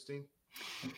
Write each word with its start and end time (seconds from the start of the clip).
Christine. 0.00 0.24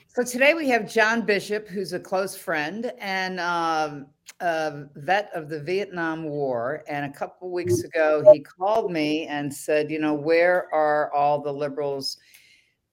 So 0.07 0.23
today 0.23 0.55
we 0.55 0.69
have 0.69 0.91
John 0.91 1.23
Bishop, 1.23 1.67
who's 1.67 1.93
a 1.93 1.99
close 1.99 2.37
friend 2.37 2.93
and 3.01 3.41
um, 3.41 4.07
a 4.41 4.85
vet 4.95 5.31
of 5.35 5.49
the 5.49 5.61
Vietnam 5.61 6.25
War. 6.25 6.85
And 6.89 7.05
a 7.05 7.13
couple 7.13 7.51
weeks 7.51 7.81
ago, 7.81 8.25
he 8.33 8.41
called 8.41 8.93
me 8.93 9.27
and 9.27 9.53
said, 9.53 9.91
"You 9.91 9.99
know, 9.99 10.15
where 10.15 10.73
are 10.73 11.13
all 11.13 11.43
the 11.43 11.53
liberals?" 11.53 12.19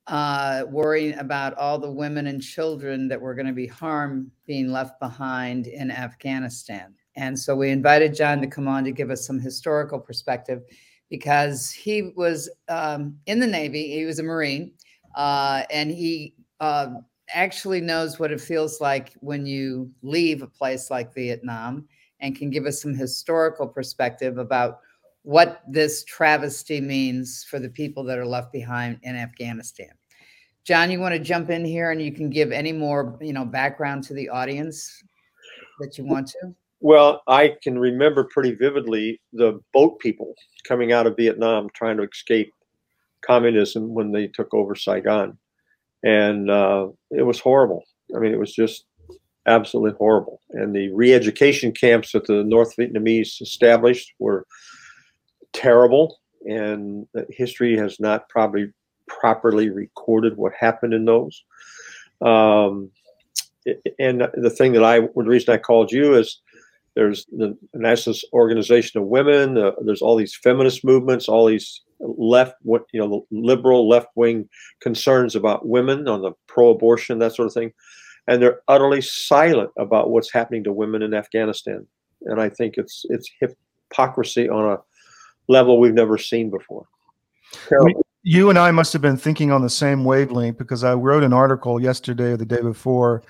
uh, 0.08 0.64
worrying 0.72 1.16
about 1.20 1.54
all 1.56 1.78
the 1.78 1.92
women 1.92 2.26
and 2.26 2.42
children 2.42 3.08
that 3.08 3.22
were 3.22 3.36
going 3.36 3.46
to 3.46 3.54
be 3.54 3.68
harmed 3.68 4.32
being 4.48 4.72
left 4.72 5.00
behind 5.00 5.68
in 5.68 5.92
Afghanistan. 5.92 6.96
And 7.16 7.38
so 7.38 7.56
we 7.56 7.70
invited 7.70 8.16
John 8.16 8.42
to 8.42 8.48
come 8.48 8.68
on 8.68 8.84
to 8.86 8.92
give 8.92 9.12
us 9.12 9.28
some 9.28 9.40
historical 9.40 10.00
perspective 10.00 10.64
because 11.12 11.70
he 11.70 12.12
was 12.16 12.50
um, 12.70 13.20
in 13.28 13.40
the 13.40 13.46
Navy, 13.46 13.92
he 13.92 14.06
was 14.06 14.18
a 14.18 14.24
Marine, 14.24 14.72
uh, 15.16 15.64
and 15.72 15.92
he 15.92 16.34
uh, 16.60 16.88
actually 17.34 17.82
knows 17.82 18.20
what 18.20 18.32
it 18.32 18.42
feels 18.42 18.82
like 18.82 19.14
when 19.20 19.46
you 19.46 19.92
leave 20.02 20.42
a 20.42 20.48
place 20.48 20.90
like 20.90 21.14
Vietnam 21.14 21.88
and 22.20 22.36
can 22.36 22.50
give 22.50 22.66
us 22.66 22.82
some 22.82 22.94
historical 22.94 23.68
perspective 23.68 24.38
about 24.38 24.80
what 25.24 25.62
this 25.68 26.04
travesty 26.06 26.82
means 26.82 27.46
for 27.50 27.60
the 27.60 27.70
people 27.70 28.04
that 28.04 28.18
are 28.18 28.26
left 28.26 28.52
behind 28.52 29.00
in 29.04 29.16
Afghanistan. 29.16 29.90
John, 30.64 30.92
you 30.92 31.00
want 31.00 31.14
to 31.14 31.20
jump 31.20 31.50
in 31.50 31.66
here 31.66 31.92
and 31.92 32.02
you 32.02 32.12
can 32.12 32.30
give 32.30 32.52
any 32.52 32.72
more, 32.72 33.18
you 33.22 33.34
know, 33.34 33.46
background 33.46 34.04
to 34.06 34.14
the 34.14 34.30
audience 34.30 35.04
that 35.80 35.98
you 35.98 36.06
want 36.06 36.28
to? 36.28 36.54
Well, 36.82 37.24
I 37.28 37.56
can 37.62 37.78
remember 37.78 38.24
pretty 38.26 38.54
vividly 38.54 39.20
the 39.34 39.60
boat 39.74 40.00
people 40.00 40.34
coming 40.68 40.92
out 40.92 41.08
of 41.08 41.18
Vietnam 41.18 41.70
trying 41.74 41.98
to 41.98 42.04
escape 42.04 42.54
communism 43.22 43.94
when 43.94 44.12
they 44.12 44.28
took 44.28 44.54
over 44.54 44.76
Saigon. 44.76 45.38
And 46.04 46.50
uh, 46.50 46.88
it 47.12 47.24
was 47.24 47.40
horrible. 47.40 47.84
I 48.16 48.20
mean, 48.20 48.34
it 48.34 48.40
was 48.40 48.54
just 48.54 48.86
absolutely 49.46 49.98
horrible. 49.98 50.42
And 50.52 50.74
the 50.74 50.92
re 50.94 51.14
education 51.14 51.72
camps 51.72 52.12
that 52.14 52.28
the 52.28 52.44
North 52.44 52.76
Vietnamese 52.78 53.42
established 53.42 54.14
were 54.20 54.46
terrible. 55.54 56.20
And 56.46 57.06
history 57.30 57.78
has 57.78 58.00
not 58.00 58.30
probably 58.30 58.72
properly 59.08 59.70
recorded 59.70 60.38
what 60.38 60.54
happened 60.58 60.94
in 60.94 61.06
those. 61.06 61.44
Um, 62.22 62.92
and 64.00 64.28
the 64.34 64.50
thing 64.50 64.74
that 64.74 64.84
I, 64.84 65.02
the 65.02 65.10
reason 65.16 65.54
I 65.54 65.58
called 65.58 65.92
you 65.92 66.16
is 66.16 66.40
there's 66.96 67.26
the 67.26 67.58
National 67.74 68.16
Organization 68.34 69.02
of 69.02 69.08
Women. 69.08 69.58
Uh, 69.58 69.72
there's 69.86 70.02
all 70.02 70.16
these 70.16 70.36
feminist 70.36 70.84
movements, 70.84 71.28
all 71.28 71.46
these 71.46 71.82
left, 72.00 72.56
what 72.62 72.84
you 72.94 73.00
know, 73.00 73.26
liberal 73.32 73.88
left 73.88 74.10
wing 74.16 74.48
concerns 74.82 75.36
about 75.36 75.68
women 75.68 76.08
on 76.08 76.22
the 76.22 76.32
pro-abortion, 76.48 77.20
that 77.20 77.36
sort 77.36 77.48
of 77.48 77.54
thing, 77.54 77.72
and 78.28 78.42
they're 78.42 78.62
utterly 78.68 79.02
silent 79.02 79.72
about 79.78 80.10
what's 80.10 80.32
happening 80.32 80.64
to 80.64 80.74
women 80.74 81.02
in 81.02 81.14
Afghanistan. 81.14 81.86
And 82.24 82.42
I 82.42 82.50
think 82.50 82.76
it's 82.78 83.06
it's 83.10 83.30
hypocrisy 83.40 84.50
on 84.50 84.74
a 84.74 84.78
level 85.48 85.80
we've 85.80 85.94
never 85.94 86.18
seen 86.18 86.50
before. 86.50 86.86
Terrible 87.68 88.06
you 88.24 88.50
and 88.50 88.60
I 88.60 88.72
must 88.72 88.94
have 88.94 89.02
been 89.02 89.18
thinking 89.18 89.52
on 89.52 89.62
the 89.62 89.70
same 89.70 90.04
wavelength 90.04 90.58
because 90.58 90.84
I 90.84 90.94
wrote 90.94 91.24
an 91.24 91.34
article 91.34 91.82
yesterday 91.82 92.34
or 92.34 92.38
the 92.38 92.46
day 92.46 92.62
before 92.62 93.24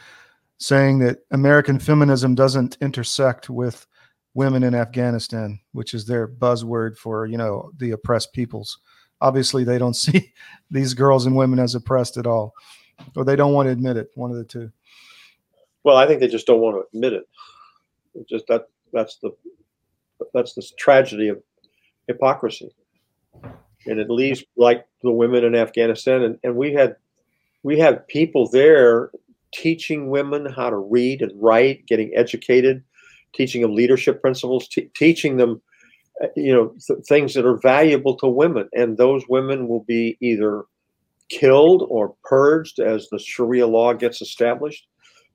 saying 0.57 0.99
that 0.99 1.19
American 1.31 1.79
feminism 1.79 2.35
doesn't 2.35 2.77
intersect 2.81 3.49
with 3.49 3.85
women 4.33 4.63
in 4.63 4.75
Afghanistan, 4.75 5.59
which 5.71 5.93
is 5.93 6.05
their 6.05 6.27
buzzword 6.27 6.97
for, 6.97 7.25
you 7.25 7.37
know, 7.37 7.71
the 7.77 7.91
oppressed 7.91 8.33
peoples. 8.33 8.79
Obviously, 9.21 9.63
they 9.63 9.77
don't 9.77 9.95
see 9.95 10.33
these 10.71 10.93
girls 10.93 11.25
and 11.25 11.35
women 11.35 11.59
as 11.59 11.75
oppressed 11.75 12.17
at 12.17 12.27
all, 12.27 12.53
or 13.15 13.23
they 13.23 13.35
don't 13.35 13.53
want 13.53 13.67
to 13.67 13.71
admit 13.71 13.97
it, 13.97 14.09
one 14.15 14.31
of 14.31 14.37
the 14.37 14.45
two. 14.45 14.71
Well, 15.83 15.97
I 15.97 16.07
think 16.07 16.19
they 16.19 16.27
just 16.27 16.47
don't 16.47 16.61
want 16.61 16.75
to 16.75 16.97
admit 16.97 17.13
it. 17.13 17.27
It's 18.15 18.29
just 18.29 18.45
that 18.47 18.67
that's 18.91 19.17
the 19.17 19.31
that's 20.33 20.53
the 20.53 20.67
tragedy 20.77 21.29
of 21.29 21.41
hypocrisy 22.07 22.73
and 23.85 23.99
it 23.99 24.09
leaves 24.09 24.43
like 24.57 24.85
the 25.03 25.11
women 25.11 25.43
in 25.43 25.55
Afghanistan. 25.55 26.23
And, 26.23 26.39
and 26.43 26.55
we 26.55 26.73
had 26.73 26.95
we 27.63 27.79
had 27.79 28.07
people 28.07 28.47
there 28.49 29.11
teaching 29.53 30.09
women 30.09 30.45
how 30.45 30.69
to 30.69 30.77
read 30.77 31.21
and 31.21 31.31
write, 31.41 31.85
getting 31.87 32.11
educated, 32.15 32.83
teaching 33.33 33.61
them 33.61 33.75
leadership 33.75 34.21
principles, 34.21 34.67
t- 34.67 34.89
teaching 34.95 35.37
them 35.37 35.61
uh, 36.23 36.27
you 36.35 36.53
know 36.53 36.73
th- 36.85 36.99
things 37.07 37.33
that 37.33 37.45
are 37.45 37.57
valuable 37.57 38.15
to 38.17 38.27
women. 38.27 38.69
And 38.73 38.97
those 38.97 39.23
women 39.29 39.67
will 39.67 39.83
be 39.83 40.17
either 40.21 40.63
killed 41.29 41.85
or 41.89 42.15
purged 42.23 42.79
as 42.79 43.07
the 43.09 43.19
Sharia 43.19 43.67
law 43.67 43.93
gets 43.93 44.21
established 44.21 44.87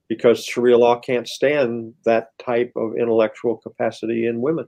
because 0.07 0.45
Sharia 0.45 0.77
law 0.77 0.99
can't 0.99 1.27
stand 1.27 1.93
that 2.05 2.37
type 2.37 2.71
of 2.75 2.95
intellectual 2.97 3.57
capacity 3.57 4.27
in 4.27 4.41
women. 4.41 4.67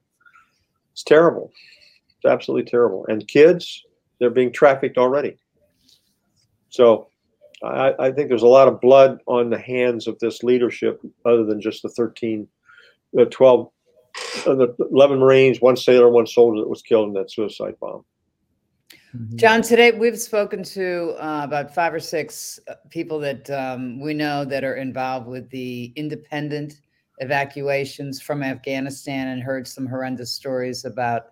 It's 0.93 1.03
terrible. 1.03 1.51
It's 2.07 2.25
absolutely 2.25 2.69
terrible. 2.69 3.05
And 3.07 3.27
kids, 3.27 3.83
they're 4.19 4.29
being 4.29 4.51
trafficked 4.51 4.97
already. 4.97 5.37
So 6.69 7.09
I, 7.63 7.93
I, 7.99 8.11
think 8.11 8.29
there's 8.29 8.43
a 8.43 8.47
lot 8.47 8.67
of 8.67 8.81
blood 8.81 9.19
on 9.27 9.49
the 9.49 9.59
hands 9.59 10.07
of 10.07 10.17
this 10.19 10.43
leadership, 10.43 11.01
other 11.25 11.43
than 11.43 11.61
just 11.61 11.83
the 11.83 11.89
13, 11.89 12.47
the 13.17 13.25
12, 13.25 13.67
uh, 14.45 14.55
the 14.55 14.75
11 14.91 15.19
Marines, 15.19 15.59
one 15.59 15.75
sailor, 15.75 16.09
one 16.09 16.27
soldier 16.27 16.61
that 16.61 16.69
was 16.69 16.83
killed 16.83 17.07
in 17.07 17.13
that 17.15 17.31
suicide 17.31 17.73
bomb. 17.81 18.05
Mm-hmm. 19.15 19.37
John, 19.37 19.61
today 19.63 19.91
we've 19.91 20.19
spoken 20.19 20.63
to 20.63 21.15
uh, 21.19 21.41
about 21.43 21.73
five 21.73 21.93
or 21.93 21.99
six 21.99 22.59
uh, 22.67 22.75
people 22.89 23.19
that 23.19 23.49
um, 23.49 23.99
we 23.99 24.13
know 24.13 24.45
that 24.45 24.63
are 24.63 24.75
involved 24.75 25.27
with 25.27 25.49
the 25.49 25.91
independent 25.95 26.75
evacuations 27.17 28.21
from 28.21 28.43
Afghanistan 28.43 29.29
and 29.29 29.41
heard 29.41 29.67
some 29.67 29.87
horrendous 29.87 30.31
stories 30.31 30.85
about 30.85 31.29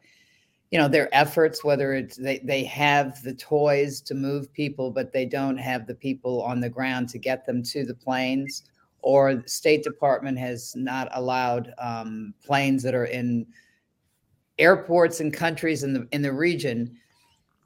you 0.72 0.79
know 0.79 0.88
their 0.88 1.13
efforts 1.13 1.63
whether 1.63 1.94
it's 1.94 2.17
they, 2.17 2.40
they 2.40 2.63
have 2.63 3.22
the 3.22 3.35
toys 3.35 4.02
to 4.02 4.16
move 4.16 4.52
people 4.52 4.90
but 4.90 5.13
they 5.13 5.23
don't 5.23 5.57
have 5.57 5.85
the 5.85 5.94
people 5.94 6.41
on 6.41 6.59
the 6.59 6.69
ground 6.69 7.07
to 7.07 7.19
get 7.19 7.46
them 7.46 7.62
to 7.62 7.85
the 7.85 7.94
planes 7.94 8.63
or 9.05 9.35
the 9.35 9.47
state 9.47 9.83
department 9.83 10.35
has 10.39 10.75
not 10.75 11.07
allowed 11.13 11.71
um, 11.77 12.33
planes 12.43 12.81
that 12.81 12.95
are 12.95 13.05
in 13.05 13.45
airports 14.57 15.19
and 15.19 15.31
countries 15.31 15.83
in 15.83 15.93
the 15.93 16.07
in 16.11 16.23
the 16.23 16.33
region 16.33 16.97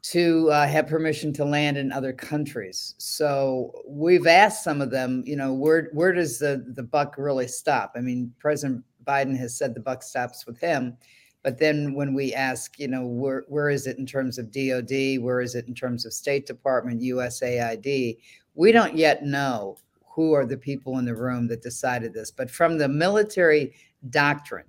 to 0.02 0.50
uh, 0.52 0.68
have 0.68 0.88
permission 0.88 1.32
to 1.32 1.46
land 1.46 1.78
in 1.78 1.94
other 1.94 2.12
countries. 2.12 2.94
So 2.98 3.72
we've 3.88 4.28
asked 4.28 4.66
some 4.66 4.82
of 4.82 4.92
them, 4.92 5.24
you 5.26 5.38
know, 5.38 5.54
where 5.54 5.90
where 5.94 6.12
does 6.12 6.40
the 6.40 6.66
the 6.76 6.84
buck 6.84 7.16
really 7.18 7.48
stop? 7.48 7.94
I 7.96 8.02
mean, 8.02 8.34
President 8.40 8.84
Biden 9.06 9.38
has 9.38 9.58
said 9.58 9.74
the 9.74 9.80
buck 9.80 10.04
stops 10.04 10.46
with 10.46 10.60
him. 10.60 10.98
But 11.42 11.58
then 11.58 11.94
when 11.94 12.14
we 12.14 12.34
ask, 12.34 12.78
you 12.78 12.90
know, 12.90 13.06
where, 13.06 13.46
where 13.48 13.70
is 13.70 13.88
it 13.88 13.98
in 13.98 14.06
terms 14.06 14.38
of 14.38 14.52
DOD? 14.52 15.24
Where 15.24 15.40
is 15.40 15.56
it 15.56 15.68
in 15.70 15.74
terms 15.74 16.06
of 16.06 16.12
State 16.12 16.46
Department, 16.46 17.02
USAID? 17.02 18.18
We 18.56 18.72
don't 18.74 18.98
yet 18.98 19.24
know 19.24 19.78
who 20.20 20.34
are 20.34 20.46
the 20.46 20.58
people 20.58 20.98
in 20.98 21.06
the 21.06 21.16
room 21.16 21.48
that 21.48 21.62
decided 21.62 22.14
this. 22.14 22.30
But 22.30 22.52
from 22.52 22.78
the 22.78 22.90
military 22.90 23.74
doctrine 24.10 24.66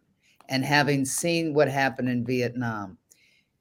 and 0.49 0.65
having 0.65 1.05
seen 1.05 1.55
what 1.55 1.67
happened 1.67 2.09
in 2.09 2.25
Vietnam, 2.25 2.97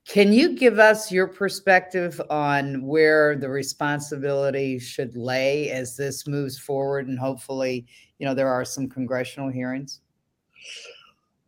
can 0.07 0.31
you 0.31 0.55
give 0.55 0.77
us 0.77 1.11
your 1.11 1.27
perspective 1.27 2.21
on 2.29 2.85
where 2.85 3.35
the 3.35 3.49
responsibility 3.49 4.77
should 4.77 5.17
lay 5.17 5.71
as 5.71 5.97
this 5.97 6.27
moves 6.27 6.59
forward 6.59 7.07
and 7.07 7.17
hopefully, 7.17 7.87
you 8.19 8.27
know, 8.27 8.35
there 8.35 8.49
are 8.49 8.63
some 8.63 8.87
congressional 8.87 9.49
hearings? 9.49 10.01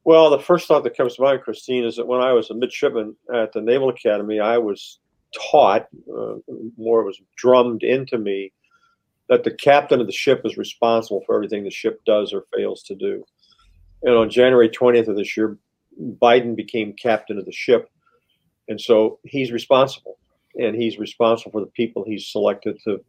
Well, 0.06 0.32
the 0.32 0.40
first 0.40 0.68
thought 0.68 0.84
that 0.86 0.98
comes 0.98 1.18
to 1.18 1.22
mind, 1.22 1.44
Christine, 1.44 1.84
is 1.84 1.98
that 1.98 2.08
when 2.08 2.22
I 2.22 2.34
was 2.34 2.50
a 2.50 2.56
midshipman 2.56 3.16
at 3.32 3.54
the 3.54 3.62
Naval 3.62 3.90
Academy, 3.90 4.40
I 4.40 4.58
was 4.58 4.98
taught, 5.52 5.88
uh, 6.12 6.34
more 6.78 7.04
was 7.04 7.22
drummed 7.38 7.84
into 7.84 8.18
me, 8.18 8.52
that 9.32 9.46
the 9.46 9.52
captain 9.52 10.02
of 10.02 10.08
the 10.08 10.14
ship 10.14 10.42
is 10.44 10.58
responsible 10.58 11.24
for 11.26 11.36
everything 11.36 11.64
the 11.64 11.72
ship 11.72 12.02
does 12.06 12.34
or 12.34 12.44
fails 12.54 12.84
to 12.84 12.94
do. 12.96 13.24
And 14.04 14.14
on 14.14 14.30
January 14.30 14.68
20th 14.68 15.08
of 15.08 15.16
this 15.16 15.38
year, 15.38 15.58
Biden 16.22 16.54
became 16.54 16.92
captain 16.92 17.38
of 17.38 17.46
the 17.46 17.52
ship. 17.54 17.90
And 18.68 18.80
so 18.80 19.20
he's 19.24 19.54
responsible. 19.54 20.18
And 20.60 20.76
he's 20.76 21.00
responsible 21.00 21.54
for 21.54 21.62
the 21.62 21.72
people 21.72 22.04
he's 22.06 22.28
selected 22.28 22.78
to 22.84 23.00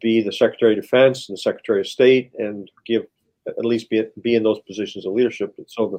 be 0.00 0.22
the 0.22 0.32
Secretary 0.32 0.72
of 0.72 0.80
Defense 0.80 1.28
and 1.28 1.36
the 1.36 1.40
Secretary 1.42 1.80
of 1.80 1.86
State 1.86 2.32
and 2.38 2.70
give 2.86 3.04
at 3.46 3.64
least 3.64 3.90
be 3.90 4.02
be 4.22 4.34
in 4.34 4.42
those 4.42 4.60
positions 4.60 5.04
of 5.04 5.12
leadership. 5.12 5.52
And 5.58 5.66
So 5.68 5.90
the 5.90 5.98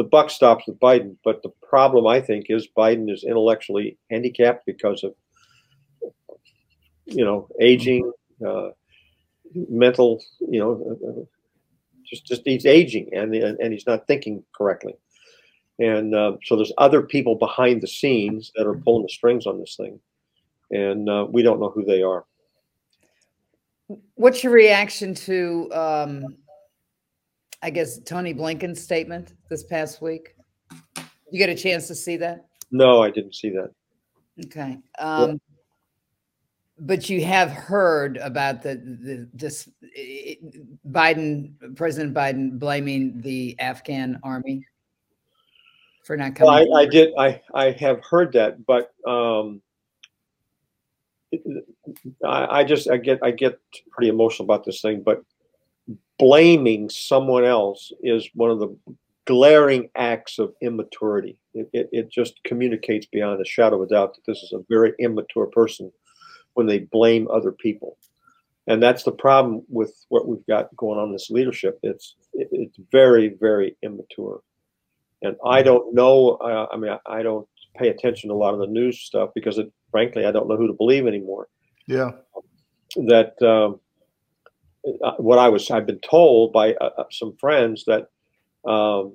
the 0.00 0.08
buck 0.08 0.30
stops 0.30 0.68
with 0.68 0.78
Biden. 0.78 1.16
But 1.24 1.42
the 1.42 1.50
problem, 1.68 2.06
I 2.06 2.20
think, 2.20 2.46
is 2.50 2.68
Biden 2.76 3.10
is 3.10 3.24
intellectually 3.24 3.98
handicapped 4.12 4.64
because 4.64 5.02
of 5.02 5.12
you 7.06 7.24
know 7.24 7.48
aging, 7.60 8.12
uh, 8.46 8.70
mental, 9.68 10.22
you 10.40 10.58
know, 10.58 10.98
uh, 11.06 11.24
just 12.04 12.26
just 12.26 12.42
he's 12.44 12.66
aging 12.66 13.08
and 13.12 13.34
and 13.34 13.72
he's 13.72 13.86
not 13.86 14.06
thinking 14.06 14.42
correctly. 14.54 14.94
And 15.78 16.14
uh, 16.14 16.32
so 16.44 16.56
there's 16.56 16.72
other 16.76 17.02
people 17.02 17.36
behind 17.36 17.80
the 17.80 17.88
scenes 17.88 18.52
that 18.54 18.66
are 18.66 18.74
pulling 18.74 19.02
the 19.02 19.08
strings 19.08 19.46
on 19.46 19.58
this 19.58 19.76
thing, 19.76 19.98
and 20.70 21.08
uh, 21.08 21.26
we 21.30 21.42
don't 21.42 21.60
know 21.60 21.70
who 21.70 21.84
they 21.84 22.02
are. 22.02 22.24
What's 24.14 24.44
your 24.44 24.52
reaction 24.52 25.14
to, 25.14 25.68
um, 25.72 26.36
I 27.62 27.70
guess, 27.70 27.98
Tony 27.98 28.32
Blinken's 28.32 28.80
statement 28.80 29.34
this 29.48 29.64
past 29.64 30.00
week? 30.00 30.34
You 31.32 31.38
get 31.38 31.48
a 31.48 31.56
chance 31.56 31.88
to 31.88 31.94
see 31.94 32.16
that? 32.18 32.46
No, 32.70 33.02
I 33.02 33.10
didn't 33.10 33.34
see 33.34 33.50
that. 33.50 33.70
Okay. 34.46 34.78
Um, 34.98 35.40
but 36.80 37.10
you 37.10 37.24
have 37.24 37.50
heard 37.50 38.16
about 38.16 38.62
the, 38.62 38.76
the 38.76 39.28
this 39.34 39.68
Biden, 40.88 41.76
President 41.76 42.14
Biden 42.14 42.58
blaming 42.58 43.20
the 43.20 43.54
Afghan 43.60 44.18
army 44.22 44.66
for 46.04 46.16
not 46.16 46.34
coming. 46.34 46.68
Well, 46.70 46.76
I, 46.78 46.82
I 46.82 46.86
did. 46.86 47.12
I 47.18 47.42
I 47.52 47.70
have 47.72 48.02
heard 48.02 48.32
that, 48.32 48.64
but 48.64 48.92
um, 49.06 49.60
I, 52.24 52.60
I 52.60 52.64
just 52.64 52.90
I 52.90 52.96
get 52.96 53.18
I 53.22 53.30
get 53.30 53.58
pretty 53.90 54.08
emotional 54.08 54.46
about 54.46 54.64
this 54.64 54.80
thing. 54.80 55.02
But 55.02 55.22
blaming 56.18 56.88
someone 56.88 57.44
else 57.44 57.92
is 58.02 58.30
one 58.34 58.50
of 58.50 58.58
the 58.58 58.74
glaring 59.26 59.90
acts 59.96 60.38
of 60.38 60.54
immaturity. 60.62 61.38
It, 61.52 61.68
it, 61.72 61.88
it, 61.92 62.10
just 62.10 62.42
communicates 62.44 63.06
beyond 63.06 63.40
a 63.40 63.44
shadow 63.44 63.76
of 63.76 63.82
a 63.82 63.86
doubt 63.86 64.14
that 64.14 64.24
this 64.26 64.42
is 64.42 64.52
a 64.52 64.64
very 64.68 64.92
immature 64.98 65.46
person 65.46 65.92
when 66.60 66.66
they 66.66 66.80
blame 66.80 67.26
other 67.30 67.52
people. 67.52 67.96
And 68.66 68.82
that's 68.82 69.02
the 69.02 69.12
problem 69.12 69.62
with 69.70 70.04
what 70.10 70.28
we've 70.28 70.46
got 70.46 70.76
going 70.76 70.98
on 70.98 71.06
in 71.06 71.12
this 71.12 71.30
leadership. 71.30 71.80
It's 71.82 72.16
it's 72.34 72.76
very 72.92 73.28
very 73.40 73.78
immature, 73.82 74.42
and 75.22 75.36
I 75.42 75.60
mm-hmm. 75.60 75.68
don't 75.68 75.94
know. 75.94 76.32
Uh, 76.32 76.66
I 76.70 76.76
mean, 76.76 76.90
I, 76.92 76.98
I, 77.06 77.22
don't 77.22 77.48
pay 77.74 77.88
attention 77.88 78.28
to 78.28 78.34
a 78.34 78.36
lot 78.36 78.52
of 78.52 78.60
the 78.60 78.66
news 78.66 79.00
stuff 79.00 79.30
because, 79.34 79.56
it, 79.56 79.72
frankly, 79.90 80.26
I 80.26 80.30
don't 80.30 80.46
know 80.46 80.58
who 80.58 80.66
to 80.66 80.74
believe 80.74 81.06
anymore. 81.06 81.48
Yeah. 81.86 82.10
That 82.96 83.40
um, 83.42 83.80
uh, 85.02 85.14
what 85.16 85.38
I 85.38 85.48
was 85.48 85.70
I've 85.70 85.86
been 85.86 86.00
told 86.00 86.52
by 86.52 86.74
uh, 86.74 86.90
uh, 86.98 87.04
some 87.10 87.34
friends 87.38 87.86
that 87.86 88.10
um, 88.70 89.14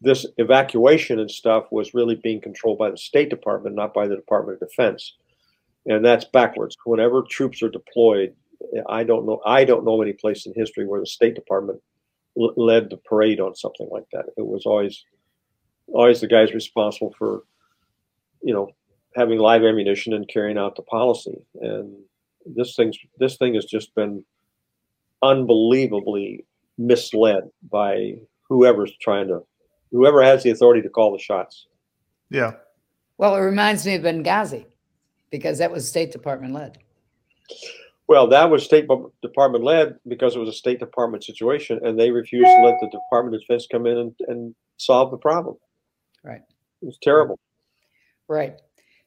this 0.00 0.26
evacuation 0.36 1.20
and 1.20 1.30
stuff 1.30 1.66
was 1.70 1.94
really 1.94 2.16
being 2.16 2.40
controlled 2.40 2.78
by 2.78 2.90
the 2.90 2.98
State 2.98 3.30
Department, 3.30 3.76
not 3.76 3.94
by 3.94 4.08
the 4.08 4.16
Department 4.16 4.60
of 4.60 4.68
Defense, 4.68 5.14
and 5.88 6.04
that's 6.04 6.26
backwards. 6.26 6.76
Whenever 6.84 7.22
troops 7.22 7.62
are 7.62 7.70
deployed, 7.70 8.34
I 8.88 9.02
don't 9.02 9.26
know 9.26 9.40
I 9.44 9.64
don't 9.64 9.84
know 9.84 10.00
any 10.02 10.12
place 10.12 10.46
in 10.46 10.52
history 10.54 10.86
where 10.86 11.00
the 11.00 11.06
State 11.06 11.34
Department 11.34 11.80
l- 12.38 12.54
led 12.56 12.90
the 12.90 12.98
parade 12.98 13.40
on 13.40 13.54
something 13.56 13.88
like 13.90 14.04
that. 14.12 14.26
It 14.36 14.46
was 14.46 14.66
always 14.66 15.04
always 15.88 16.20
the 16.20 16.26
guys 16.26 16.52
responsible 16.52 17.14
for 17.18 17.42
you 18.42 18.52
know 18.52 18.70
having 19.16 19.38
live 19.38 19.64
ammunition 19.64 20.12
and 20.12 20.28
carrying 20.28 20.58
out 20.58 20.76
the 20.76 20.82
policy. 20.82 21.38
And 21.60 21.96
this 22.44 22.76
thing's 22.76 22.98
this 23.18 23.36
thing 23.36 23.54
has 23.54 23.64
just 23.64 23.94
been 23.94 24.24
unbelievably 25.22 26.44
misled 26.76 27.44
by 27.70 28.14
whoever's 28.48 28.92
trying 29.00 29.28
to 29.28 29.40
whoever 29.90 30.22
has 30.22 30.42
the 30.42 30.50
authority 30.50 30.82
to 30.82 30.90
call 30.90 31.12
the 31.12 31.18
shots. 31.18 31.66
Yeah. 32.30 32.52
Well, 33.16 33.34
it 33.34 33.40
reminds 33.40 33.86
me 33.86 33.94
of 33.94 34.02
Benghazi 34.02 34.66
because 35.30 35.58
that 35.58 35.70
was 35.70 35.88
State 35.88 36.12
Department 36.12 36.54
led. 36.54 36.78
Well, 38.08 38.26
that 38.28 38.50
was 38.50 38.64
State 38.64 38.88
Department 39.22 39.64
led 39.64 39.98
because 40.08 40.34
it 40.34 40.38
was 40.38 40.48
a 40.48 40.52
State 40.52 40.78
Department 40.78 41.24
situation, 41.24 41.78
and 41.84 41.98
they 41.98 42.10
refused 42.10 42.46
to 42.46 42.64
let 42.64 42.76
the 42.80 42.88
Department 42.88 43.34
of 43.34 43.42
Defense 43.42 43.66
come 43.70 43.86
in 43.86 43.98
and, 43.98 44.14
and 44.28 44.54
solve 44.78 45.10
the 45.10 45.18
problem. 45.18 45.56
Right. 46.24 46.40
It 46.80 46.86
was 46.86 46.98
terrible. 47.02 47.38
Right. 48.28 48.60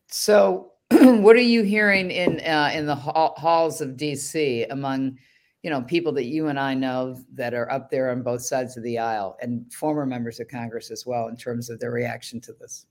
So, 0.07 0.73
what 0.91 1.35
are 1.35 1.41
you 1.41 1.63
hearing 1.63 2.11
in 2.11 2.41
uh, 2.41 2.71
in 2.73 2.85
the 2.85 2.95
halls 2.95 3.81
of 3.81 3.91
DC 3.91 4.67
among, 4.69 5.17
you 5.63 5.71
know, 5.71 5.81
people 5.81 6.11
that 6.13 6.25
you 6.25 6.49
and 6.49 6.59
I 6.59 6.75
know 6.75 7.17
that 7.33 7.55
are 7.55 7.71
up 7.71 7.89
there 7.89 8.11
on 8.11 8.21
both 8.21 8.41
sides 8.41 8.77
of 8.77 8.83
the 8.83 8.99
aisle, 8.99 9.35
and 9.41 9.71
former 9.73 10.05
members 10.05 10.39
of 10.39 10.47
Congress 10.47 10.91
as 10.91 11.07
well, 11.07 11.27
in 11.27 11.37
terms 11.37 11.71
of 11.71 11.79
their 11.79 11.91
reaction 11.91 12.39
to 12.41 12.53
this? 12.53 12.85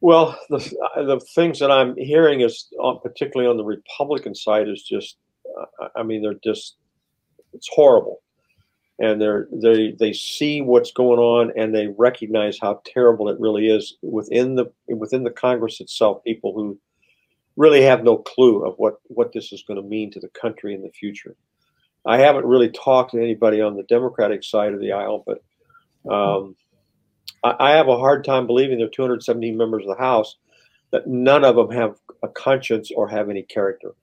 Well, 0.00 0.38
the 0.48 0.58
the 0.96 1.20
things 1.34 1.58
that 1.58 1.70
I'm 1.70 1.96
hearing 1.96 2.40
is, 2.40 2.68
on, 2.78 3.00
particularly 3.00 3.50
on 3.50 3.56
the 3.56 3.64
Republican 3.64 4.34
side, 4.34 4.68
is 4.68 4.82
just, 4.82 5.16
uh, 5.60 5.88
I 5.96 6.02
mean, 6.02 6.22
they're 6.22 6.34
just, 6.44 6.76
it's 7.52 7.68
horrible 7.72 8.20
and 8.98 9.20
they're 9.20 9.48
they 9.52 9.92
they 9.98 10.12
see 10.12 10.60
what's 10.60 10.90
going 10.90 11.20
on 11.20 11.52
and 11.56 11.74
they 11.74 11.88
recognize 11.98 12.58
how 12.60 12.80
terrible 12.84 13.28
it 13.28 13.38
really 13.38 13.68
is 13.68 13.96
within 14.02 14.54
the 14.56 14.70
within 14.88 15.22
the 15.22 15.30
Congress 15.30 15.80
itself. 15.80 16.22
People 16.24 16.52
who 16.52 16.78
really 17.56 17.82
have 17.82 18.02
no 18.02 18.16
clue 18.16 18.64
of 18.64 18.74
what 18.76 18.94
what 19.04 19.32
this 19.32 19.52
is 19.52 19.62
going 19.62 19.80
to 19.80 19.88
mean 19.88 20.10
to 20.10 20.20
the 20.20 20.28
country 20.28 20.74
in 20.74 20.82
the 20.82 20.90
future. 20.90 21.36
I 22.06 22.18
haven't 22.18 22.46
really 22.46 22.70
talked 22.70 23.12
to 23.12 23.22
anybody 23.22 23.60
on 23.60 23.76
the 23.76 23.82
Democratic 23.84 24.42
side 24.42 24.72
of 24.72 24.80
the 24.80 24.92
aisle, 24.92 25.24
but 25.26 25.42
um, 26.10 26.56
I, 27.44 27.54
I 27.58 27.70
have 27.72 27.88
a 27.88 27.98
hard 27.98 28.24
time 28.24 28.46
believing 28.46 28.78
there 28.78 28.86
are 28.86 28.90
217 28.90 29.56
members 29.56 29.82
of 29.82 29.96
the 29.96 30.02
House 30.02 30.36
that 30.90 31.06
none 31.06 31.44
of 31.44 31.56
them 31.56 31.70
have 31.70 31.96
a 32.22 32.28
conscience 32.28 32.90
or 32.94 33.08
have 33.08 33.30
any 33.30 33.42
character. 33.42 33.94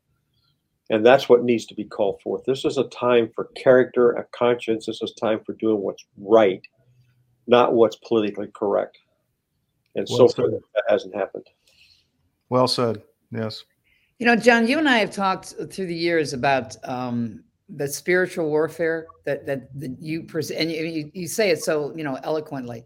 And 0.90 1.06
that's 1.06 1.28
what 1.28 1.44
needs 1.44 1.66
to 1.68 1.76
be 1.76 1.84
called 1.84 2.22
forth. 2.22 2.44
This 2.46 2.64
is 2.64 2.78
a 2.78 2.84
time 2.86 3.32
for 3.34 3.46
character 3.56 4.12
and 4.12 4.26
conscience. 4.32 4.86
This 4.86 5.02
is 5.02 5.14
time 5.14 5.40
for 5.44 5.54
doing 5.54 5.82
what's 5.82 6.06
right, 6.18 6.62
not 7.48 7.74
what's 7.74 7.96
politically 7.96 8.50
correct. 8.54 9.00
And 9.96 10.06
well 10.10 10.30
so 10.30 10.36
far, 10.36 10.52
that 10.52 10.84
hasn't 10.88 11.16
happened. 11.16 11.48
Well 12.50 12.68
said. 12.68 13.02
Yes. 13.32 13.64
You 14.20 14.28
know, 14.28 14.36
John, 14.36 14.68
you 14.68 14.78
and 14.78 14.88
I 14.88 15.00
have 15.00 15.12
talked 15.12 15.56
through 15.72 15.88
the 15.88 15.96
years 15.96 16.34
about 16.34 16.76
um, 16.88 17.44
the 17.70 17.88
spiritual 17.88 18.50
warfare 18.50 19.08
that 19.26 19.46
that, 19.46 19.78
that 19.80 19.98
you 20.00 20.24
present, 20.24 20.60
and 20.60 20.72
you, 20.72 21.12
you 21.14 21.28
say 21.28 21.50
it 21.50 21.64
so 21.64 21.94
you 21.96 22.04
know 22.04 22.20
eloquently 22.24 22.86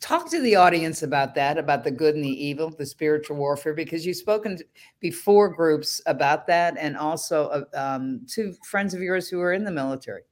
talk 0.00 0.30
to 0.30 0.40
the 0.40 0.56
audience 0.56 1.02
about 1.02 1.34
that, 1.34 1.58
about 1.58 1.84
the 1.84 1.90
good 1.90 2.14
and 2.14 2.24
the 2.24 2.44
evil, 2.44 2.70
the 2.70 2.86
spiritual 2.86 3.36
warfare, 3.36 3.74
because 3.74 4.06
you've 4.06 4.16
spoken 4.16 4.58
before 5.00 5.48
groups 5.48 6.00
about 6.06 6.46
that, 6.46 6.76
and 6.78 6.96
also 6.96 7.66
um, 7.74 8.20
to 8.28 8.54
friends 8.64 8.94
of 8.94 9.00
yours 9.00 9.28
who 9.28 9.40
are 9.40 9.52
in 9.52 9.64
the 9.64 9.70
military. 9.70 10.22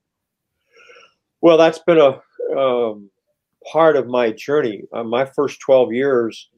Well, 1.40 1.58
that's 1.58 1.81
been 1.81 1.99
a 1.99 2.20
um, 2.58 3.11
part 3.70 3.96
of 3.96 4.06
my 4.06 4.31
journey. 4.32 4.82
Uh, 4.93 5.05
my 5.05 5.25
first 5.25 5.61
12 5.61 5.93
years, 5.93 6.49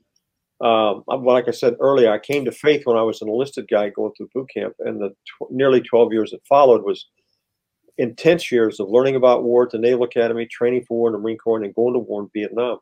um, 0.60 1.04
like 1.08 1.48
I 1.48 1.52
said 1.52 1.76
earlier, 1.80 2.12
I 2.12 2.18
came 2.18 2.44
to 2.44 2.52
faith 2.52 2.84
when 2.84 2.96
I 2.96 3.02
was 3.02 3.22
an 3.22 3.28
enlisted 3.28 3.68
guy 3.68 3.90
going 3.90 4.12
through 4.16 4.30
boot 4.34 4.50
camp, 4.52 4.74
and 4.80 5.00
the 5.00 5.10
tw- 5.10 5.50
nearly 5.50 5.80
12 5.80 6.12
years 6.12 6.30
that 6.32 6.46
followed 6.46 6.82
was 6.84 7.06
intense 7.98 8.50
years 8.50 8.80
of 8.80 8.88
learning 8.88 9.16
about 9.16 9.44
war 9.44 9.64
at 9.64 9.70
the 9.70 9.78
Naval 9.78 10.04
Academy, 10.04 10.46
training 10.46 10.84
for 10.86 10.96
war 10.96 11.08
in 11.08 11.12
the 11.12 11.18
Marine 11.18 11.38
Corps, 11.38 11.62
and 11.62 11.74
going 11.74 11.94
to 11.94 11.98
war 11.98 12.22
in 12.22 12.30
Vietnam. 12.34 12.78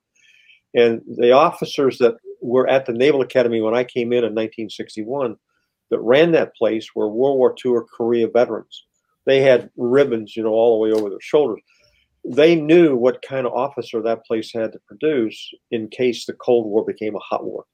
And 0.74 1.00
the 1.16 1.32
officers 1.32 1.98
that 1.98 2.16
were 2.42 2.68
at 2.68 2.86
the 2.86 2.92
Naval 2.92 3.22
Academy 3.22 3.60
when 3.60 3.74
I 3.74 3.82
came 3.82 4.12
in 4.12 4.18
in 4.18 4.34
1961 4.34 5.36
that 5.90 5.98
ran 6.00 6.32
that 6.32 6.54
place 6.54 6.94
were 6.94 7.08
World 7.08 7.38
War 7.38 7.54
II 7.64 7.72
or 7.72 7.84
Korea 7.84 8.28
veterans. 8.28 8.84
They 9.24 9.40
had 9.40 9.70
ribbons, 9.76 10.36
you 10.36 10.42
know, 10.42 10.50
all 10.50 10.76
the 10.76 10.82
way 10.82 10.98
over 10.98 11.08
their 11.08 11.20
shoulders. 11.20 11.60
They 12.24 12.56
knew 12.56 12.96
what 12.96 13.22
kind 13.22 13.46
of 13.46 13.52
officer 13.52 14.02
that 14.02 14.24
place 14.26 14.52
had 14.52 14.72
to 14.72 14.80
produce 14.86 15.52
in 15.70 15.88
case 15.88 16.26
the 16.26 16.32
Cold 16.34 16.66
War 16.66 16.84
became 16.84 17.14
a 17.14 17.20
hot 17.20 17.44
war. 17.44 17.64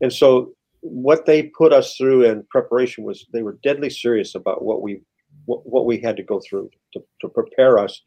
And 0.00 0.12
so 0.12 0.52
what 0.80 1.26
they 1.26 1.44
put 1.44 1.72
us 1.72 1.96
through 1.96 2.24
in 2.24 2.44
preparation 2.50 3.04
was 3.04 3.26
they 3.32 3.42
were 3.42 3.58
deadly 3.62 3.88
serious 3.88 4.34
about 4.34 4.64
what 4.64 4.82
we 4.82 5.00
what, 5.46 5.66
what 5.66 5.86
we 5.86 5.98
had 5.98 6.16
to 6.16 6.22
go 6.22 6.40
through 6.40 6.70
to, 6.92 7.02
to 7.20 7.28
prepare 7.28 7.78
us 7.78 8.02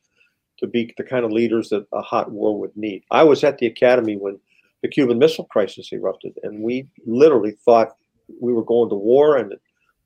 to 0.60 0.68
be 0.68 0.94
the 0.98 1.04
kind 1.04 1.24
of 1.24 1.32
leaders 1.32 1.70
that 1.70 1.86
a 1.94 2.02
hot 2.02 2.32
war 2.32 2.60
would 2.60 2.76
need. 2.76 3.04
I 3.12 3.24
was 3.24 3.44
at 3.44 3.58
the 3.58 3.68
academy 3.68 4.18
when 4.18 4.40
the 4.82 4.88
Cuban 4.88 5.20
Missile 5.20 5.46
Crisis 5.46 5.92
erupted, 5.92 6.38
and 6.44 6.62
we 6.62 6.88
literally 7.06 7.52
thought 7.52 7.96
we 8.42 8.54
were 8.54 8.64
going 8.64 8.90
to 8.90 8.96
war, 8.96 9.38
and 9.38 9.54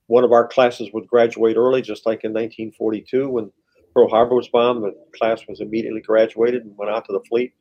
one 0.08 0.24
of 0.24 0.32
our 0.32 0.48
classes 0.48 0.90
would 0.94 1.08
graduate 1.08 1.58
early, 1.58 1.82
just 1.82 2.06
like 2.06 2.24
in 2.24 2.32
1942 2.32 3.30
when 3.30 3.52
Pearl 3.94 4.10
Harbor 4.10 4.36
was 4.36 4.50
bombed. 4.50 4.84
The 4.84 4.96
class 5.18 5.42
was 5.48 5.62
immediately 5.62 6.02
graduated 6.02 6.64
and 6.64 6.78
went 6.78 6.92
out 6.92 7.06
to 7.06 7.14
the 7.14 7.24
fleet. 7.28 7.54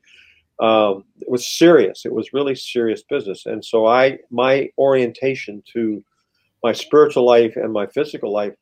Um, 0.61 1.05
it 1.21 1.31
was 1.31 1.47
serious. 1.47 2.05
It 2.05 2.13
was 2.13 2.33
really 2.33 2.55
serious 2.55 3.03
business, 3.03 3.47
and 3.47 3.65
so 3.65 3.87
I, 3.87 4.19
my 4.31 4.71
orientation 4.79 5.63
to 5.73 6.05
my 6.63 6.73
spiritual 6.73 7.25
life 7.25 7.57
and 7.57 7.73
my 7.73 7.87
physical 7.87 8.33
life 8.33 8.55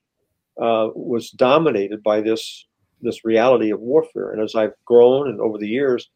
uh, 0.60 0.88
was 0.94 1.30
dominated 1.30 2.02
by 2.02 2.20
this 2.20 2.66
this 3.00 3.24
reality 3.24 3.70
of 3.70 3.80
warfare. 3.80 4.32
And 4.32 4.42
as 4.42 4.54
I've 4.54 4.72
grown 4.84 5.28
and 5.28 5.40
over 5.40 5.56
the 5.56 5.68
years, 5.68 6.10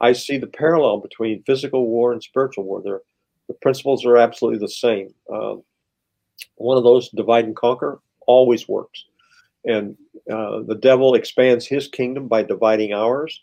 I 0.00 0.12
see 0.12 0.38
the 0.38 0.46
parallel 0.46 0.98
between 0.98 1.42
physical 1.44 1.86
war 1.86 2.12
and 2.12 2.22
spiritual 2.22 2.64
war. 2.64 2.80
They're, 2.82 3.02
the 3.48 3.54
principles 3.54 4.06
are 4.06 4.16
absolutely 4.16 4.58
the 4.58 4.68
same. 4.68 5.14
Um, 5.30 5.62
one 6.56 6.78
of 6.78 6.84
those, 6.84 7.10
divide 7.10 7.44
and 7.44 7.54
conquer, 7.54 8.00
always 8.26 8.66
works. 8.66 9.04
And 9.64 9.96
uh, 10.30 10.62
the 10.66 10.78
devil 10.80 11.14
expands 11.14 11.66
his 11.66 11.86
kingdom 11.86 12.28
by 12.28 12.42
dividing 12.42 12.92
ours. 12.92 13.42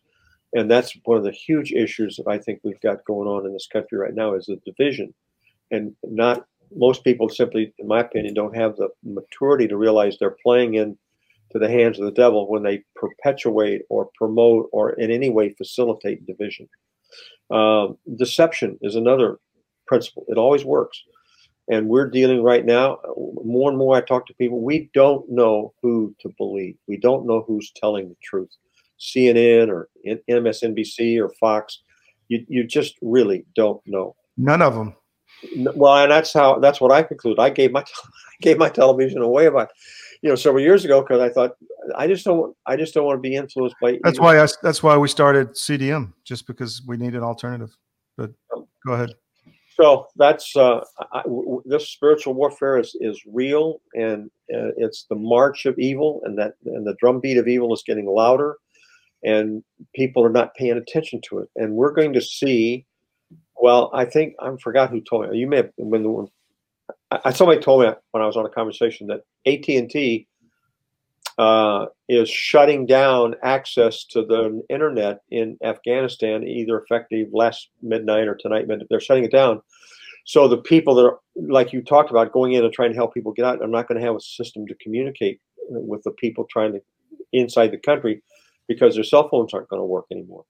And 0.53 0.69
that's 0.69 0.97
one 1.05 1.17
of 1.17 1.23
the 1.23 1.31
huge 1.31 1.71
issues 1.71 2.17
that 2.17 2.27
I 2.27 2.39
think 2.39 2.59
we've 2.63 2.81
got 2.81 3.05
going 3.05 3.27
on 3.27 3.45
in 3.45 3.53
this 3.53 3.67
country 3.71 3.97
right 3.97 4.15
now 4.15 4.33
is 4.33 4.47
the 4.47 4.59
division 4.65 5.13
and 5.71 5.95
not 6.03 6.45
most 6.75 7.03
people 7.03 7.29
simply, 7.29 7.73
in 7.79 7.87
my 7.87 8.01
opinion, 8.01 8.33
don't 8.33 8.55
have 8.55 8.75
the 8.75 8.89
maturity 9.03 9.67
to 9.67 9.77
realize 9.77 10.17
they're 10.17 10.37
playing 10.43 10.75
in 10.75 10.97
to 11.51 11.59
the 11.59 11.69
hands 11.69 11.99
of 11.99 12.05
the 12.05 12.11
devil 12.11 12.49
when 12.49 12.63
they 12.63 12.83
perpetuate 12.95 13.81
or 13.89 14.09
promote 14.15 14.69
or 14.71 14.91
in 14.91 15.11
any 15.11 15.29
way 15.29 15.49
facilitate 15.49 16.25
division. 16.27 16.69
Um, 17.49 17.97
deception 18.17 18.77
is 18.81 18.95
another 18.95 19.39
principle. 19.87 20.25
It 20.27 20.37
always 20.37 20.63
works. 20.63 21.01
And 21.71 21.87
we're 21.87 22.09
dealing 22.09 22.41
right 22.43 22.65
now, 22.65 22.97
more 23.15 23.69
and 23.69 23.77
more 23.77 23.95
I 23.95 24.01
talk 24.01 24.25
to 24.27 24.33
people, 24.35 24.61
we 24.61 24.89
don't 24.93 25.29
know 25.29 25.73
who 25.81 26.15
to 26.21 26.29
believe. 26.37 26.75
We 26.87 26.97
don't 26.97 27.27
know 27.27 27.43
who's 27.47 27.71
telling 27.75 28.09
the 28.09 28.15
truth. 28.23 28.49
CNN 28.99 29.69
or 29.69 29.87
MSNBC 30.29 31.19
or 31.19 31.29
Fox, 31.39 31.83
you, 32.27 32.43
you 32.47 32.65
just 32.65 32.95
really 33.01 33.45
don't 33.55 33.81
know. 33.85 34.15
None 34.35 34.61
of 34.61 34.73
them. 34.73 34.95
Well, 35.55 35.95
and 35.95 36.11
that's 36.11 36.33
how 36.33 36.59
that's 36.59 36.81
what 36.81 36.91
I 36.91 37.03
conclude. 37.03 37.39
I 37.39 37.49
gave 37.49 37.71
my 37.71 37.81
I 37.81 38.35
gave 38.41 38.57
my 38.57 38.69
television 38.69 39.21
away 39.21 39.45
about 39.45 39.69
you 40.21 40.29
know 40.29 40.35
several 40.35 40.63
years 40.63 40.85
ago 40.85 41.01
because 41.01 41.21
I 41.21 41.29
thought 41.29 41.55
I 41.95 42.07
just 42.07 42.25
don't 42.25 42.55
I 42.65 42.75
just 42.75 42.93
don't 42.93 43.05
want 43.05 43.17
to 43.17 43.21
be 43.21 43.35
influenced 43.35 43.75
by. 43.81 43.99
That's 44.03 44.19
why 44.19 44.41
I, 44.41 44.47
that's 44.61 44.83
why 44.83 44.97
we 44.97 45.07
started 45.07 45.49
CDM 45.49 46.13
just 46.23 46.47
because 46.47 46.81
we 46.87 46.97
need 46.97 47.15
an 47.15 47.23
alternative. 47.23 47.75
But 48.17 48.31
go 48.85 48.93
ahead. 48.93 49.15
So 49.79 50.07
that's 50.17 50.57
uh, 50.57 50.83
I, 51.13 51.21
w- 51.23 51.63
this 51.65 51.87
spiritual 51.89 52.33
warfare 52.33 52.77
is 52.77 52.97
is 52.99 53.21
real 53.25 53.81
and 53.93 54.29
uh, 54.53 54.75
it's 54.75 55.05
the 55.09 55.15
march 55.15 55.65
of 55.65 55.79
evil 55.79 56.21
and 56.25 56.37
that 56.37 56.55
and 56.65 56.85
the 56.85 56.95
drumbeat 56.99 57.37
of 57.37 57.47
evil 57.47 57.73
is 57.73 57.83
getting 57.85 58.05
louder 58.05 58.57
and 59.23 59.63
people 59.95 60.23
are 60.23 60.31
not 60.31 60.53
paying 60.55 60.77
attention 60.77 61.21
to 61.29 61.39
it 61.39 61.49
and 61.55 61.73
we're 61.73 61.93
going 61.93 62.11
to 62.11 62.21
see 62.21 62.85
well, 63.59 63.91
I 63.93 64.05
think 64.05 64.35
I 64.39 64.49
forgot 64.61 64.89
who 64.89 65.01
told 65.01 65.29
me. 65.29 65.37
You 65.37 65.47
may 65.47 65.57
have 65.57 65.75
been 65.75 66.03
the 66.03 66.09
one. 66.09 66.27
I, 67.11 67.31
somebody 67.31 67.59
told 67.59 67.81
me 67.81 67.91
when 68.11 68.23
I 68.23 68.25
was 68.25 68.37
on 68.37 68.45
a 68.45 68.49
conversation 68.49 69.07
that 69.07 69.21
AT 69.45 69.67
and 69.67 69.89
T 69.89 70.27
uh, 71.37 71.85
is 72.07 72.29
shutting 72.29 72.85
down 72.85 73.35
access 73.43 74.03
to 74.05 74.25
the 74.25 74.61
internet 74.69 75.21
in 75.31 75.57
Afghanistan, 75.63 76.47
either 76.47 76.81
effective 76.81 77.27
last 77.31 77.69
midnight 77.81 78.27
or 78.27 78.35
tonight. 78.35 78.67
They're 78.89 78.99
shutting 78.99 79.23
it 79.23 79.31
down. 79.31 79.61
So 80.25 80.47
the 80.47 80.57
people 80.57 80.95
that 80.95 81.05
are 81.05 81.19
like 81.35 81.73
you 81.73 81.81
talked 81.81 82.11
about 82.11 82.33
going 82.33 82.53
in 82.53 82.63
and 82.63 82.73
trying 82.73 82.91
to 82.91 82.95
help 82.95 83.13
people 83.13 83.31
get 83.31 83.45
out, 83.45 83.63
I'm 83.63 83.71
not 83.71 83.87
going 83.87 83.99
to 83.99 84.05
have 84.05 84.15
a 84.15 84.21
system 84.21 84.67
to 84.67 84.75
communicate 84.75 85.39
with 85.69 86.03
the 86.03 86.11
people 86.11 86.45
trying 86.49 86.73
to 86.73 86.81
inside 87.31 87.71
the 87.71 87.77
country 87.77 88.21
because 88.67 88.95
their 88.95 89.03
cell 89.03 89.29
phones 89.29 89.53
aren't 89.53 89.69
going 89.69 89.81
to 89.81 89.85
work 89.85 90.05
anymore. 90.11 90.45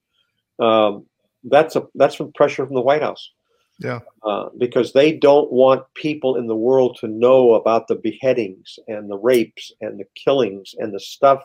Um, 0.59 1.05
that's 1.43 1.75
a 1.75 1.87
that's 1.95 2.15
from 2.15 2.31
pressure 2.33 2.65
from 2.65 2.75
the 2.75 2.81
White 2.81 3.01
House. 3.01 3.31
Yeah, 3.79 3.99
uh, 4.23 4.49
because 4.57 4.91
they 4.91 5.13
don't 5.13 5.51
want 5.51 5.83
people 5.93 6.35
in 6.35 6.47
the 6.47 6.55
world 6.55 6.97
to 6.99 7.07
know 7.07 7.53
about 7.53 7.87
the 7.87 7.95
beheadings 7.95 8.77
and 8.87 9.09
the 9.09 9.17
rapes 9.17 9.71
and 9.79 9.99
the 9.99 10.05
killings 10.15 10.75
and 10.77 10.93
the 10.93 10.99
stuff 10.99 11.41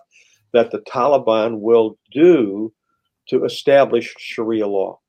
that 0.52 0.70
the 0.70 0.80
Taliban 0.80 1.60
will 1.60 1.98
do 2.12 2.72
to 3.28 3.44
establish 3.44 4.14
Sharia 4.18 4.66
law. 4.66 5.00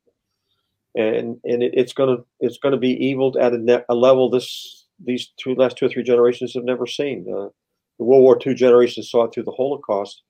And 0.94 1.38
and 1.44 1.62
it, 1.62 1.72
it's 1.74 1.92
gonna 1.92 2.18
it's 2.40 2.58
gonna 2.58 2.76
be 2.76 2.92
evil 3.04 3.36
at 3.40 3.52
a, 3.52 3.58
ne- 3.58 3.84
a, 3.88 3.94
level 3.94 4.30
this 4.30 4.86
these 5.04 5.32
two 5.36 5.54
last 5.54 5.76
two 5.76 5.86
or 5.86 5.88
three 5.88 6.02
generations 6.02 6.54
have 6.54 6.64
never 6.64 6.86
seen. 6.86 7.26
Uh, 7.28 7.48
the 7.98 8.04
World 8.04 8.22
War 8.22 8.38
II 8.44 8.54
generation 8.54 9.02
saw 9.02 9.24
it 9.24 9.34
through 9.34 9.44
the 9.44 9.52
Holocaust 9.52 10.22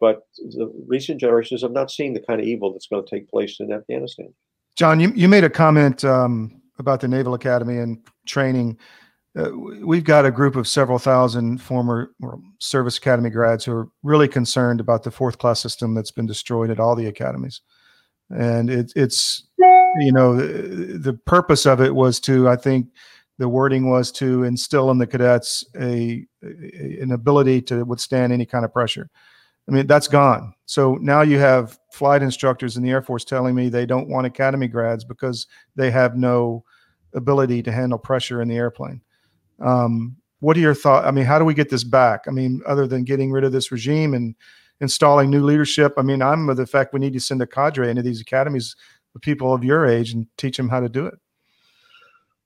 but 0.00 0.22
the 0.36 0.72
recent 0.86 1.20
generations 1.20 1.62
have 1.62 1.72
not 1.72 1.90
seen 1.90 2.14
the 2.14 2.20
kind 2.20 2.40
of 2.40 2.46
evil 2.46 2.72
that's 2.72 2.86
going 2.86 3.04
to 3.04 3.10
take 3.10 3.28
place 3.28 3.58
in 3.60 3.72
Afghanistan. 3.72 4.32
John, 4.76 5.00
you, 5.00 5.12
you 5.14 5.28
made 5.28 5.44
a 5.44 5.50
comment 5.50 6.04
um, 6.04 6.62
about 6.78 7.00
the 7.00 7.08
Naval 7.08 7.34
Academy 7.34 7.78
and 7.78 7.98
training. 8.26 8.78
Uh, 9.36 9.50
we've 9.82 10.04
got 10.04 10.24
a 10.24 10.30
group 10.30 10.56
of 10.56 10.66
several 10.66 10.98
thousand 10.98 11.60
former 11.60 12.12
service 12.58 12.96
academy 12.98 13.30
grads 13.30 13.64
who 13.64 13.72
are 13.72 13.88
really 14.02 14.28
concerned 14.28 14.80
about 14.80 15.02
the 15.02 15.10
fourth 15.10 15.38
class 15.38 15.60
system 15.60 15.94
that's 15.94 16.10
been 16.10 16.26
destroyed 16.26 16.70
at 16.70 16.80
all 16.80 16.96
the 16.96 17.06
academies. 17.06 17.60
And 18.30 18.68
it, 18.68 18.92
it's, 18.94 19.46
you 19.58 20.12
know, 20.12 20.36
the, 20.36 20.98
the 20.98 21.14
purpose 21.14 21.66
of 21.66 21.80
it 21.80 21.94
was 21.94 22.20
to, 22.20 22.48
I 22.48 22.56
think, 22.56 22.88
the 23.38 23.48
wording 23.48 23.88
was 23.88 24.10
to 24.12 24.42
instill 24.42 24.90
in 24.90 24.98
the 24.98 25.06
cadets 25.06 25.64
a, 25.80 26.26
a, 26.42 26.98
an 27.00 27.12
ability 27.12 27.62
to 27.62 27.84
withstand 27.84 28.32
any 28.32 28.44
kind 28.44 28.64
of 28.64 28.72
pressure. 28.72 29.08
I 29.68 29.72
mean, 29.72 29.86
that's 29.86 30.08
gone. 30.08 30.54
So 30.66 30.94
now 31.00 31.22
you 31.22 31.38
have 31.38 31.78
flight 31.92 32.22
instructors 32.22 32.76
in 32.76 32.82
the 32.82 32.90
Air 32.90 33.02
Force 33.02 33.24
telling 33.24 33.54
me 33.54 33.68
they 33.68 33.86
don't 33.86 34.08
want 34.08 34.26
academy 34.26 34.66
grads 34.66 35.04
because 35.04 35.46
they 35.76 35.90
have 35.90 36.16
no 36.16 36.64
ability 37.14 37.62
to 37.62 37.72
handle 37.72 37.98
pressure 37.98 38.40
in 38.40 38.48
the 38.48 38.56
airplane. 38.56 39.02
Um, 39.60 40.16
what 40.40 40.56
are 40.56 40.60
your 40.60 40.74
thoughts? 40.74 41.06
I 41.06 41.10
mean, 41.10 41.24
how 41.24 41.38
do 41.38 41.44
we 41.44 41.54
get 41.54 41.68
this 41.68 41.84
back? 41.84 42.24
I 42.28 42.30
mean, 42.30 42.62
other 42.66 42.86
than 42.86 43.04
getting 43.04 43.30
rid 43.30 43.44
of 43.44 43.52
this 43.52 43.72
regime 43.72 44.14
and 44.14 44.34
installing 44.80 45.30
new 45.30 45.42
leadership, 45.42 45.94
I 45.96 46.02
mean, 46.02 46.22
I'm 46.22 46.48
of 46.48 46.56
the 46.56 46.66
fact 46.66 46.94
we 46.94 47.00
need 47.00 47.12
to 47.14 47.20
send 47.20 47.42
a 47.42 47.46
cadre 47.46 47.90
into 47.90 48.02
these 48.02 48.20
academies 48.20 48.76
with 49.12 49.22
people 49.22 49.52
of 49.52 49.64
your 49.64 49.86
age 49.86 50.12
and 50.12 50.26
teach 50.36 50.56
them 50.56 50.68
how 50.68 50.80
to 50.80 50.88
do 50.88 51.06
it. 51.06 51.14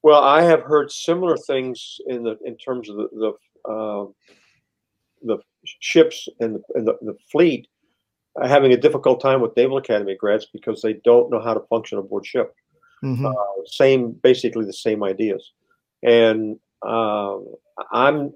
Well, 0.02 0.22
I 0.22 0.42
have 0.42 0.62
heard 0.62 0.90
similar 0.90 1.36
things 1.36 2.00
in 2.06 2.24
the 2.24 2.36
in 2.44 2.56
terms 2.56 2.88
of 2.88 2.96
the 2.96 3.08
the, 3.12 3.70
uh, 3.70 4.06
the 5.22 5.38
ships 5.64 6.28
and 6.40 6.56
the, 6.56 6.62
and 6.74 6.86
the, 6.86 6.94
the 7.02 7.16
fleet 7.30 7.68
are 8.36 8.48
having 8.48 8.72
a 8.72 8.76
difficult 8.76 9.20
time 9.20 9.40
with 9.40 9.56
Naval 9.56 9.78
Academy 9.78 10.16
grads 10.16 10.46
because 10.52 10.80
they 10.82 10.94
don't 11.04 11.30
know 11.30 11.40
how 11.40 11.54
to 11.54 11.66
function 11.68 11.98
aboard 11.98 12.26
ship. 12.26 12.54
Mm-hmm. 13.04 13.26
Uh, 13.26 13.32
same, 13.66 14.12
basically 14.12 14.64
the 14.64 14.72
same 14.72 15.02
ideas. 15.02 15.52
And 16.02 16.58
uh, 16.86 17.36
I'm 17.92 18.32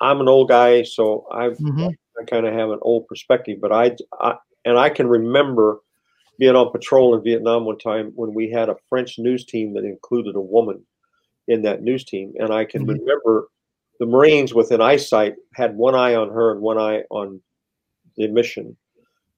I'm 0.00 0.20
an 0.20 0.28
old 0.28 0.48
guy, 0.48 0.82
so 0.82 1.26
I've 1.32 1.58
mm-hmm. 1.58 1.88
I 2.20 2.24
kind 2.28 2.46
of 2.46 2.54
have 2.54 2.70
an 2.70 2.78
old 2.82 3.06
perspective. 3.06 3.58
But 3.60 3.72
I, 3.72 3.96
I 4.20 4.36
and 4.64 4.78
I 4.78 4.90
can 4.90 5.08
remember 5.08 5.80
being 6.38 6.54
on 6.54 6.72
patrol 6.72 7.14
in 7.14 7.22
Vietnam 7.22 7.64
one 7.64 7.78
time 7.78 8.12
when 8.14 8.32
we 8.34 8.50
had 8.50 8.68
a 8.68 8.76
French 8.88 9.18
news 9.18 9.44
team 9.44 9.74
that 9.74 9.84
included 9.84 10.36
a 10.36 10.40
woman 10.40 10.84
in 11.48 11.62
that 11.62 11.82
news 11.82 12.04
team, 12.04 12.32
and 12.38 12.52
I 12.52 12.64
can 12.64 12.82
mm-hmm. 12.82 12.98
remember 13.00 13.48
the 14.02 14.06
Marines 14.06 14.52
within 14.52 14.80
eyesight 14.80 15.36
had 15.54 15.76
one 15.76 15.94
eye 15.94 16.16
on 16.16 16.28
her 16.28 16.50
and 16.50 16.60
one 16.60 16.76
eye 16.76 17.04
on 17.08 17.40
the 18.16 18.26
mission. 18.26 18.76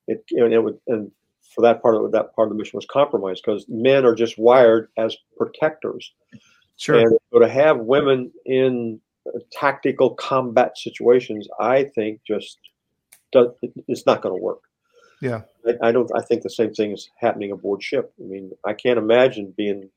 It, 0.09 0.25
and 0.31 0.55
it 0.55 0.65
would, 0.65 0.79
and 0.87 1.11
for 1.55 1.61
that 1.61 1.83
part 1.83 1.97
of 1.97 2.07
it, 2.07 2.13
that 2.13 2.35
part 2.35 2.49
of 2.49 2.55
the 2.55 2.59
mission 2.59 2.79
was 2.79 2.87
compromised 2.87 3.43
because 3.45 3.67
men 3.69 4.07
are 4.07 4.15
just 4.15 4.39
wired 4.39 4.89
as 4.97 5.19
protectors. 5.37 6.15
Sure. 6.79 6.99
And 6.99 7.19
so 7.31 7.41
to 7.41 7.49
have 7.49 7.81
women 7.81 8.33
in 8.47 9.03
tactical 9.53 10.15
combat 10.15 10.79
situations, 10.79 11.47
I 11.61 11.85
think 11.95 12.21
just 12.27 12.59
does, 13.33 13.49
it's 13.87 14.07
not 14.07 14.23
going 14.23 14.35
to 14.35 14.43
work. 14.43 14.63
Yeah. 15.21 15.43
I, 15.69 15.89
I, 15.89 15.93
don't. 15.93 16.11
I 16.17 16.23
think 16.23 16.43
the 16.43 16.49
same 16.49 16.73
thing 16.73 16.93
is 16.93 17.11
happening 17.21 17.53
aboard 17.53 17.83
ship. 17.83 18.15
I 18.19 18.25
mean, 18.25 18.51
I 18.65 18.73
can't 18.73 18.99
imagine 18.99 19.53
being 19.59 19.91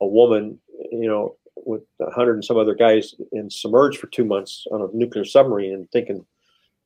a 0.00 0.06
woman, 0.06 0.60
you 0.92 1.08
know, 1.08 1.34
with 1.64 1.82
a 2.00 2.10
hundred 2.10 2.34
and 2.34 2.44
some 2.44 2.56
other 2.56 2.74
guys 2.74 3.14
and 3.32 3.52
submerged 3.52 3.98
for 3.98 4.08
two 4.08 4.24
months 4.24 4.66
on 4.70 4.82
a 4.82 4.88
nuclear 4.92 5.24
submarine 5.24 5.74
and 5.74 5.90
thinking 5.90 6.24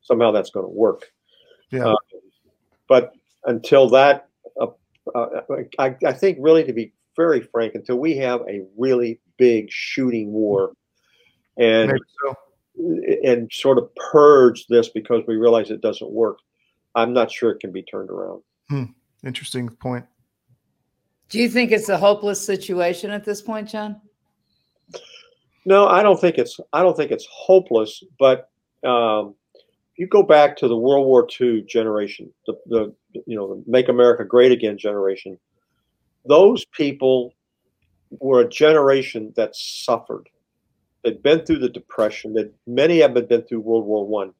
somehow 0.01 0.31
that's 0.31 0.49
going 0.49 0.65
to 0.65 0.71
work. 0.71 1.11
Yeah. 1.71 1.87
Uh, 1.87 1.95
but 2.87 3.13
until 3.45 3.89
that, 3.89 4.29
uh, 4.59 4.67
uh, 5.13 5.41
I, 5.79 5.95
I 6.05 6.13
think 6.13 6.37
really 6.41 6.63
to 6.63 6.73
be 6.73 6.93
very 7.15 7.41
frank, 7.41 7.75
until 7.75 7.97
we 7.97 8.15
have 8.17 8.41
a 8.47 8.63
really 8.77 9.19
big 9.37 9.69
shooting 9.69 10.31
war 10.31 10.73
and 11.57 11.91
so. 12.23 12.35
and 13.23 13.51
sort 13.51 13.77
of 13.77 13.93
purge 13.95 14.65
this 14.67 14.89
because 14.89 15.21
we 15.27 15.35
realize 15.35 15.69
it 15.69 15.81
doesn't 15.81 16.11
work, 16.11 16.39
I'm 16.95 17.13
not 17.13 17.31
sure 17.31 17.51
it 17.51 17.59
can 17.59 17.71
be 17.71 17.83
turned 17.83 18.09
around. 18.09 18.41
Hmm. 18.69 18.83
Interesting 19.25 19.69
point. 19.69 20.05
Do 21.29 21.39
you 21.39 21.49
think 21.49 21.71
it's 21.71 21.89
a 21.89 21.97
hopeless 21.97 22.43
situation 22.43 23.11
at 23.11 23.23
this 23.23 23.41
point, 23.41 23.69
John? 23.69 24.01
No, 25.65 25.87
I 25.87 26.01
don't 26.01 26.19
think 26.19 26.37
it's 26.37 26.59
I 26.73 26.81
don't 26.81 26.97
think 26.97 27.11
it's 27.11 27.27
hopeless, 27.31 28.03
but 28.17 28.49
um, 28.83 29.35
you 29.95 30.07
go 30.07 30.23
back 30.23 30.57
to 30.57 30.67
the 30.67 30.77
World 30.77 31.05
War 31.05 31.27
II 31.39 31.63
generation, 31.63 32.31
the, 32.47 32.55
the 32.65 32.93
you 33.27 33.35
know 33.35 33.55
the 33.55 33.63
Make 33.67 33.89
America 33.89 34.25
Great 34.25 34.51
Again 34.51 34.77
generation. 34.77 35.37
Those 36.25 36.65
people 36.65 37.33
were 38.09 38.41
a 38.41 38.49
generation 38.49 39.33
that 39.35 39.55
suffered. 39.55 40.29
They'd 41.03 41.21
been 41.21 41.45
through 41.45 41.59
the 41.59 41.69
Depression. 41.69 42.33
That 42.33 42.53
many 42.65 43.01
of 43.01 43.13
them 43.13 43.23
had 43.23 43.29
been 43.29 43.43
through 43.43 43.61
World 43.61 43.85
War 43.85 44.07
One. 44.07 44.33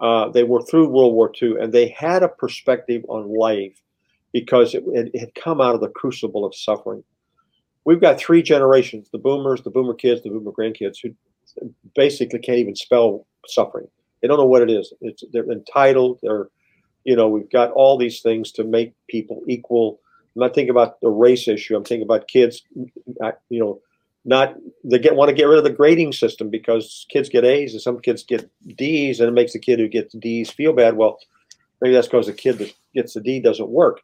Uh, 0.00 0.28
they 0.30 0.42
were 0.42 0.62
through 0.62 0.88
World 0.88 1.14
War 1.14 1.32
II, 1.40 1.56
and 1.60 1.72
they 1.72 1.88
had 1.88 2.24
a 2.24 2.28
perspective 2.28 3.04
on 3.08 3.32
life 3.32 3.80
because 4.32 4.74
it, 4.74 4.82
it 4.88 5.16
had 5.18 5.34
come 5.36 5.60
out 5.60 5.76
of 5.76 5.80
the 5.80 5.88
crucible 5.88 6.44
of 6.44 6.54
suffering 6.54 7.04
we've 7.84 8.00
got 8.00 8.18
three 8.18 8.42
generations 8.42 9.08
the 9.10 9.18
boomers, 9.18 9.62
the 9.62 9.70
boomer 9.70 9.94
kids, 9.94 10.22
the 10.22 10.30
boomer 10.30 10.52
grandkids 10.52 10.98
who 11.02 11.14
basically 11.94 12.38
can't 12.38 12.58
even 12.58 12.76
spell 12.76 13.26
suffering. 13.46 13.88
They 14.20 14.28
don't 14.28 14.38
know 14.38 14.46
what 14.46 14.62
it 14.62 14.70
is. 14.70 14.92
It's, 15.00 15.22
they're 15.32 15.50
entitled. 15.50 16.18
They're, 16.22 16.48
you 17.04 17.14
know, 17.16 17.28
we've 17.28 17.50
got 17.50 17.70
all 17.72 17.98
these 17.98 18.20
things 18.20 18.52
to 18.52 18.64
make 18.64 18.94
people 19.08 19.42
equal. 19.46 20.00
I'm 20.34 20.40
not 20.40 20.54
thinking 20.54 20.70
about 20.70 21.00
the 21.00 21.10
race 21.10 21.46
issue. 21.46 21.76
I'm 21.76 21.84
thinking 21.84 22.06
about 22.06 22.28
kids, 22.28 22.62
you 22.74 23.60
know, 23.60 23.80
not 24.24 24.54
they 24.82 24.98
get 24.98 25.16
want 25.16 25.28
to 25.28 25.34
get 25.34 25.44
rid 25.44 25.58
of 25.58 25.64
the 25.64 25.70
grading 25.70 26.12
system 26.14 26.48
because 26.48 27.06
kids 27.10 27.28
get 27.28 27.44
A's 27.44 27.74
and 27.74 27.82
some 27.82 28.00
kids 28.00 28.22
get 28.22 28.50
D's 28.74 29.20
and 29.20 29.28
it 29.28 29.32
makes 29.32 29.52
the 29.52 29.58
kid 29.58 29.78
who 29.78 29.86
gets 29.86 30.14
D's 30.14 30.50
feel 30.50 30.72
bad. 30.72 30.96
Well, 30.96 31.18
maybe 31.82 31.94
that's 31.94 32.06
because 32.06 32.26
the 32.26 32.32
kid 32.32 32.56
that 32.58 32.72
gets 32.94 33.12
the 33.12 33.20
D 33.20 33.40
doesn't 33.40 33.68
work. 33.68 34.00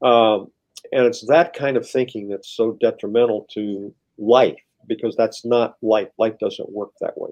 Um, 0.00 0.50
and 0.92 1.06
it's 1.06 1.26
that 1.26 1.54
kind 1.54 1.76
of 1.76 1.88
thinking 1.88 2.28
that's 2.28 2.48
so 2.48 2.76
detrimental 2.80 3.46
to 3.54 3.94
life 4.18 4.58
because 4.86 5.16
that's 5.16 5.44
not 5.44 5.76
life. 5.82 6.08
Life 6.18 6.38
doesn't 6.38 6.70
work 6.70 6.90
that 7.00 7.16
way. 7.16 7.30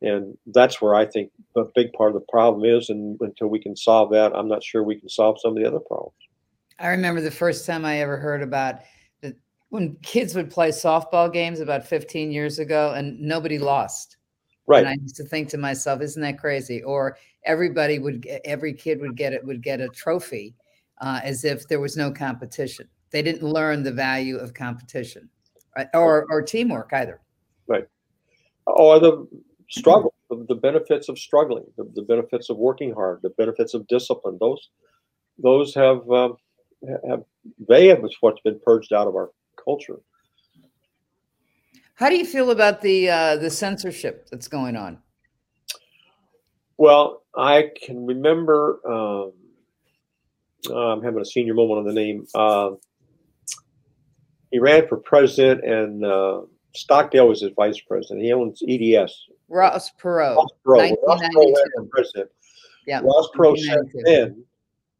And 0.00 0.36
that's 0.46 0.80
where 0.80 0.94
I 0.94 1.06
think 1.06 1.32
a 1.56 1.64
big 1.74 1.92
part 1.92 2.10
of 2.10 2.14
the 2.14 2.26
problem 2.30 2.64
is. 2.64 2.88
And 2.88 3.18
until 3.20 3.48
we 3.48 3.60
can 3.60 3.74
solve 3.74 4.10
that, 4.12 4.32
I'm 4.34 4.48
not 4.48 4.62
sure 4.62 4.82
we 4.82 4.98
can 4.98 5.08
solve 5.08 5.40
some 5.40 5.56
of 5.56 5.62
the 5.62 5.66
other 5.66 5.80
problems. 5.80 6.14
I 6.78 6.88
remember 6.88 7.20
the 7.20 7.30
first 7.30 7.66
time 7.66 7.84
I 7.84 8.00
ever 8.00 8.16
heard 8.16 8.42
about 8.42 8.76
the, 9.20 9.34
when 9.70 9.96
kids 10.02 10.36
would 10.36 10.50
play 10.50 10.68
softball 10.68 11.32
games 11.32 11.58
about 11.58 11.84
15 11.84 12.30
years 12.30 12.60
ago 12.60 12.92
and 12.94 13.18
nobody 13.20 13.58
lost. 13.58 14.18
Right. 14.68 14.80
And 14.80 14.88
I 14.88 14.96
used 15.00 15.16
to 15.16 15.24
think 15.24 15.48
to 15.48 15.58
myself, 15.58 16.00
isn't 16.00 16.22
that 16.22 16.38
crazy? 16.38 16.82
Or 16.82 17.16
everybody 17.44 17.98
would, 17.98 18.26
every 18.44 18.74
kid 18.74 19.00
would 19.00 19.16
get 19.16 19.32
it, 19.32 19.44
would 19.44 19.62
get 19.62 19.80
a 19.80 19.88
trophy 19.88 20.54
uh, 21.00 21.20
as 21.22 21.44
if 21.44 21.68
there 21.68 21.80
was 21.80 21.96
no 21.96 22.10
competition. 22.10 22.88
They 23.10 23.22
didn't 23.22 23.42
learn 23.42 23.82
the 23.82 23.92
value 23.92 24.36
of 24.36 24.54
competition 24.54 25.28
right? 25.76 25.88
or, 25.94 26.26
or 26.30 26.42
teamwork 26.42 26.90
either. 26.92 27.20
Right. 27.66 27.86
Or 28.66 28.98
the 28.98 29.26
struggle, 29.70 30.14
the, 30.28 30.44
the 30.48 30.54
benefits 30.54 31.08
of 31.08 31.18
struggling, 31.18 31.64
the, 31.76 31.90
the, 31.94 32.02
benefits 32.02 32.50
of 32.50 32.56
working 32.56 32.92
hard, 32.92 33.20
the 33.22 33.30
benefits 33.30 33.74
of 33.74 33.86
discipline. 33.86 34.36
Those, 34.40 34.68
those 35.38 35.74
have, 35.74 36.08
um, 36.10 36.36
have 37.08 37.24
they 37.68 37.86
have 37.88 38.04
what's 38.20 38.40
been 38.42 38.60
purged 38.64 38.92
out 38.92 39.06
of 39.06 39.14
our 39.14 39.30
culture. 39.62 40.00
How 41.94 42.08
do 42.08 42.16
you 42.16 42.24
feel 42.24 42.50
about 42.50 42.80
the 42.80 43.08
uh, 43.08 43.36
the 43.36 43.50
censorship 43.50 44.28
that's 44.30 44.46
going 44.46 44.76
on? 44.76 44.98
Well, 46.76 47.24
I 47.36 47.70
can 47.84 48.06
remember. 48.06 48.80
Um, 48.88 49.32
uh, 50.68 50.92
I'm 50.92 51.02
having 51.02 51.20
a 51.20 51.24
senior 51.24 51.54
moment 51.54 51.80
on 51.80 51.86
the 51.86 51.92
name. 51.92 52.26
Uh, 52.34 52.70
he 54.50 54.58
ran 54.58 54.88
for 54.88 54.96
president, 54.96 55.64
and 55.64 56.04
uh, 56.04 56.42
Stockdale 56.74 57.28
was 57.28 57.42
his 57.42 57.52
vice 57.54 57.80
president. 57.80 58.22
He 58.22 58.32
owns 58.32 58.62
EDS. 58.66 59.26
Ross 59.48 59.90
Perot. 60.00 60.36
Ross 60.36 60.50
Perot. 60.66 60.96
Ross 61.06 61.20
Perot 61.20 61.54
ran 61.56 61.70
for 61.76 61.84
president. 61.90 62.30
Yeah. 62.86 63.00
Ross 63.00 63.28
Perot 63.36 63.58
said 63.58 63.78
then 64.04 64.44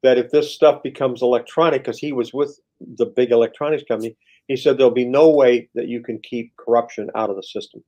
that 0.02 0.18
if 0.18 0.30
this 0.30 0.54
stuff 0.54 0.82
becomes 0.82 1.22
electronic, 1.22 1.82
because 1.82 1.98
he 1.98 2.12
was 2.12 2.32
with 2.32 2.60
the 2.80 3.06
big 3.06 3.30
electronics 3.32 3.84
company, 3.88 4.16
he 4.46 4.56
said 4.56 4.78
there'll 4.78 4.90
be 4.90 5.04
no 5.04 5.28
way 5.28 5.68
that 5.74 5.88
you 5.88 6.02
can 6.02 6.18
keep 6.20 6.56
corruption 6.56 7.10
out 7.14 7.30
of 7.30 7.36
the 7.36 7.42
system. 7.42 7.82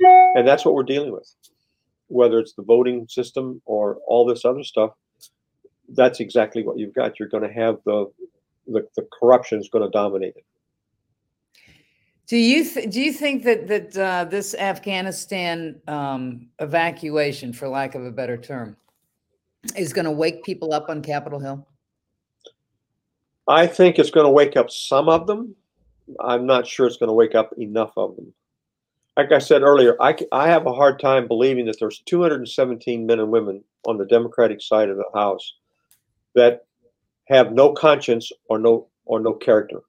And 0.00 0.46
that's 0.48 0.64
what 0.64 0.74
we're 0.74 0.82
dealing 0.82 1.12
with. 1.12 1.30
Whether 2.08 2.38
it's 2.38 2.54
the 2.54 2.62
voting 2.62 3.06
system 3.08 3.60
or 3.66 3.98
all 4.06 4.24
this 4.24 4.44
other 4.44 4.64
stuff, 4.64 4.92
that's 5.94 6.20
exactly 6.20 6.62
what 6.62 6.78
you've 6.78 6.94
got. 6.94 7.18
You're 7.18 7.28
going 7.28 7.46
to 7.46 7.52
have 7.52 7.78
the 7.84 8.10
the, 8.66 8.86
the 8.96 9.06
corruption 9.18 9.58
is 9.58 9.68
going 9.68 9.84
to 9.84 9.90
dominate 9.90 10.34
it. 10.36 10.44
Do 12.26 12.36
you 12.36 12.64
th- 12.64 12.90
do 12.90 13.00
you 13.00 13.12
think 13.12 13.42
that 13.44 13.66
that 13.66 13.96
uh, 13.96 14.24
this 14.24 14.54
Afghanistan 14.54 15.80
um, 15.88 16.48
evacuation, 16.60 17.52
for 17.52 17.68
lack 17.68 17.94
of 17.94 18.04
a 18.04 18.12
better 18.12 18.36
term, 18.36 18.76
is 19.76 19.92
going 19.92 20.04
to 20.04 20.12
wake 20.12 20.44
people 20.44 20.72
up 20.72 20.88
on 20.88 21.02
Capitol 21.02 21.40
Hill? 21.40 21.66
I 23.48 23.66
think 23.66 23.98
it's 23.98 24.10
going 24.10 24.26
to 24.26 24.30
wake 24.30 24.56
up 24.56 24.70
some 24.70 25.08
of 25.08 25.26
them. 25.26 25.56
I'm 26.20 26.46
not 26.46 26.66
sure 26.66 26.86
it's 26.86 26.96
going 26.96 27.08
to 27.08 27.14
wake 27.14 27.34
up 27.34 27.52
enough 27.58 27.92
of 27.96 28.14
them. 28.14 28.32
Like 29.16 29.32
I 29.32 29.38
said 29.38 29.62
earlier, 29.62 29.96
I, 30.00 30.16
I 30.30 30.48
have 30.48 30.66
a 30.66 30.72
hard 30.72 31.00
time 31.00 31.26
believing 31.26 31.66
that 31.66 31.78
there's 31.80 31.98
217 32.06 33.06
men 33.06 33.18
and 33.18 33.30
women 33.30 33.64
on 33.86 33.98
the 33.98 34.06
Democratic 34.06 34.62
side 34.62 34.88
of 34.88 34.96
the 34.96 35.04
House 35.14 35.54
that 36.34 36.66
have 37.28 37.52
no 37.52 37.72
conscience 37.72 38.32
or 38.48 38.58
no 38.58 38.88
or 39.04 39.20
no 39.20 39.32
character. 39.32 39.80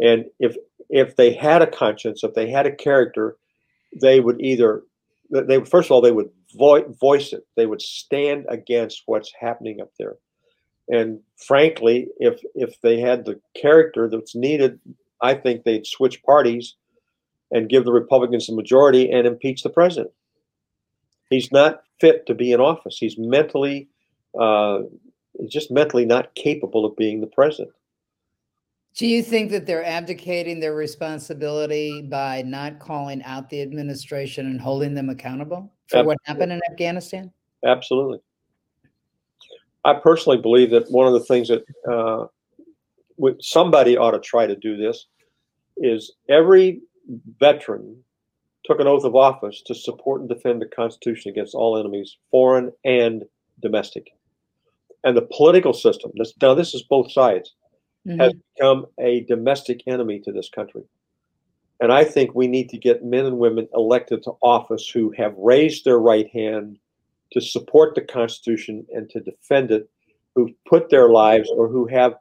And 0.00 0.26
if 0.38 0.56
if 0.88 1.16
they 1.16 1.32
had 1.32 1.62
a 1.62 1.66
conscience, 1.66 2.22
if 2.22 2.34
they 2.34 2.50
had 2.50 2.66
a 2.66 2.74
character, 2.74 3.36
they 4.00 4.20
would 4.20 4.40
either 4.40 4.82
they 5.30 5.64
first 5.64 5.86
of 5.86 5.92
all 5.92 6.00
they 6.00 6.12
would 6.12 6.30
vo- 6.54 6.92
voice 7.00 7.32
it. 7.32 7.46
They 7.56 7.66
would 7.66 7.82
stand 7.82 8.46
against 8.48 9.02
what's 9.06 9.32
happening 9.40 9.80
up 9.80 9.90
there. 9.98 10.16
And 10.88 11.20
frankly, 11.36 12.08
if 12.18 12.40
if 12.54 12.80
they 12.80 13.00
had 13.00 13.24
the 13.24 13.40
character 13.60 14.08
that's 14.08 14.34
needed, 14.34 14.80
I 15.20 15.34
think 15.34 15.64
they'd 15.64 15.86
switch 15.86 16.22
parties 16.22 16.74
and 17.50 17.68
give 17.68 17.84
the 17.84 17.92
Republicans 17.92 18.46
the 18.46 18.54
majority 18.54 19.10
and 19.10 19.26
impeach 19.26 19.62
the 19.62 19.70
president. 19.70 20.12
He's 21.30 21.52
not 21.52 21.82
fit 22.00 22.26
to 22.26 22.34
be 22.34 22.52
in 22.52 22.60
office. 22.60 22.98
He's 22.98 23.16
mentally 23.16 23.88
uh, 24.38 24.80
just 25.48 25.70
mentally 25.70 26.04
not 26.04 26.34
capable 26.34 26.84
of 26.84 26.96
being 26.96 27.20
the 27.20 27.26
president. 27.26 27.74
Do 28.94 29.06
you 29.06 29.22
think 29.22 29.50
that 29.52 29.64
they're 29.64 29.84
abdicating 29.84 30.60
their 30.60 30.74
responsibility 30.74 32.02
by 32.02 32.42
not 32.42 32.78
calling 32.78 33.22
out 33.22 33.48
the 33.48 33.62
administration 33.62 34.46
and 34.46 34.60
holding 34.60 34.94
them 34.94 35.08
accountable 35.08 35.72
for 35.88 35.98
Absolutely. 35.98 36.06
what 36.06 36.18
happened 36.24 36.52
in 36.52 36.60
Afghanistan? 36.70 37.32
Absolutely. 37.64 38.18
I 39.84 39.94
personally 39.94 40.38
believe 40.38 40.70
that 40.70 40.90
one 40.90 41.06
of 41.06 41.14
the 41.14 41.24
things 41.24 41.48
that 41.48 41.64
uh, 41.90 42.26
somebody 43.40 43.96
ought 43.96 44.10
to 44.12 44.20
try 44.20 44.46
to 44.46 44.56
do 44.56 44.76
this 44.76 45.06
is 45.78 46.12
every 46.28 46.82
veteran 47.40 47.96
took 48.64 48.78
an 48.78 48.86
oath 48.86 49.04
of 49.04 49.16
office 49.16 49.62
to 49.66 49.74
support 49.74 50.20
and 50.20 50.28
defend 50.28 50.60
the 50.60 50.66
Constitution 50.66 51.30
against 51.30 51.54
all 51.54 51.78
enemies, 51.78 52.18
foreign 52.30 52.70
and 52.84 53.24
domestic 53.60 54.12
and 55.04 55.16
the 55.16 55.28
political 55.32 55.72
system, 55.72 56.12
this, 56.14 56.32
now 56.40 56.54
this 56.54 56.74
is 56.74 56.82
both 56.82 57.10
sides, 57.10 57.54
mm-hmm. 58.06 58.20
has 58.20 58.32
become 58.54 58.86
a 58.98 59.20
domestic 59.22 59.82
enemy 59.86 60.20
to 60.20 60.32
this 60.32 60.48
country. 60.48 60.82
And 61.80 61.92
I 61.92 62.04
think 62.04 62.34
we 62.34 62.46
need 62.46 62.68
to 62.70 62.78
get 62.78 63.04
men 63.04 63.26
and 63.26 63.38
women 63.38 63.68
elected 63.74 64.22
to 64.22 64.32
office 64.40 64.88
who 64.88 65.12
have 65.16 65.34
raised 65.36 65.84
their 65.84 65.98
right 65.98 66.28
hand 66.30 66.78
to 67.32 67.40
support 67.40 67.94
the 67.94 68.02
Constitution 68.02 68.86
and 68.94 69.10
to 69.10 69.20
defend 69.20 69.72
it, 69.72 69.90
who 70.34 70.54
put 70.66 70.90
their 70.90 71.08
lives 71.08 71.50
or 71.50 71.68
who 71.68 71.86
have 71.86 72.14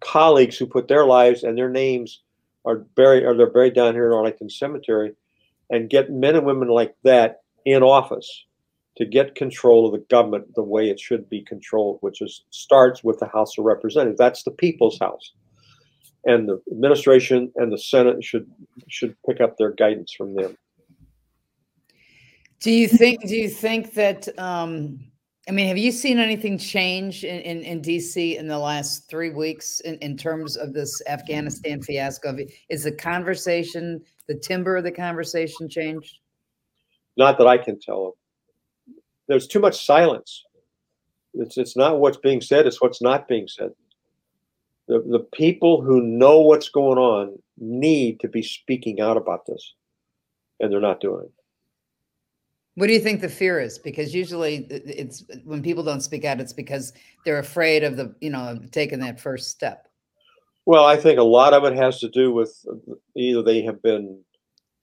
colleagues 0.00 0.56
who 0.56 0.66
put 0.66 0.88
their 0.88 1.04
lives 1.04 1.42
and 1.42 1.56
their 1.56 1.70
names 1.70 2.22
are 2.64 2.78
buried 2.78 3.24
or 3.24 3.36
they're 3.36 3.50
buried 3.50 3.74
down 3.74 3.94
here 3.94 4.06
in 4.06 4.12
Arlington 4.12 4.50
Cemetery, 4.50 5.12
and 5.70 5.88
get 5.88 6.10
men 6.10 6.34
and 6.34 6.44
women 6.44 6.68
like 6.68 6.96
that 7.04 7.42
in 7.64 7.82
office 7.82 8.44
to 8.96 9.04
get 9.04 9.34
control 9.34 9.86
of 9.86 9.92
the 9.92 10.06
government 10.08 10.54
the 10.54 10.62
way 10.62 10.88
it 10.88 10.98
should 10.98 11.28
be 11.28 11.42
controlled, 11.42 11.98
which 12.00 12.22
is 12.22 12.44
starts 12.50 13.04
with 13.04 13.18
the 13.18 13.28
House 13.28 13.58
of 13.58 13.64
Representatives. 13.64 14.18
That's 14.18 14.42
the 14.42 14.50
people's 14.50 14.98
house. 14.98 15.32
And 16.24 16.48
the 16.48 16.60
administration 16.72 17.52
and 17.56 17.70
the 17.70 17.78
Senate 17.78 18.24
should 18.24 18.50
should 18.88 19.14
pick 19.26 19.40
up 19.40 19.56
their 19.56 19.72
guidance 19.72 20.12
from 20.12 20.34
them. 20.34 20.56
Do 22.60 22.72
you 22.72 22.88
think 22.88 23.26
do 23.26 23.36
you 23.36 23.50
think 23.50 23.94
that 23.94 24.28
um 24.38 24.98
I 25.48 25.52
mean, 25.52 25.68
have 25.68 25.78
you 25.78 25.92
seen 25.92 26.18
anything 26.18 26.58
change 26.58 27.22
in, 27.22 27.40
in, 27.42 27.62
in, 27.62 27.80
DC 27.80 28.36
in 28.36 28.48
the 28.48 28.58
last 28.58 29.08
three 29.08 29.30
weeks 29.30 29.78
in, 29.78 29.94
in 29.98 30.16
terms 30.16 30.56
of 30.56 30.72
this 30.72 31.00
Afghanistan 31.06 31.80
fiasco? 31.80 32.36
Is 32.68 32.82
the 32.82 32.90
conversation, 32.90 34.02
the 34.26 34.34
timber 34.34 34.76
of 34.76 34.82
the 34.82 34.90
conversation 34.90 35.68
changed? 35.68 36.18
Not 37.16 37.38
that 37.38 37.46
I 37.46 37.58
can 37.58 37.78
tell 37.78 38.16
there's 39.28 39.46
too 39.46 39.60
much 39.60 39.84
silence. 39.84 40.44
It's 41.34 41.58
it's 41.58 41.76
not 41.76 42.00
what's 42.00 42.16
being 42.16 42.40
said; 42.40 42.66
it's 42.66 42.80
what's 42.80 43.02
not 43.02 43.28
being 43.28 43.48
said. 43.48 43.70
The 44.88 45.00
the 45.00 45.26
people 45.34 45.82
who 45.82 46.00
know 46.00 46.40
what's 46.40 46.68
going 46.68 46.98
on 46.98 47.38
need 47.58 48.20
to 48.20 48.28
be 48.28 48.42
speaking 48.42 49.00
out 49.00 49.16
about 49.16 49.46
this, 49.46 49.74
and 50.60 50.72
they're 50.72 50.80
not 50.80 51.00
doing 51.00 51.24
it. 51.24 51.32
What 52.76 52.88
do 52.88 52.92
you 52.92 53.00
think 53.00 53.22
the 53.22 53.28
fear 53.28 53.58
is? 53.58 53.78
Because 53.78 54.14
usually 54.14 54.64
uh, 54.70 54.78
it's 54.84 55.24
when 55.44 55.62
people 55.62 55.82
don't 55.82 56.02
speak 56.02 56.24
out, 56.24 56.40
it's 56.40 56.52
because 56.52 56.92
they're 57.24 57.38
afraid 57.38 57.84
of 57.84 57.96
the 57.96 58.14
you 58.20 58.30
know 58.30 58.58
taking 58.72 59.00
that 59.00 59.20
first 59.20 59.50
step. 59.50 59.88
Well, 60.64 60.84
I 60.84 60.96
think 60.96 61.18
a 61.18 61.24
lot 61.24 61.52
of 61.52 61.64
it 61.64 61.76
has 61.76 62.00
to 62.00 62.08
do 62.08 62.32
with 62.32 62.64
either 63.14 63.42
they 63.42 63.62
have 63.62 63.82
been 63.82 64.20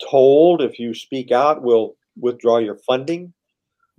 told 0.09 0.61
if 0.61 0.79
you 0.79 0.93
speak 0.93 1.31
out, 1.31 1.61
we'll 1.61 1.95
withdraw 2.15 2.59
your 2.59 2.77
funding 2.77 3.33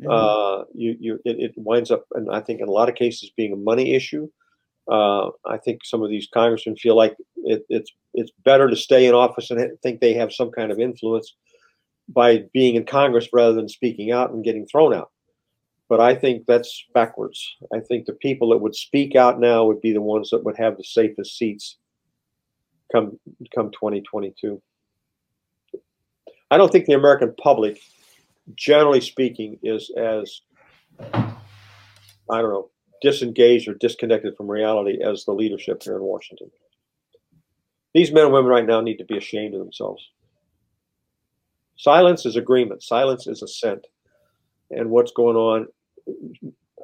Mm-hmm. 0.01 0.11
Uh, 0.11 0.65
you, 0.75 0.97
you, 0.99 1.15
it, 1.25 1.37
it, 1.39 1.53
winds 1.57 1.91
up, 1.91 2.05
and 2.15 2.31
I 2.31 2.41
think 2.41 2.61
in 2.61 2.69
a 2.69 2.73
lot 2.73 2.89
of 2.89 2.97
cases, 2.97 3.31
being 3.37 3.53
a 3.53 3.57
money 3.57 3.95
issue. 3.95 4.29
Uh, 4.91 5.31
I 5.47 5.57
think 5.57 5.85
some 5.85 6.03
of 6.03 6.11
these 6.11 6.29
congressmen 6.35 6.77
feel 6.77 6.95
like 6.95 7.17
it, 7.37 7.65
it's 7.71 7.91
it's 8.13 8.33
better 8.45 8.69
to 8.69 8.77
stay 8.77 9.07
in 9.07 9.15
office 9.15 9.51
and 9.51 9.81
think 9.81 10.01
they 10.01 10.13
have 10.15 10.33
some 10.33 10.51
kind 10.51 10.71
of 10.71 10.79
influence 10.79 11.35
by 12.09 12.45
being 12.53 12.75
in 12.75 12.85
Congress 12.85 13.29
rather 13.33 13.55
than 13.55 13.69
speaking 13.69 14.13
out 14.13 14.31
and 14.31 14.45
getting 14.45 14.67
thrown 14.67 14.93
out. 14.93 15.11
But 15.89 16.01
I 16.01 16.15
think 16.15 16.47
that's 16.47 16.85
backwards. 16.93 17.57
I 17.73 17.81
think 17.81 18.07
the 18.07 18.15
people 18.15 18.51
that 18.51 18.59
would 18.59 18.75
speak 18.75 19.17
out 19.17 19.41
now 19.41 19.65
would 19.65 19.81
be 19.81 19.93
the 19.93 20.03
ones 20.03 20.31
that 20.31 20.45
would 20.45 20.57
have 20.57 20.77
the 20.77 20.85
safest 20.85 21.39
seats 21.39 21.79
come 22.93 23.19
come 23.55 23.71
2022. 23.71 24.61
I 26.51 26.57
don't 26.57 26.71
think 26.71 26.87
the 26.87 26.95
American 26.95 27.35
public, 27.43 27.81
generally 28.55 29.01
speaking, 29.01 29.59
is 29.63 29.91
as 29.97 30.41
I 31.01 32.41
don't 32.41 32.53
know 32.53 32.71
disengaged 33.05 33.69
or 33.69 33.75
disconnected 33.75 34.35
from 34.35 34.51
reality 34.51 34.99
as 35.03 35.25
the 35.25 35.33
leadership 35.33 35.83
here 35.83 35.97
in 35.97 36.03
Washington. 36.03 36.51
These 37.93 38.13
men 38.13 38.25
and 38.25 38.33
women 38.33 38.51
right 38.51 38.67
now 38.67 38.81
need 38.81 38.97
to 38.97 39.05
be 39.05 39.19
ashamed 39.19 39.53
of 39.55 39.61
themselves. 39.61 40.03
Silence 41.77 42.25
is 42.25 42.37
agreement. 42.37 42.83
Silence 42.83 43.27
is 43.27 43.43
assent. 43.43 43.87
And 44.71 44.89
what's 44.89 45.13
going 45.13 45.37
on? 45.37 45.67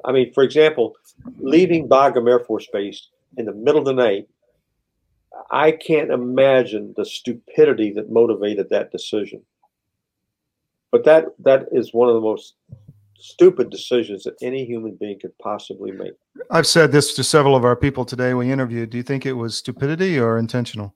I 0.05 0.11
mean, 0.11 0.31
for 0.31 0.43
example, 0.43 0.95
leaving 1.39 1.89
Bagram 1.89 2.29
Air 2.29 2.39
Force 2.39 2.67
Base 2.71 3.09
in 3.37 3.45
the 3.45 3.53
middle 3.53 3.79
of 3.79 3.85
the 3.85 3.93
night, 3.93 4.27
I 5.49 5.71
can't 5.71 6.11
imagine 6.11 6.93
the 6.95 7.05
stupidity 7.05 7.93
that 7.93 8.11
motivated 8.11 8.69
that 8.69 8.91
decision. 8.91 9.43
But 10.91 11.05
that 11.05 11.27
that 11.39 11.67
is 11.71 11.93
one 11.93 12.09
of 12.09 12.15
the 12.15 12.21
most 12.21 12.55
stupid 13.17 13.69
decisions 13.69 14.23
that 14.23 14.35
any 14.41 14.65
human 14.65 14.95
being 14.95 15.19
could 15.19 15.37
possibly 15.37 15.91
make. 15.91 16.13
I've 16.49 16.67
said 16.67 16.91
this 16.91 17.13
to 17.15 17.23
several 17.23 17.55
of 17.55 17.63
our 17.63 17.75
people 17.75 18.03
today 18.03 18.33
we 18.33 18.51
interviewed. 18.51 18.89
Do 18.89 18.97
you 18.97 19.03
think 19.03 19.25
it 19.25 19.33
was 19.33 19.55
stupidity 19.55 20.19
or 20.19 20.37
intentional? 20.37 20.95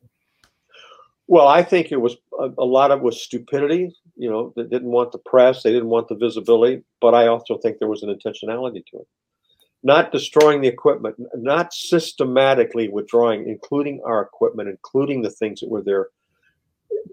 Well, 1.28 1.48
I 1.48 1.64
think 1.64 1.92
it 1.92 2.02
was 2.02 2.18
a, 2.40 2.50
a 2.58 2.66
lot 2.66 2.92
of 2.92 3.00
it 3.00 3.04
was 3.04 3.22
stupidity. 3.22 3.96
You 4.16 4.30
know, 4.30 4.54
they 4.56 4.64
didn't 4.64 4.92
want 4.92 5.12
the 5.12 5.18
press, 5.20 5.64
they 5.64 5.72
didn't 5.72 5.90
want 5.90 6.08
the 6.08 6.16
visibility, 6.16 6.84
but 7.02 7.14
I 7.14 7.28
also 7.28 7.58
think 7.58 7.80
there 7.80 7.88
was 7.88 8.04
an 8.04 8.10
intentionality 8.10 8.86
to 8.88 9.00
it. 9.00 9.08
Not 9.84 10.12
destroying 10.12 10.62
the 10.62 10.68
equipment, 10.68 11.16
not 11.36 11.74
systematically 11.74 12.90
withdrawing, 12.90 13.48
including 13.48 14.02
our 14.04 14.22
equipment, 14.22 14.70
including 14.70 15.22
the 15.22 15.30
things 15.30 15.60
that 15.60 15.70
were 15.70 15.84
there. 15.84 16.08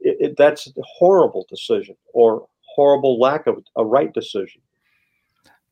It, 0.01 0.16
it, 0.21 0.37
that's 0.37 0.66
a 0.66 0.83
horrible 0.83 1.47
decision 1.51 1.97
or 2.14 2.47
horrible 2.75 3.19
lack 3.19 3.47
of 3.47 3.63
a 3.77 3.85
right 3.85 4.13
decision. 4.13 4.61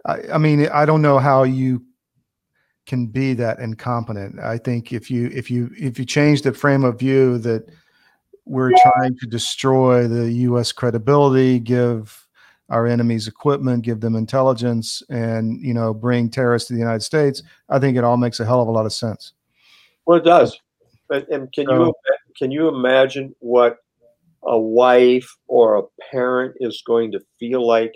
I, 0.07 0.19
I 0.35 0.39
mean, 0.39 0.69
I 0.69 0.85
don't 0.87 1.03
know 1.03 1.19
how 1.19 1.43
you 1.43 1.85
can 2.87 3.07
be 3.07 3.35
that 3.35 3.59
incompetent. 3.61 4.41
I 4.41 4.59
think 4.59 4.93
if 4.93 5.11
you 5.11 5.31
if 5.33 5.51
you 5.51 5.71
if 5.79 5.99
you 5.99 6.05
change 6.05 6.43
the 6.43 6.53
frame 6.53 6.85
of 6.85 6.99
view 6.99 7.39
that 7.39 7.69
we're 8.47 8.73
trying 8.83 9.17
to 9.21 9.27
destroy 9.27 10.09
the 10.09 10.33
U.S. 10.33 10.73
credibility, 10.73 11.61
give 11.61 12.27
our 12.69 12.87
enemies 12.87 13.29
equipment, 13.29 13.85
give 13.85 14.01
them 14.01 14.17
intelligence, 14.17 15.03
and 15.09 15.61
you 15.61 15.75
know, 15.75 15.93
bring 15.93 16.31
terrorists 16.31 16.69
to 16.69 16.75
the 16.75 16.81
United 16.81 17.03
States. 17.03 17.43
I 17.69 17.79
think 17.79 17.97
it 17.97 18.05
all 18.05 18.17
makes 18.17 18.41
a 18.41 18.45
hell 18.45 18.63
of 18.63 18.69
a 18.69 18.73
lot 18.73 18.87
of 18.87 18.93
sense. 18.93 19.33
Well, 20.07 20.19
it 20.19 20.25
does. 20.25 20.59
And, 21.11 21.27
and 21.29 21.53
can 21.53 21.67
so, 21.67 21.85
you 21.85 21.95
can 22.37 22.51
you 22.51 22.69
imagine 22.69 23.35
what 23.41 23.79
a 24.43 24.59
wife 24.59 25.29
or 25.49 25.77
a 25.77 25.83
parent 26.11 26.57
is 26.61 26.83
going 26.87 27.13
to 27.13 27.21
feel 27.39 27.67
like 27.67 27.95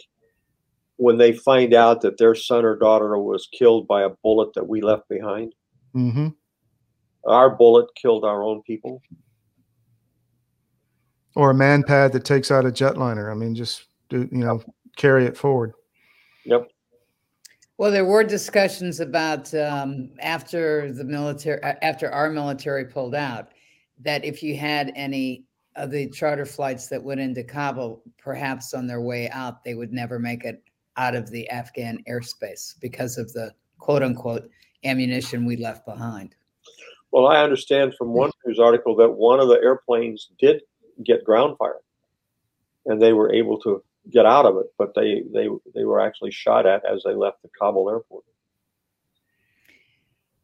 when 0.97 1.19
they 1.19 1.33
find 1.33 1.75
out 1.75 2.01
that 2.03 2.19
their 2.19 2.35
son 2.35 2.65
or 2.65 2.77
daughter 2.77 3.19
was 3.19 3.49
killed 3.53 3.89
by 3.89 4.03
a 4.03 4.11
bullet 4.23 4.53
that 4.55 4.69
we 4.69 4.81
left 4.81 5.09
behind? 5.09 5.55
Mm-hmm. 5.95 6.29
Our 7.27 7.51
bullet 7.51 7.87
killed 7.97 8.25
our 8.25 8.43
own 8.43 8.63
people 8.63 9.01
or 11.37 11.51
a 11.51 11.55
manpad 11.55 12.13
that 12.13 12.25
takes 12.25 12.51
out 12.51 12.67
a 12.67 12.71
jetliner. 12.71 13.31
I 13.31 13.35
mean, 13.35 13.55
just 13.55 13.87
do 14.09 14.29
you 14.31 14.39
know 14.39 14.63
carry 14.97 15.27
it 15.27 15.37
forward. 15.37 15.73
Yep. 16.45 16.69
Well, 17.77 17.91
there 17.91 18.05
were 18.05 18.23
discussions 18.23 19.01
about 19.01 19.53
um, 19.55 20.11
after 20.21 20.93
the 20.93 21.05
military, 21.05 21.61
after 21.63 22.11
our 22.11 22.31
military 22.31 22.85
pulled 22.85 23.15
out, 23.15 23.49
that 24.01 24.25
if 24.25 24.43
you 24.43 24.57
had 24.57 24.93
any 24.95 25.45
the 25.87 26.09
charter 26.11 26.47
flights 26.47 26.89
that 26.89 27.03
went 27.03 27.21
into 27.21 27.43
Kabul, 27.43 28.03
perhaps 28.19 28.75
on 28.75 28.87
their 28.87 29.01
way 29.01 29.29
out, 29.31 29.65
they 29.65 29.75
would 29.75 29.93
never 29.93 30.19
make 30.19 30.45
it 30.45 30.63
out 30.97 31.15
of 31.15 31.31
the 31.31 31.49
Afghan 31.51 32.03
airspace 32.09 32.75
because 32.81 33.19
of 33.19 33.33
the 33.33 33.53
quote 33.79 34.03
unquote 34.03 34.49
ammunition 34.85 35.45
we 35.45 35.57
left 35.57 35.85
behind. 35.85 36.35
Well, 37.11 37.27
I 37.27 37.43
understand 37.43 37.95
from 37.97 38.13
one 38.13 38.31
news 38.45 38.59
article 38.59 38.97
that 38.97 39.11
one 39.11 39.41
of 39.41 39.49
the 39.49 39.61
airplanes 39.63 40.31
did 40.39 40.63
get 41.05 41.25
ground 41.25 41.57
fire, 41.59 41.81
and 42.87 43.01
they 43.01 43.13
were 43.13 43.33
able 43.33 43.59
to 43.61 43.83
get 44.11 44.27
out 44.27 44.47
of 44.47 44.57
it, 44.57 44.67
but 44.79 44.95
they 44.95 45.23
they 45.33 45.49
they 45.75 45.85
were 45.85 46.01
actually 46.01 46.31
shot 46.31 46.67
at 46.67 46.85
as 46.85 47.03
they 47.05 47.15
left 47.15 47.43
the 47.43 47.51
Kabul 47.59 47.91
airport. 47.91 48.25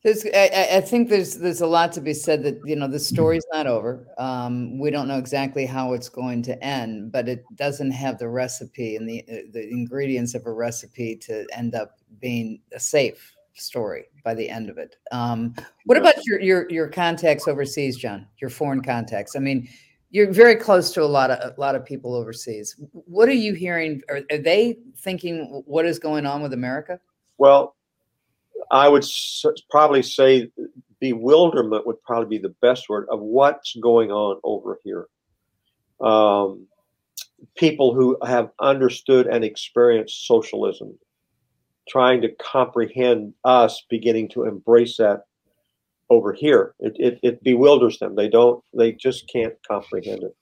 There's, 0.02 0.24
I, 0.24 0.68
I, 0.76 0.80
think 0.80 1.10
there's 1.10 1.36
there's 1.36 1.60
a 1.60 1.66
lot 1.66 1.92
to 1.92 2.00
be 2.00 2.14
said 2.14 2.42
that 2.44 2.58
you 2.64 2.74
know 2.74 2.88
the 2.88 2.98
story's 2.98 3.44
not 3.52 3.66
over. 3.66 4.06
Um, 4.16 4.78
we 4.78 4.90
don't 4.90 5.08
know 5.08 5.18
exactly 5.18 5.66
how 5.66 5.92
it's 5.92 6.08
going 6.08 6.42
to 6.44 6.64
end, 6.64 7.12
but 7.12 7.28
it 7.28 7.44
doesn't 7.54 7.90
have 7.90 8.18
the 8.18 8.28
recipe 8.28 8.96
and 8.96 9.06
the 9.06 9.22
uh, 9.30 9.50
the 9.52 9.68
ingredients 9.68 10.34
of 10.34 10.46
a 10.46 10.52
recipe 10.52 11.16
to 11.16 11.46
end 11.52 11.74
up 11.74 11.98
being 12.18 12.60
a 12.72 12.80
safe 12.80 13.34
story 13.52 14.06
by 14.24 14.32
the 14.32 14.48
end 14.48 14.70
of 14.70 14.78
it. 14.78 14.96
Um, 15.12 15.54
what 15.84 15.98
about 15.98 16.24
your 16.24 16.40
your 16.40 16.70
your 16.70 16.88
contacts 16.88 17.46
overseas, 17.46 17.98
John? 17.98 18.26
Your 18.40 18.48
foreign 18.48 18.80
contacts. 18.80 19.36
I 19.36 19.38
mean, 19.40 19.68
you're 20.10 20.32
very 20.32 20.56
close 20.56 20.92
to 20.92 21.02
a 21.02 21.04
lot 21.04 21.30
of 21.30 21.56
a 21.56 21.60
lot 21.60 21.74
of 21.74 21.84
people 21.84 22.14
overseas. 22.14 22.74
What 22.92 23.28
are 23.28 23.32
you 23.32 23.52
hearing? 23.52 24.00
Are, 24.08 24.20
are 24.30 24.38
they 24.38 24.78
thinking 24.96 25.62
what 25.66 25.84
is 25.84 25.98
going 25.98 26.24
on 26.24 26.42
with 26.42 26.54
America? 26.54 26.98
Well, 27.36 27.76
I 28.70 28.88
would 28.88 29.02
s- 29.02 29.44
probably 29.70 30.02
say 30.02 30.50
bewilderment 31.00 31.87
would 31.87 32.02
probably 32.02 32.38
be 32.38 32.42
the 32.42 32.54
best 32.61 32.88
word 32.88 33.06
of 33.11 33.20
what's 33.20 33.74
going 33.76 34.11
on 34.11 34.40
over 34.44 34.78
here. 34.85 35.06
Um, 36.00 36.66
people 37.56 37.94
who 37.94 38.16
have 38.24 38.50
understood 38.61 39.26
and 39.26 39.44
experienced 39.44 40.26
socialism, 40.26 40.98
trying 41.88 42.20
to 42.22 42.28
comprehend 42.35 43.35
us 43.44 43.85
beginning 43.88 44.28
to 44.30 44.44
embrace 44.44 44.96
that 44.98 45.24
over 46.11 46.33
here. 46.33 46.74
It, 46.80 46.94
it, 46.98 47.20
it 47.22 47.42
bewilders 47.42 47.98
them. 47.98 48.14
They 48.14 48.28
don't, 48.28 48.62
they 48.76 48.92
just 48.92 49.28
can't 49.33 49.54
comprehend 49.66 50.22
it. 50.22 50.37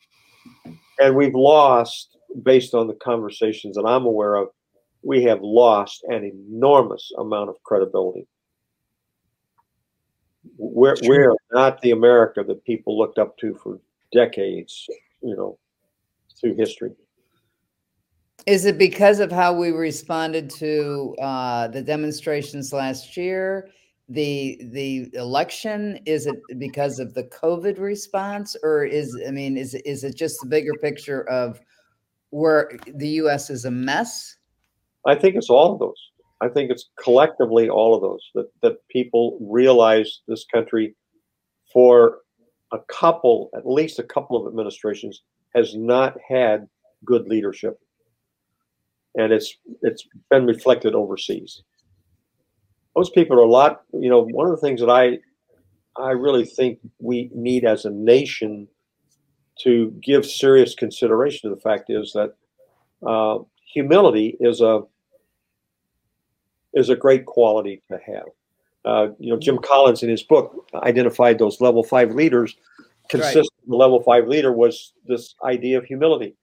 And 0.98 1.16
we've 1.16 1.34
lost, 1.34 2.16
based 2.42 2.74
on 2.74 2.88
the 2.88 2.94
conversations 2.94 3.76
that 3.76 3.86
I'm 3.86 4.04
aware 4.04 4.34
of, 4.34 4.48
we 5.08 5.22
have 5.22 5.40
lost 5.40 6.04
an 6.08 6.22
enormous 6.22 7.10
amount 7.16 7.48
of 7.48 7.56
credibility. 7.62 8.26
We're, 10.58 10.96
we're 11.04 11.34
not 11.50 11.80
the 11.80 11.92
America 11.92 12.44
that 12.46 12.62
people 12.66 12.98
looked 12.98 13.18
up 13.18 13.38
to 13.38 13.54
for 13.62 13.80
decades, 14.12 14.86
you 15.22 15.34
know, 15.34 15.58
through 16.38 16.56
history. 16.56 16.90
Is 18.44 18.66
it 18.66 18.76
because 18.76 19.18
of 19.18 19.32
how 19.32 19.54
we 19.54 19.70
responded 19.70 20.50
to 20.50 21.16
uh, 21.22 21.68
the 21.68 21.80
demonstrations 21.80 22.74
last 22.74 23.16
year? 23.16 23.70
the 24.10 24.58
the 24.72 25.10
election? 25.14 26.00
Is 26.06 26.26
it 26.26 26.36
because 26.58 26.98
of 26.98 27.12
the 27.12 27.24
COVID 27.24 27.78
response, 27.78 28.56
or 28.62 28.84
is 28.84 29.14
I 29.26 29.30
mean, 29.30 29.58
is 29.58 29.74
is 29.74 30.02
it 30.02 30.16
just 30.16 30.40
the 30.42 30.48
bigger 30.48 30.72
picture 30.80 31.28
of 31.28 31.60
where 32.30 32.70
the 32.86 33.08
U.S. 33.22 33.50
is 33.50 33.66
a 33.66 33.70
mess? 33.70 34.37
I 35.06 35.14
think 35.14 35.36
it's 35.36 35.50
all 35.50 35.72
of 35.72 35.78
those. 35.78 36.00
I 36.40 36.48
think 36.48 36.70
it's 36.70 36.90
collectively 37.02 37.68
all 37.68 37.94
of 37.94 38.02
those 38.02 38.22
that 38.34 38.48
that 38.62 38.76
people 38.88 39.38
realize 39.40 40.20
this 40.28 40.44
country 40.52 40.94
for 41.72 42.18
a 42.72 42.78
couple, 42.88 43.50
at 43.56 43.66
least 43.66 43.98
a 43.98 44.04
couple 44.04 44.36
of 44.36 44.46
administrations, 44.46 45.22
has 45.54 45.74
not 45.74 46.16
had 46.28 46.68
good 47.04 47.26
leadership, 47.26 47.78
and 49.16 49.32
it's 49.32 49.56
it's 49.82 50.06
been 50.30 50.46
reflected 50.46 50.94
overseas 50.94 51.62
those 52.98 53.10
people 53.10 53.38
are 53.38 53.42
a 53.42 53.48
lot. 53.48 53.82
You 53.92 54.10
know, 54.10 54.24
one 54.24 54.46
of 54.46 54.52
the 54.52 54.60
things 54.60 54.80
that 54.80 54.90
I 54.90 55.18
I 55.96 56.10
really 56.10 56.44
think 56.44 56.78
we 56.98 57.30
need 57.32 57.64
as 57.64 57.84
a 57.84 57.90
nation 57.90 58.66
to 59.62 59.92
give 60.02 60.26
serious 60.26 60.74
consideration 60.74 61.48
to 61.48 61.54
the 61.54 61.60
fact 61.60 61.90
is 61.90 62.12
that 62.12 62.34
uh, 63.06 63.38
humility 63.68 64.36
is 64.40 64.60
a 64.60 64.82
is 66.74 66.90
a 66.90 66.96
great 66.96 67.26
quality 67.26 67.82
to 67.90 67.98
have. 67.98 68.26
Uh, 68.84 69.08
you 69.18 69.30
know, 69.30 69.38
Jim 69.38 69.58
Collins 69.58 70.02
in 70.02 70.08
his 70.08 70.22
book 70.22 70.68
identified 70.74 71.38
those 71.38 71.60
level 71.60 71.82
five 71.82 72.12
leaders. 72.12 72.56
Consistent 73.08 73.48
right. 73.66 73.78
level 73.78 74.02
five 74.02 74.28
leader 74.28 74.52
was 74.52 74.92
this 75.06 75.34
idea 75.44 75.78
of 75.78 75.84
humility. 75.84 76.36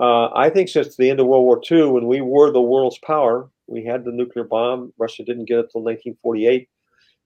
Uh, 0.00 0.28
I 0.34 0.50
think 0.50 0.68
since 0.68 0.96
the 0.96 1.08
end 1.08 1.20
of 1.20 1.26
World 1.26 1.44
War 1.44 1.60
II, 1.70 1.86
when 1.92 2.06
we 2.06 2.20
were 2.20 2.50
the 2.50 2.60
world's 2.60 2.98
power, 2.98 3.48
we 3.66 3.84
had 3.84 4.04
the 4.04 4.10
nuclear 4.10 4.44
bomb. 4.44 4.92
Russia 4.98 5.22
didn't 5.24 5.44
get 5.44 5.58
it 5.58 5.70
till 5.70 5.82
1948. 5.82 6.68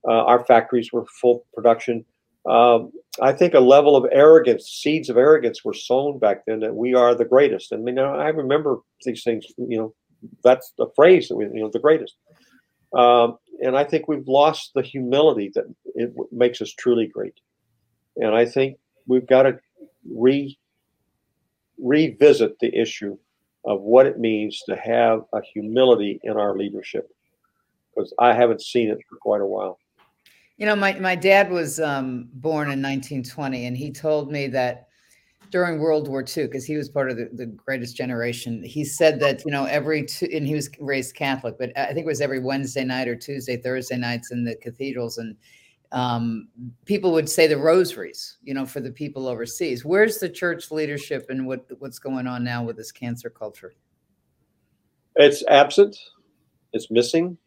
Uh, 0.07 0.11
our 0.11 0.45
factories 0.45 0.91
were 0.93 1.05
full 1.05 1.45
production. 1.53 2.05
Um, 2.47 2.91
I 3.21 3.33
think 3.33 3.53
a 3.53 3.59
level 3.59 3.95
of 3.95 4.05
arrogance, 4.11 4.65
seeds 4.65 5.09
of 5.09 5.17
arrogance, 5.17 5.63
were 5.63 5.73
sown 5.73 6.19
back 6.19 6.45
then 6.45 6.61
that 6.61 6.75
we 6.75 6.93
are 6.93 7.13
the 7.15 7.25
greatest. 7.25 7.71
And 7.71 7.81
I 7.81 7.83
mean, 7.83 7.99
I 7.99 8.29
remember 8.29 8.77
these 9.03 9.23
things. 9.23 9.45
You 9.57 9.77
know, 9.77 9.93
that's 10.43 10.73
the 10.77 10.87
phrase 10.95 11.27
that 11.27 11.35
we, 11.35 11.45
you 11.45 11.61
know, 11.61 11.69
the 11.71 11.79
greatest. 11.79 12.15
Um, 12.93 13.37
and 13.61 13.77
I 13.77 13.83
think 13.83 14.07
we've 14.07 14.27
lost 14.27 14.71
the 14.73 14.81
humility 14.81 15.51
that 15.53 15.65
it 15.95 16.13
makes 16.31 16.61
us 16.61 16.71
truly 16.71 17.07
great. 17.07 17.35
And 18.15 18.33
I 18.33 18.45
think 18.45 18.77
we've 19.07 19.27
got 19.27 19.43
to 19.43 19.59
re 20.09 20.57
revisit 21.77 22.59
the 22.59 22.75
issue 22.75 23.17
of 23.65 23.81
what 23.81 24.05
it 24.05 24.19
means 24.19 24.61
to 24.67 24.75
have 24.75 25.21
a 25.33 25.41
humility 25.53 26.19
in 26.23 26.37
our 26.37 26.57
leadership 26.57 27.09
because 27.95 28.13
I 28.19 28.33
haven't 28.33 28.61
seen 28.61 28.89
it 28.89 28.99
for 29.09 29.17
quite 29.17 29.41
a 29.41 29.45
while. 29.45 29.77
You 30.59 30.65
know, 30.65 30.75
my, 30.75 30.99
my 30.99 31.15
dad 31.15 31.49
was 31.49 31.79
um, 31.79 32.27
born 32.33 32.65
in 32.65 32.81
1920, 32.81 33.65
and 33.65 33.77
he 33.77 33.91
told 33.91 34.29
me 34.29 34.47
that 34.47 34.89
during 35.51 35.79
World 35.79 36.09
War 36.09 36.19
II, 36.21 36.47
because 36.47 36.65
he 36.65 36.75
was 36.75 36.89
part 36.89 37.09
of 37.09 37.15
the, 37.15 37.29
the 37.31 37.45
greatest 37.45 37.95
generation, 37.95 38.61
he 38.61 38.83
said 38.83 39.21
that, 39.21 39.43
you 39.45 39.51
know, 39.51 39.63
every 39.63 40.05
two, 40.05 40.27
and 40.33 40.45
he 40.45 40.53
was 40.53 40.69
raised 40.81 41.15
Catholic, 41.15 41.57
but 41.57 41.71
I 41.77 41.87
think 41.87 41.99
it 41.99 42.05
was 42.05 42.19
every 42.19 42.41
Wednesday 42.41 42.83
night 42.83 43.07
or 43.07 43.15
Tuesday, 43.15 43.55
Thursday 43.55 43.95
nights 43.95 44.31
in 44.31 44.43
the 44.43 44.53
cathedrals. 44.57 45.17
And 45.17 45.37
um, 45.93 46.49
people 46.83 47.13
would 47.13 47.29
say 47.29 47.47
the 47.47 47.57
rosaries, 47.57 48.37
you 48.43 48.53
know, 48.53 48.65
for 48.65 48.81
the 48.81 48.91
people 48.91 49.29
overseas. 49.29 49.85
Where's 49.85 50.17
the 50.17 50.29
church 50.29 50.71
leadership 50.71 51.27
and 51.29 51.47
what 51.47 51.65
what's 51.79 51.99
going 51.99 52.27
on 52.27 52.43
now 52.43 52.63
with 52.63 52.75
this 52.75 52.91
cancer 52.91 53.29
culture? 53.29 53.73
It's 55.15 55.41
absent. 55.47 55.97
It's 56.73 56.91
missing. 56.91 57.37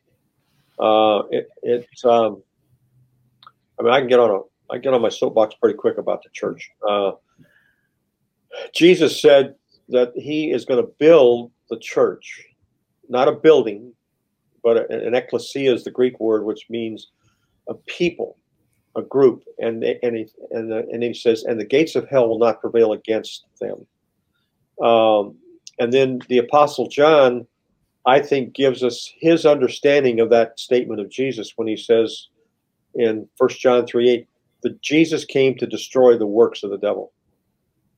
Uh, 0.80 1.22
it, 1.30 1.48
it's. 1.62 2.04
Um, 2.04 2.42
I 3.82 3.84
mean, 3.84 3.94
I 3.94 3.98
can 3.98 4.08
get 4.08 4.20
on 4.20 4.30
a 4.30 4.72
I 4.72 4.78
get 4.78 4.94
on 4.94 5.02
my 5.02 5.08
soapbox 5.08 5.56
pretty 5.56 5.76
quick 5.76 5.98
about 5.98 6.22
the 6.22 6.30
church. 6.32 6.70
Uh, 6.88 7.12
Jesus 8.74 9.20
said 9.20 9.56
that 9.88 10.12
He 10.14 10.52
is 10.52 10.64
going 10.64 10.82
to 10.82 10.90
build 10.98 11.50
the 11.68 11.78
church, 11.78 12.42
not 13.08 13.28
a 13.28 13.32
building, 13.32 13.92
but 14.62 14.88
an 14.90 15.14
ecclesia 15.14 15.74
is 15.74 15.82
the 15.82 15.90
Greek 15.90 16.20
word, 16.20 16.44
which 16.44 16.66
means 16.70 17.08
a 17.68 17.74
people, 17.74 18.38
a 18.94 19.02
group, 19.02 19.42
and 19.58 19.82
and 19.82 20.16
he, 20.16 20.28
and, 20.52 20.70
the, 20.70 20.86
and 20.92 21.02
he 21.02 21.12
says, 21.12 21.42
and 21.42 21.58
the 21.58 21.64
gates 21.64 21.96
of 21.96 22.08
hell 22.08 22.28
will 22.28 22.38
not 22.38 22.60
prevail 22.60 22.92
against 22.92 23.44
them. 23.60 23.84
Um, 24.80 25.36
and 25.80 25.92
then 25.92 26.20
the 26.28 26.38
Apostle 26.38 26.88
John, 26.88 27.48
I 28.06 28.20
think, 28.20 28.54
gives 28.54 28.84
us 28.84 29.12
his 29.18 29.44
understanding 29.44 30.20
of 30.20 30.30
that 30.30 30.60
statement 30.60 31.00
of 31.00 31.10
Jesus 31.10 31.54
when 31.56 31.66
he 31.66 31.76
says 31.76 32.28
in 32.94 33.28
First 33.38 33.60
John 33.60 33.86
three 33.86 34.08
eight 34.10 34.28
that 34.62 34.80
Jesus 34.80 35.24
came 35.24 35.56
to 35.56 35.66
destroy 35.66 36.16
the 36.16 36.26
works 36.26 36.62
of 36.62 36.70
the 36.70 36.78
devil. 36.78 37.12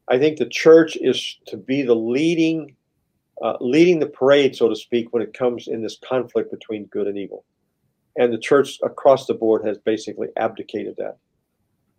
I 0.08 0.18
think 0.18 0.38
the 0.38 0.48
church 0.48 0.96
is 1.00 1.38
to 1.46 1.56
be 1.56 1.82
the 1.82 1.94
leading, 1.94 2.76
uh, 3.42 3.56
leading 3.60 3.98
the 3.98 4.06
parade, 4.06 4.54
so 4.54 4.68
to 4.68 4.76
speak, 4.76 5.12
when 5.12 5.22
it 5.22 5.32
comes 5.32 5.68
in 5.68 5.82
this 5.82 5.98
conflict 6.06 6.50
between 6.50 6.86
good 6.86 7.06
and 7.06 7.18
evil 7.18 7.44
and 8.16 8.32
the 8.32 8.38
church 8.38 8.78
across 8.84 9.26
the 9.26 9.34
board 9.34 9.66
has 9.66 9.76
basically 9.78 10.28
abdicated 10.36 10.94
that. 10.98 11.16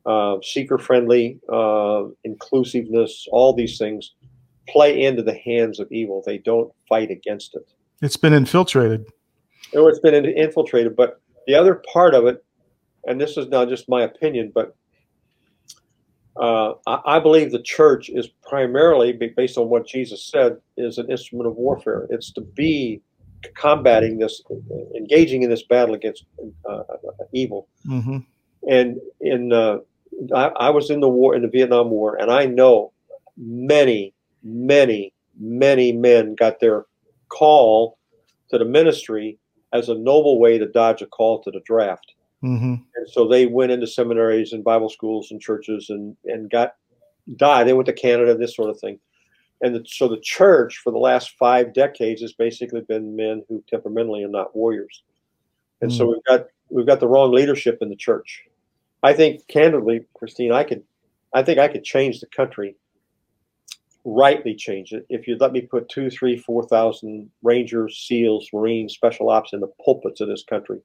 Uh, 0.06 0.38
seeker 0.42 0.78
friendly, 0.78 1.40
uh, 1.52 2.04
inclusiveness, 2.24 3.28
all 3.32 3.54
these 3.54 3.78
things 3.78 4.14
play 4.70 5.04
into 5.04 5.22
the 5.22 5.34
hands 5.34 5.80
of 5.80 5.92
evil. 5.92 6.24
They 6.26 6.38
don't 6.38 6.72
fight 6.88 7.12
against 7.12 7.56
it. 7.56 7.68
It's 8.02 8.18
been 8.18 8.34
infiltrated. 8.34 9.06
Oh, 9.74 9.88
it's 9.88 10.00
been 10.00 10.14
infiltrated. 10.26 10.96
But 10.96 11.20
the 11.48 11.56
other 11.56 11.82
part 11.92 12.14
of 12.14 12.28
it, 12.28 12.45
and 13.06 13.20
this 13.20 13.38
is 13.38 13.48
not 13.48 13.70
just 13.70 13.90
my 13.90 14.04
opinion, 14.04 14.52
but 14.54 14.76
uh, 16.38 16.74
I, 16.86 17.00
I, 17.06 17.20
believe 17.20 17.52
the 17.52 17.62
church 17.62 18.10
is 18.10 18.28
primarily, 18.28 19.14
based 19.14 19.58
on 19.58 19.70
what 19.70 19.88
Jesus 19.88 20.24
said, 20.24 20.58
is 20.76 20.98
an 20.98 21.10
instrument 21.10 21.48
of 21.48 21.56
warfare. 21.56 22.08
It's 22.10 22.32
to 22.34 22.42
be 22.42 23.02
combating 23.56 24.18
this, 24.18 24.42
engaging 24.98 25.44
in 25.44 25.50
this 25.50 25.64
battle 25.64 25.96
against 25.96 26.26
uh, 26.70 26.84
evil. 27.32 27.70
Mm-hmm. 27.88 28.18
And 28.70 29.00
in 29.22 29.54
uh, 29.54 29.78
I, 30.34 30.46
I, 30.48 30.70
was 30.72 30.90
in 30.90 31.00
the 31.00 31.10
war 31.10 31.36
in 31.36 31.42
the 31.42 31.48
Vietnam 31.48 31.90
War, 31.90 32.16
and 32.16 32.32
I 32.32 32.46
know 32.46 32.92
many, 33.38 34.14
many, 34.44 35.14
many 35.40 35.92
men 35.92 36.36
got 36.36 36.60
their 36.60 36.86
call 37.30 37.98
to 38.50 38.58
the 38.58 38.66
ministry 38.66 39.38
as 39.74 39.90
a 39.90 39.96
noble 39.96 40.40
way 40.40 40.58
to 40.58 40.68
dodge 40.68 41.02
a 41.02 41.06
call 41.06 41.42
to 41.44 41.52
the 41.52 41.62
draft. 41.66 42.15
Mm-hmm. 42.46 42.76
And 42.96 43.10
so 43.10 43.28
they 43.28 43.48
went 43.48 43.72
into 43.72 43.88
seminaries 43.88 44.54
and 44.54 44.64
Bible 44.64 44.90
schools 44.90 45.32
and 45.32 45.42
churches 45.42 45.90
and 45.90 46.16
and 46.26 46.50
got 46.50 46.76
died. 47.36 47.68
They 47.68 47.74
went 47.74 47.88
to 47.88 47.94
Canada, 47.94 48.36
this 48.36 48.56
sort 48.56 48.70
of 48.70 48.80
thing 48.80 49.00
and 49.62 49.76
the, 49.76 49.86
so 49.88 50.08
the 50.08 50.20
church 50.22 50.80
for 50.84 50.92
the 50.92 51.00
last 51.00 51.32
five 51.38 51.74
decades 51.74 52.22
has 52.22 52.34
basically 52.34 52.82
been 52.82 53.16
men 53.16 53.44
who 53.48 53.64
temperamentally 53.70 54.24
are 54.24 54.30
not 54.30 54.56
warriors 54.56 55.04
and 55.82 55.92
mm. 55.92 55.98
so 55.98 56.06
hmm. 56.06 56.12
we've 56.12 56.24
got 56.24 56.48
we've 56.70 56.88
got 56.88 57.00
the 57.00 57.08
wrong 57.08 57.32
leadership 57.32 57.78
in 57.82 57.90
the 57.90 57.96
church 57.96 58.44
i 59.04 59.14
think 59.14 59.46
candidly 59.48 60.06
christine 60.14 60.52
i 60.52 60.64
could 60.64 60.84
i 61.34 61.42
think 61.42 61.60
i 61.60 61.68
could 61.68 61.84
change 61.84 62.20
the 62.20 62.28
country 62.28 62.76
rightly 64.04 64.54
change 64.54 64.92
it 64.92 65.06
if 65.10 65.28
you'd 65.28 65.42
let 65.42 65.52
me 65.52 65.62
put 65.62 65.90
two 65.90 66.10
three 66.10 66.38
four 66.38 66.64
thousand 66.68 67.30
rangers 67.42 68.06
seals 68.08 68.48
marines 68.54 68.94
special 68.94 69.30
ops 69.30 69.54
in 69.54 69.60
the 69.60 69.72
pulpits 69.84 70.22
of 70.22 70.28
this 70.28 70.44
country 70.44 70.80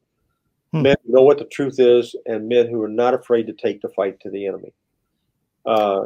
hmm. 0.73 0.83
men 0.83 0.97
who 1.05 1.13
know 1.13 1.23
what 1.23 1.39
the 1.39 1.45
truth 1.47 1.79
is 1.79 2.15
and 2.27 2.49
men 2.49 2.69
who 2.69 2.83
are 2.83 2.89
not 2.89 3.15
afraid 3.15 3.47
to 3.47 3.53
take 3.53 3.81
the 3.81 3.89
fight 3.91 4.19
to 4.21 4.31
the 4.31 4.47
enemy 4.47 4.73
uh, 5.67 6.05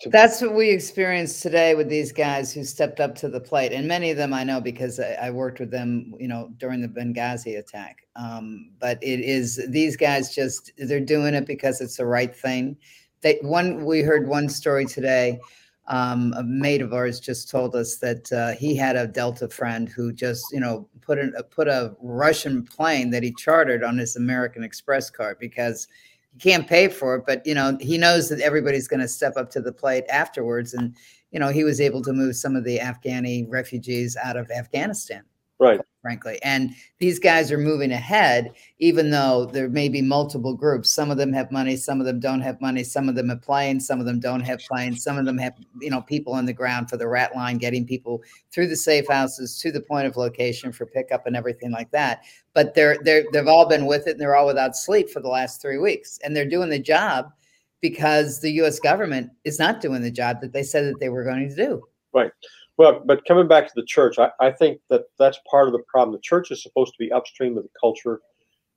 to- 0.00 0.10
That's 0.10 0.40
what 0.40 0.54
we 0.54 0.70
experienced 0.70 1.42
today 1.42 1.74
with 1.74 1.88
these 1.88 2.12
guys 2.12 2.52
who 2.52 2.64
stepped 2.64 3.00
up 3.00 3.14
to 3.16 3.28
the 3.28 3.40
plate, 3.40 3.72
and 3.72 3.86
many 3.86 4.10
of 4.10 4.16
them 4.16 4.32
I 4.32 4.44
know 4.44 4.60
because 4.60 4.98
I, 4.98 5.12
I 5.20 5.30
worked 5.30 5.60
with 5.60 5.70
them, 5.70 6.14
you 6.18 6.28
know, 6.28 6.50
during 6.56 6.80
the 6.80 6.88
Benghazi 6.88 7.58
attack. 7.58 8.06
Um, 8.16 8.70
but 8.78 9.02
it 9.02 9.20
is 9.20 9.60
these 9.68 9.96
guys 9.96 10.34
just 10.34 10.72
they're 10.78 11.00
doing 11.00 11.34
it 11.34 11.46
because 11.46 11.80
it's 11.80 11.98
the 11.98 12.06
right 12.06 12.34
thing. 12.34 12.76
They 13.20 13.38
one 13.42 13.84
we 13.84 14.02
heard 14.02 14.26
one 14.26 14.48
story 14.48 14.86
today. 14.86 15.40
Um, 15.86 16.32
a 16.36 16.42
mate 16.42 16.80
of 16.80 16.94
ours 16.94 17.20
just 17.20 17.50
told 17.50 17.76
us 17.76 17.96
that 17.96 18.32
uh, 18.32 18.52
he 18.52 18.74
had 18.74 18.96
a 18.96 19.06
Delta 19.06 19.48
friend 19.48 19.88
who 19.88 20.12
just, 20.12 20.44
you 20.50 20.60
know, 20.60 20.88
put 21.02 21.18
a 21.18 21.44
put 21.50 21.68
a 21.68 21.94
Russian 22.00 22.64
plane 22.64 23.10
that 23.10 23.22
he 23.22 23.32
chartered 23.32 23.84
on 23.84 23.98
his 23.98 24.16
American 24.16 24.64
Express 24.64 25.10
card 25.10 25.38
because 25.38 25.86
he 26.32 26.38
can't 26.38 26.66
pay 26.66 26.88
for 26.88 27.16
it, 27.16 27.24
but 27.26 27.46
you 27.46 27.54
know 27.54 27.76
he 27.80 27.98
knows 27.98 28.30
that 28.30 28.40
everybody's 28.40 28.88
going 28.88 29.00
to 29.00 29.08
step 29.08 29.34
up 29.36 29.50
to 29.50 29.60
the 29.60 29.72
plate 29.72 30.04
afterwards, 30.08 30.72
and 30.72 30.96
you 31.30 31.38
know 31.38 31.48
he 31.48 31.64
was 31.64 31.82
able 31.82 32.00
to 32.02 32.14
move 32.14 32.34
some 32.34 32.56
of 32.56 32.64
the 32.64 32.78
Afghani 32.78 33.46
refugees 33.48 34.16
out 34.16 34.38
of 34.38 34.50
Afghanistan. 34.50 35.22
Right 35.58 35.80
frankly. 36.04 36.38
And 36.42 36.74
these 36.98 37.18
guys 37.18 37.50
are 37.50 37.56
moving 37.56 37.90
ahead 37.90 38.52
even 38.78 39.08
though 39.08 39.46
there 39.46 39.70
may 39.70 39.88
be 39.88 40.02
multiple 40.02 40.52
groups. 40.54 40.92
Some 40.92 41.10
of 41.10 41.16
them 41.16 41.32
have 41.32 41.50
money 41.50 41.76
some 41.76 41.98
of 41.98 42.04
them 42.04 42.20
don't 42.20 42.42
have 42.42 42.60
money 42.60 42.84
some 42.84 43.08
of 43.08 43.14
them 43.14 43.30
have 43.30 43.40
planes 43.40 43.86
some 43.86 44.00
of 44.00 44.04
them 44.04 44.20
don't 44.20 44.42
have 44.42 44.60
planes 44.68 45.02
some 45.02 45.16
of 45.16 45.24
them 45.24 45.38
have 45.38 45.54
you 45.80 45.88
know 45.88 46.02
people 46.02 46.34
on 46.34 46.44
the 46.44 46.52
ground 46.52 46.90
for 46.90 46.98
the 46.98 47.08
rat 47.08 47.34
line 47.34 47.56
getting 47.56 47.86
people 47.86 48.22
through 48.52 48.66
the 48.66 48.76
safe 48.76 49.08
houses 49.08 49.58
to 49.58 49.72
the 49.72 49.80
point 49.80 50.06
of 50.06 50.18
location 50.18 50.72
for 50.72 50.84
pickup 50.84 51.26
and 51.26 51.36
everything 51.36 51.70
like 51.70 51.90
that. 51.90 52.22
But 52.52 52.74
they're 52.74 52.98
they're 53.02 53.24
they've 53.32 53.48
all 53.48 53.66
been 53.66 53.86
with 53.86 54.06
it 54.06 54.12
and 54.12 54.20
they're 54.20 54.36
all 54.36 54.46
without 54.46 54.76
sleep 54.76 55.08
for 55.08 55.20
the 55.20 55.28
last 55.28 55.62
three 55.62 55.78
weeks. 55.78 56.18
And 56.22 56.36
they're 56.36 56.44
doing 56.44 56.68
the 56.68 56.78
job 56.78 57.32
because 57.80 58.40
the 58.40 58.50
us 58.60 58.78
government 58.78 59.30
is 59.44 59.58
not 59.58 59.80
doing 59.80 60.02
the 60.02 60.10
job 60.10 60.42
that 60.42 60.52
they 60.52 60.64
said 60.64 60.84
that 60.84 61.00
they 61.00 61.08
were 61.08 61.24
going 61.24 61.48
to 61.48 61.56
do. 61.56 61.82
Right 62.12 62.30
well, 62.76 63.02
but 63.04 63.24
coming 63.24 63.46
back 63.46 63.66
to 63.66 63.72
the 63.74 63.84
church, 63.86 64.18
I, 64.18 64.30
I 64.40 64.50
think 64.50 64.80
that 64.90 65.02
that's 65.18 65.38
part 65.50 65.68
of 65.68 65.72
the 65.72 65.82
problem. 65.86 66.16
The 66.16 66.22
church 66.22 66.50
is 66.50 66.62
supposed 66.62 66.92
to 66.92 66.98
be 66.98 67.12
upstream 67.12 67.56
of 67.56 67.64
the 67.64 67.70
culture 67.80 68.20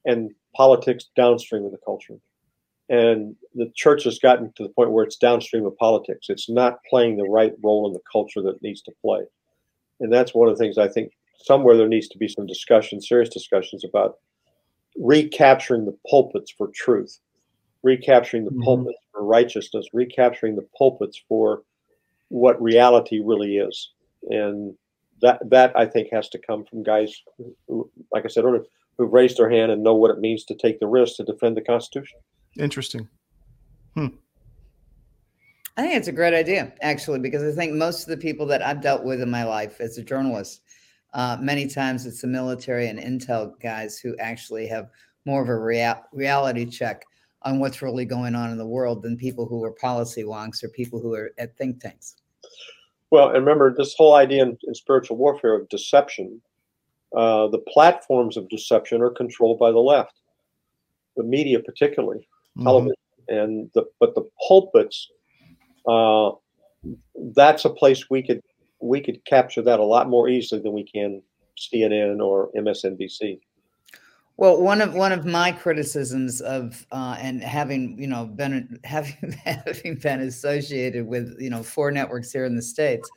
and 0.06 0.32
politics 0.56 1.06
downstream 1.16 1.66
of 1.66 1.72
the 1.72 1.80
culture. 1.84 2.16
And 2.90 3.36
the 3.54 3.72
church 3.76 4.06
has 4.06 4.20
gotten 4.20 4.54
to 4.56 4.64
the 4.64 4.70
point 4.70 4.92
where 4.92 5.04
it's 5.04 5.18
downstream 5.18 5.66
of 5.66 5.76
politics. 5.78 6.28
It's 6.30 6.50
not 6.50 6.80
playing 6.90 7.18
the 7.18 7.26
right 7.30 7.54
role 7.62 7.86
in 7.88 7.94
the 7.94 8.00
culture 8.10 8.42
that 8.42 8.56
it 8.56 8.62
needs 8.62 8.82
to 8.84 8.94
play. 9.04 9.22
And 10.00 10.14
that's 10.14 10.34
one 10.34 10.48
of 10.48 10.58
the 10.58 10.64
things 10.64 10.78
I 10.78 10.88
think 10.88 11.12
somewhere 11.38 11.76
there 11.76 11.88
needs 11.88 12.08
to 12.10 12.18
be 12.18 12.28
some 12.28 12.46
discussion, 12.46 13.02
serious 13.02 13.30
discussions 13.30 13.84
about 13.84 14.16
recapturing 14.96 15.86
the 15.86 15.98
pulpits 16.10 16.52
for 16.52 16.70
truth, 16.74 17.20
recapturing 17.84 18.46
the 18.46 18.52
mm-hmm. 18.52 18.64
pulpits 18.64 19.00
for 19.12 19.24
righteousness, 19.24 19.88
recapturing 19.92 20.56
the 20.56 20.68
pulpits 20.78 21.22
for 21.28 21.64
what 22.30 22.62
reality 22.62 23.22
really 23.24 23.58
is. 23.58 23.92
And 24.30 24.76
that 25.22 25.40
that 25.50 25.72
I 25.76 25.86
think 25.86 26.10
has 26.12 26.30
to 26.30 26.40
come 26.40 26.66
from 26.66 26.84
guys 26.84 27.14
who, 27.68 27.90
like 28.12 28.26
I 28.26 28.28
said 28.28 28.44
earlier, 28.44 28.64
who've 28.98 29.12
raised 29.12 29.38
their 29.38 29.50
hand 29.50 29.72
and 29.72 29.84
know 29.84 29.96
what 29.96 30.12
it 30.12 30.20
means 30.20 30.44
to 30.46 30.56
take 30.56 30.80
the 30.80 30.88
risk 30.88 31.18
to 31.18 31.24
defend 31.24 31.58
the 31.58 31.62
Constitution. 31.62 32.20
Interesting. 32.60 33.08
Hmm. 33.94 34.08
I 35.78 35.82
think 35.84 35.94
it's 35.96 36.08
a 36.08 36.12
great 36.12 36.34
idea, 36.34 36.74
actually, 36.82 37.20
because 37.20 37.44
I 37.44 37.56
think 37.56 37.74
most 37.74 38.04
of 38.04 38.10
the 38.10 38.18
people 38.18 38.48
that 38.48 38.64
I've 38.64 38.82
dealt 38.82 39.04
with 39.04 39.22
in 39.22 39.30
my 39.30 39.44
life 39.44 39.80
as 39.80 40.00
a 40.00 40.04
journalist, 40.04 40.62
uh, 41.14 41.38
many 41.40 41.68
times 41.68 42.08
it's 42.08 42.22
the 42.22 42.28
military 42.28 42.88
and 42.88 43.00
intel 43.00 43.60
guys 43.60 44.00
who 44.00 44.18
actually 44.18 44.66
have 44.68 44.90
more 45.26 45.44
of 45.44 45.50
a 45.50 45.56
rea- 45.56 46.02
reality 46.14 46.66
check 46.66 47.06
on 47.44 47.60
what's 47.60 47.84
really 47.84 48.06
going 48.06 48.34
on 48.34 48.50
in 48.50 48.58
the 48.58 48.66
world 48.66 49.04
than 49.04 49.16
people 49.16 49.46
who 49.46 49.64
are 49.64 49.72
policy 49.72 50.24
wonks 50.24 50.64
or 50.64 50.70
people 50.70 51.00
who 51.00 51.14
are 51.14 51.32
at 51.38 51.56
think 51.58 51.80
tanks. 51.80 52.16
Well, 53.12 53.30
and 53.30 53.40
remember 53.40 53.74
this 53.74 53.96
whole 53.98 54.16
idea 54.16 54.44
in, 54.44 54.58
in 54.64 54.76
spiritual 54.76 55.18
warfare 55.18 55.56
of 55.56 55.70
deception. 55.70 56.42
Uh, 57.16 57.48
the 57.48 57.60
platforms 57.60 58.36
of 58.36 58.50
deception 58.50 59.02
are 59.02 59.10
controlled 59.10 59.58
by 59.60 59.72
the 59.72 59.80
left, 59.80 60.20
the 61.16 61.24
media 61.24 61.60
particularly, 61.60 62.20
mm-hmm. 62.58 62.64
television, 62.64 62.96
and 63.30 63.70
the 63.74 63.86
but 64.00 64.14
the 64.14 64.28
pulpits 64.48 65.10
uh, 65.88 66.32
that's 67.36 67.66
a 67.66 67.70
place 67.70 68.10
we 68.10 68.22
could 68.22 68.42
we 68.82 69.02
could 69.02 69.24
capture 69.26 69.62
that 69.62 69.80
a 69.80 69.84
lot 69.84 70.10
more 70.10 70.30
easily 70.30 70.62
than 70.62 70.74
we 70.74 70.84
can 70.84 71.22
CNN 71.58 72.20
or 72.24 72.52
MSNBC. 72.56 73.40
Well, 74.38 74.62
one 74.62 74.82
of 74.82 74.94
one 74.94 75.12
of 75.12 75.26
my 75.26 75.52
criticisms 75.52 76.42
of 76.42 76.86
uh, 76.92 77.18
and 77.20 77.44
having 77.44 77.98
you 78.00 78.06
know 78.08 78.26
been 78.26 78.80
having 78.84 79.32
having 79.44 79.96
been 79.96 80.22
associated 80.22 81.08
with 81.08 81.36
you 81.40 81.50
know 81.50 81.64
four 81.64 81.92
networks 81.92 82.32
here 82.32 82.46
in 82.46 82.56
the 82.56 82.62
states, 82.62 83.10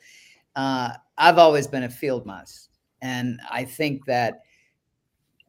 uh, 0.55 0.93
I've 1.19 1.37
always 1.37 1.67
been 1.67 1.83
a 1.83 1.89
field 1.89 2.25
mouse, 2.25 2.69
and 3.03 3.39
I 3.51 3.65
think 3.65 4.05
that 4.05 4.41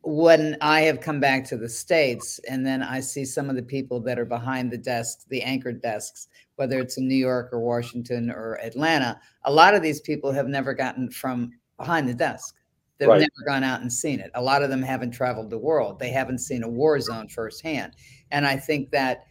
when 0.02 0.58
I 0.60 0.82
have 0.82 1.00
come 1.00 1.20
back 1.20 1.44
to 1.46 1.56
the 1.56 1.68
states 1.68 2.40
and 2.48 2.66
then 2.66 2.82
I 2.82 2.98
see 2.98 3.24
some 3.24 3.48
of 3.48 3.54
the 3.54 3.62
people 3.62 4.00
that 4.00 4.18
are 4.18 4.24
behind 4.24 4.70
the 4.70 4.76
desks, 4.76 5.24
the 5.28 5.40
anchored 5.42 5.80
desks, 5.80 6.26
whether 6.56 6.80
it's 6.80 6.98
in 6.98 7.06
New 7.06 7.14
York 7.14 7.50
or 7.52 7.60
Washington 7.60 8.28
or 8.28 8.58
Atlanta, 8.60 9.20
a 9.44 9.52
lot 9.52 9.74
of 9.74 9.82
these 9.82 10.00
people 10.00 10.32
have 10.32 10.48
never 10.48 10.74
gotten 10.74 11.08
from 11.08 11.52
behind 11.78 12.08
the 12.08 12.14
desk 12.14 12.56
They've 13.02 13.08
right. 13.08 13.18
never 13.18 13.44
gone 13.44 13.64
out 13.64 13.80
and 13.80 13.92
seen 13.92 14.20
it. 14.20 14.30
A 14.36 14.40
lot 14.40 14.62
of 14.62 14.70
them 14.70 14.80
haven't 14.80 15.10
traveled 15.10 15.50
the 15.50 15.58
world. 15.58 15.98
They 15.98 16.10
haven't 16.10 16.38
seen 16.38 16.62
a 16.62 16.68
war 16.68 17.00
zone 17.00 17.26
firsthand. 17.26 17.96
And 18.30 18.46
I 18.46 18.54
think 18.54 18.92
that 18.92 19.24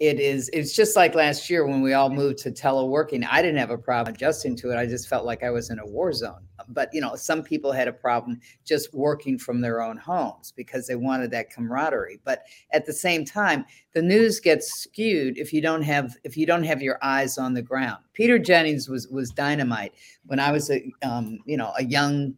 it 0.00 0.18
is 0.18 0.48
it's 0.54 0.74
just 0.74 0.96
like 0.96 1.14
last 1.14 1.50
year 1.50 1.66
when 1.66 1.82
we 1.82 1.92
all 1.92 2.08
moved 2.08 2.38
to 2.38 2.50
teleworking. 2.50 3.26
I 3.28 3.42
didn't 3.42 3.58
have 3.58 3.70
a 3.70 3.76
problem 3.76 4.14
adjusting 4.14 4.56
to 4.56 4.70
it. 4.70 4.78
I 4.78 4.86
just 4.86 5.08
felt 5.08 5.26
like 5.26 5.42
I 5.42 5.50
was 5.50 5.68
in 5.68 5.78
a 5.78 5.86
war 5.86 6.10
zone. 6.14 6.40
But 6.68 6.88
you 6.94 7.02
know, 7.02 7.16
some 7.16 7.42
people 7.42 7.70
had 7.70 7.86
a 7.86 7.92
problem 7.92 8.40
just 8.64 8.94
working 8.94 9.38
from 9.38 9.60
their 9.60 9.82
own 9.82 9.98
homes 9.98 10.54
because 10.56 10.86
they 10.86 10.94
wanted 10.94 11.32
that 11.32 11.50
camaraderie. 11.50 12.20
But 12.24 12.44
at 12.72 12.86
the 12.86 12.92
same 12.94 13.26
time, 13.26 13.66
the 13.92 14.00
news 14.00 14.40
gets 14.40 14.72
skewed 14.72 15.36
if 15.36 15.52
you 15.52 15.60
don't 15.60 15.82
have 15.82 16.16
if 16.24 16.34
you 16.34 16.46
don't 16.46 16.64
have 16.64 16.80
your 16.80 16.98
eyes 17.02 17.36
on 17.36 17.52
the 17.52 17.62
ground. 17.62 18.02
Peter 18.14 18.38
Jennings 18.38 18.88
was 18.88 19.08
was 19.08 19.30
dynamite 19.30 19.92
when 20.24 20.40
I 20.40 20.52
was 20.52 20.70
a 20.70 20.90
um, 21.02 21.40
you 21.44 21.58
know 21.58 21.72
a 21.76 21.84
young 21.84 22.34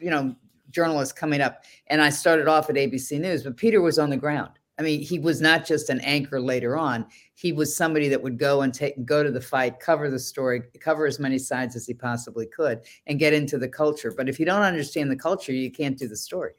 you 0.00 0.10
know, 0.10 0.34
journalists 0.70 1.12
coming 1.12 1.40
up. 1.40 1.64
And 1.88 2.00
I 2.00 2.10
started 2.10 2.48
off 2.48 2.70
at 2.70 2.76
ABC 2.76 3.20
News, 3.20 3.42
but 3.42 3.56
Peter 3.56 3.80
was 3.80 3.98
on 3.98 4.10
the 4.10 4.16
ground. 4.16 4.50
I 4.78 4.82
mean, 4.82 5.02
he 5.02 5.18
was 5.18 5.42
not 5.42 5.66
just 5.66 5.90
an 5.90 6.00
anchor 6.00 6.40
later 6.40 6.74
on. 6.74 7.04
He 7.34 7.52
was 7.52 7.76
somebody 7.76 8.08
that 8.08 8.22
would 8.22 8.38
go 8.38 8.62
and 8.62 8.72
take 8.72 9.04
go 9.04 9.22
to 9.22 9.30
the 9.30 9.40
fight, 9.40 9.78
cover 9.78 10.08
the 10.08 10.18
story, 10.18 10.62
cover 10.80 11.04
as 11.04 11.18
many 11.18 11.38
sides 11.38 11.76
as 11.76 11.86
he 11.86 11.92
possibly 11.92 12.46
could, 12.46 12.80
and 13.06 13.18
get 13.18 13.34
into 13.34 13.58
the 13.58 13.68
culture. 13.68 14.10
But 14.16 14.30
if 14.30 14.40
you 14.40 14.46
don't 14.46 14.62
understand 14.62 15.10
the 15.10 15.16
culture, 15.16 15.52
you 15.52 15.70
can't 15.70 15.98
do 15.98 16.08
the 16.08 16.16
story. 16.16 16.52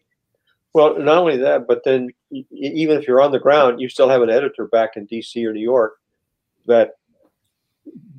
Well, 0.74 1.00
not 1.00 1.18
only 1.18 1.38
that, 1.38 1.68
but 1.68 1.84
then 1.84 2.12
even 2.30 2.98
if 2.98 3.08
you're 3.08 3.22
on 3.22 3.32
the 3.32 3.40
ground, 3.40 3.82
you 3.82 3.90
still 3.90 4.08
have 4.08 4.22
an 4.22 4.30
editor 4.30 4.68
back 4.68 4.92
in 4.98 5.06
D.C. 5.06 5.44
or 5.46 5.52
New 5.52 5.60
York 5.60 5.96
that 6.68 6.92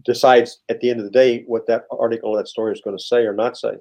decides 0.04 0.62
at 0.68 0.80
the 0.80 0.90
end 0.90 0.98
of 0.98 1.04
the 1.04 1.12
day 1.12 1.44
what 1.46 1.66
that 1.68 1.84
article, 1.92 2.34
that 2.34 2.48
story 2.48 2.72
is 2.72 2.80
going 2.80 2.98
to 2.98 3.02
say 3.02 3.22
or 3.22 3.32
not 3.32 3.56
say. 3.56 3.74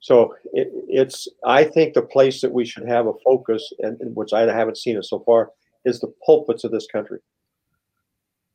So 0.00 0.34
it, 0.52 0.68
it's, 0.88 1.28
I 1.44 1.64
think 1.64 1.92
the 1.92 2.02
place 2.02 2.40
that 2.40 2.52
we 2.52 2.64
should 2.64 2.88
have 2.88 3.06
a 3.06 3.12
focus, 3.24 3.72
and 3.80 3.98
which 4.16 4.32
I 4.32 4.40
haven't 4.40 4.78
seen 4.78 4.96
it 4.96 5.04
so 5.04 5.20
far, 5.20 5.50
is 5.84 6.00
the 6.00 6.12
pulpits 6.24 6.64
of 6.64 6.72
this 6.72 6.86
country, 6.86 7.20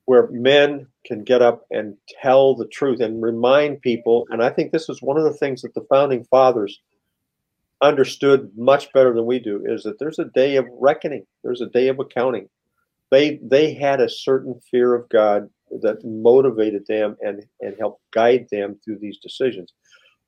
where 0.05 0.27
men 0.31 0.87
can 1.05 1.23
get 1.23 1.43
up 1.43 1.65
and 1.69 1.97
tell 2.21 2.55
the 2.55 2.67
truth 2.67 2.99
and 2.99 3.21
remind 3.21 3.81
people. 3.81 4.27
And 4.31 4.43
I 4.43 4.49
think 4.49 4.71
this 4.71 4.89
is 4.89 5.01
one 5.01 5.17
of 5.17 5.23
the 5.23 5.33
things 5.33 5.61
that 5.61 5.75
the 5.75 5.85
founding 5.87 6.25
fathers 6.25 6.79
understood 7.81 8.51
much 8.57 8.91
better 8.93 9.13
than 9.13 9.25
we 9.25 9.37
do 9.37 9.63
is 9.65 9.83
that 9.83 9.99
there's 9.99 10.19
a 10.19 10.25
day 10.25 10.55
of 10.55 10.65
reckoning, 10.79 11.25
there's 11.43 11.61
a 11.61 11.67
day 11.67 11.89
of 11.89 11.99
accounting. 11.99 12.49
They 13.11 13.39
they 13.43 13.75
had 13.75 14.01
a 14.01 14.09
certain 14.09 14.59
fear 14.71 14.95
of 14.95 15.07
God 15.09 15.49
that 15.81 16.03
motivated 16.03 16.87
them 16.87 17.17
and 17.21 17.45
and 17.61 17.75
helped 17.77 18.01
guide 18.11 18.47
them 18.51 18.79
through 18.83 18.97
these 18.99 19.19
decisions 19.19 19.73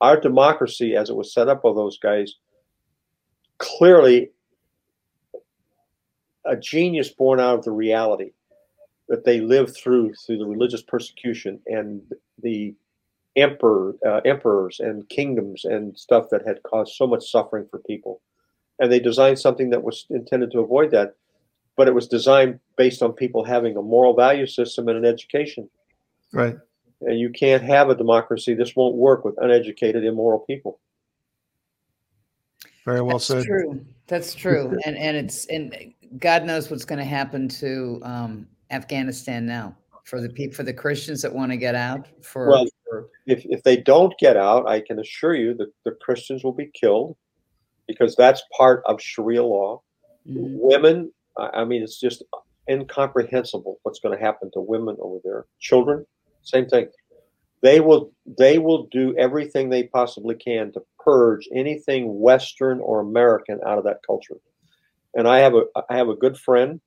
our 0.01 0.19
democracy, 0.19 0.95
as 0.95 1.09
it 1.09 1.15
was 1.15 1.33
set 1.33 1.47
up 1.47 1.63
by 1.63 1.71
those 1.73 1.97
guys, 1.97 2.35
clearly 3.57 4.31
a 6.45 6.55
genius 6.55 7.09
born 7.09 7.39
out 7.39 7.59
of 7.59 7.65
the 7.65 7.71
reality 7.71 8.31
that 9.09 9.25
they 9.25 9.41
lived 9.41 9.75
through 9.75 10.13
through 10.13 10.37
the 10.37 10.45
religious 10.45 10.81
persecution 10.81 11.59
and 11.65 12.01
the 12.41 12.75
emperor 13.35 13.95
uh, 14.05 14.21
emperors 14.25 14.79
and 14.79 15.07
kingdoms 15.09 15.65
and 15.65 15.97
stuff 15.97 16.25
that 16.29 16.45
had 16.45 16.63
caused 16.63 16.95
so 16.95 17.05
much 17.07 17.29
suffering 17.29 17.65
for 17.69 17.79
people. 17.79 18.21
And 18.79 18.91
they 18.91 18.99
designed 18.99 19.39
something 19.39 19.71
that 19.71 19.83
was 19.83 20.05
intended 20.09 20.51
to 20.51 20.59
avoid 20.59 20.91
that 20.91 21.15
but 21.77 21.87
it 21.87 21.93
was 21.93 22.07
designed 22.07 22.59
based 22.75 23.03
on 23.03 23.13
people 23.13 23.45
having 23.45 23.77
a 23.77 23.81
moral 23.81 24.15
value 24.15 24.47
system 24.47 24.87
and 24.87 24.97
an 24.97 25.05
education. 25.05 25.69
Right 26.33 26.57
you 27.01 27.29
can't 27.29 27.63
have 27.63 27.89
a 27.89 27.95
democracy. 27.95 28.53
This 28.53 28.75
won't 28.75 28.95
work 28.95 29.23
with 29.23 29.35
uneducated, 29.37 30.03
immoral 30.03 30.39
people. 30.39 30.79
Very 32.85 33.01
well 33.01 33.17
That's 33.17 33.25
said. 33.25 33.45
True. 33.45 33.85
That's 34.07 34.33
true. 34.33 34.77
and 34.85 34.97
and 34.97 35.17
it's 35.17 35.45
and 35.47 35.93
God 36.19 36.45
knows 36.45 36.71
what's 36.71 36.85
going 36.85 36.99
to 36.99 37.05
happen 37.05 37.47
to 37.49 37.99
um, 38.03 38.47
Afghanistan 38.71 39.45
now 39.45 39.75
for 40.05 40.21
the 40.21 40.29
people 40.29 40.55
for 40.55 40.63
the 40.63 40.73
Christians 40.73 41.21
that 41.21 41.33
want 41.33 41.51
to 41.51 41.57
get 41.57 41.75
out. 41.75 42.07
For, 42.21 42.49
well, 42.49 42.65
for 42.85 43.09
if 43.25 43.45
if 43.45 43.63
they 43.63 43.77
don't 43.77 44.17
get 44.19 44.37
out, 44.37 44.67
I 44.67 44.79
can 44.79 44.99
assure 44.99 45.35
you 45.35 45.53
that 45.55 45.71
the 45.83 45.91
Christians 45.91 46.43
will 46.43 46.53
be 46.53 46.71
killed 46.73 47.17
because 47.87 48.15
that's 48.15 48.41
part 48.55 48.83
of 48.85 49.01
Sharia 49.01 49.43
law. 49.43 49.81
Mm-hmm. 50.27 50.57
Women, 50.59 51.11
I 51.37 51.63
mean, 51.65 51.83
it's 51.83 51.99
just 51.99 52.23
incomprehensible 52.69 53.79
what's 53.83 53.99
going 53.99 54.17
to 54.17 54.23
happen 54.23 54.49
to 54.53 54.61
women 54.61 54.97
over 54.99 55.19
there. 55.23 55.45
Children, 55.59 56.05
same 56.47 56.67
thing. 56.67 56.87
They 57.61 57.79
will 57.79 58.11
they 58.25 58.59
will 58.59 58.87
do 58.91 59.15
everything 59.17 59.69
they 59.69 59.83
possibly 59.83 60.35
can 60.35 60.71
to 60.73 60.81
purge 61.03 61.47
anything 61.53 62.19
Western 62.19 62.79
or 62.79 62.99
American 62.99 63.59
out 63.65 63.77
of 63.77 63.83
that 63.85 64.01
culture. 64.05 64.37
And 65.15 65.27
I 65.27 65.39
have 65.39 65.55
a 65.55 65.63
I 65.89 65.97
have 65.97 66.09
a 66.09 66.15
good 66.15 66.37
friend 66.37 66.79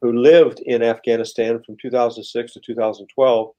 who 0.00 0.12
lived 0.12 0.60
in 0.60 0.82
Afghanistan 0.82 1.60
from 1.64 1.76
2006 1.80 2.52
to 2.52 2.60
2012, 2.60 3.50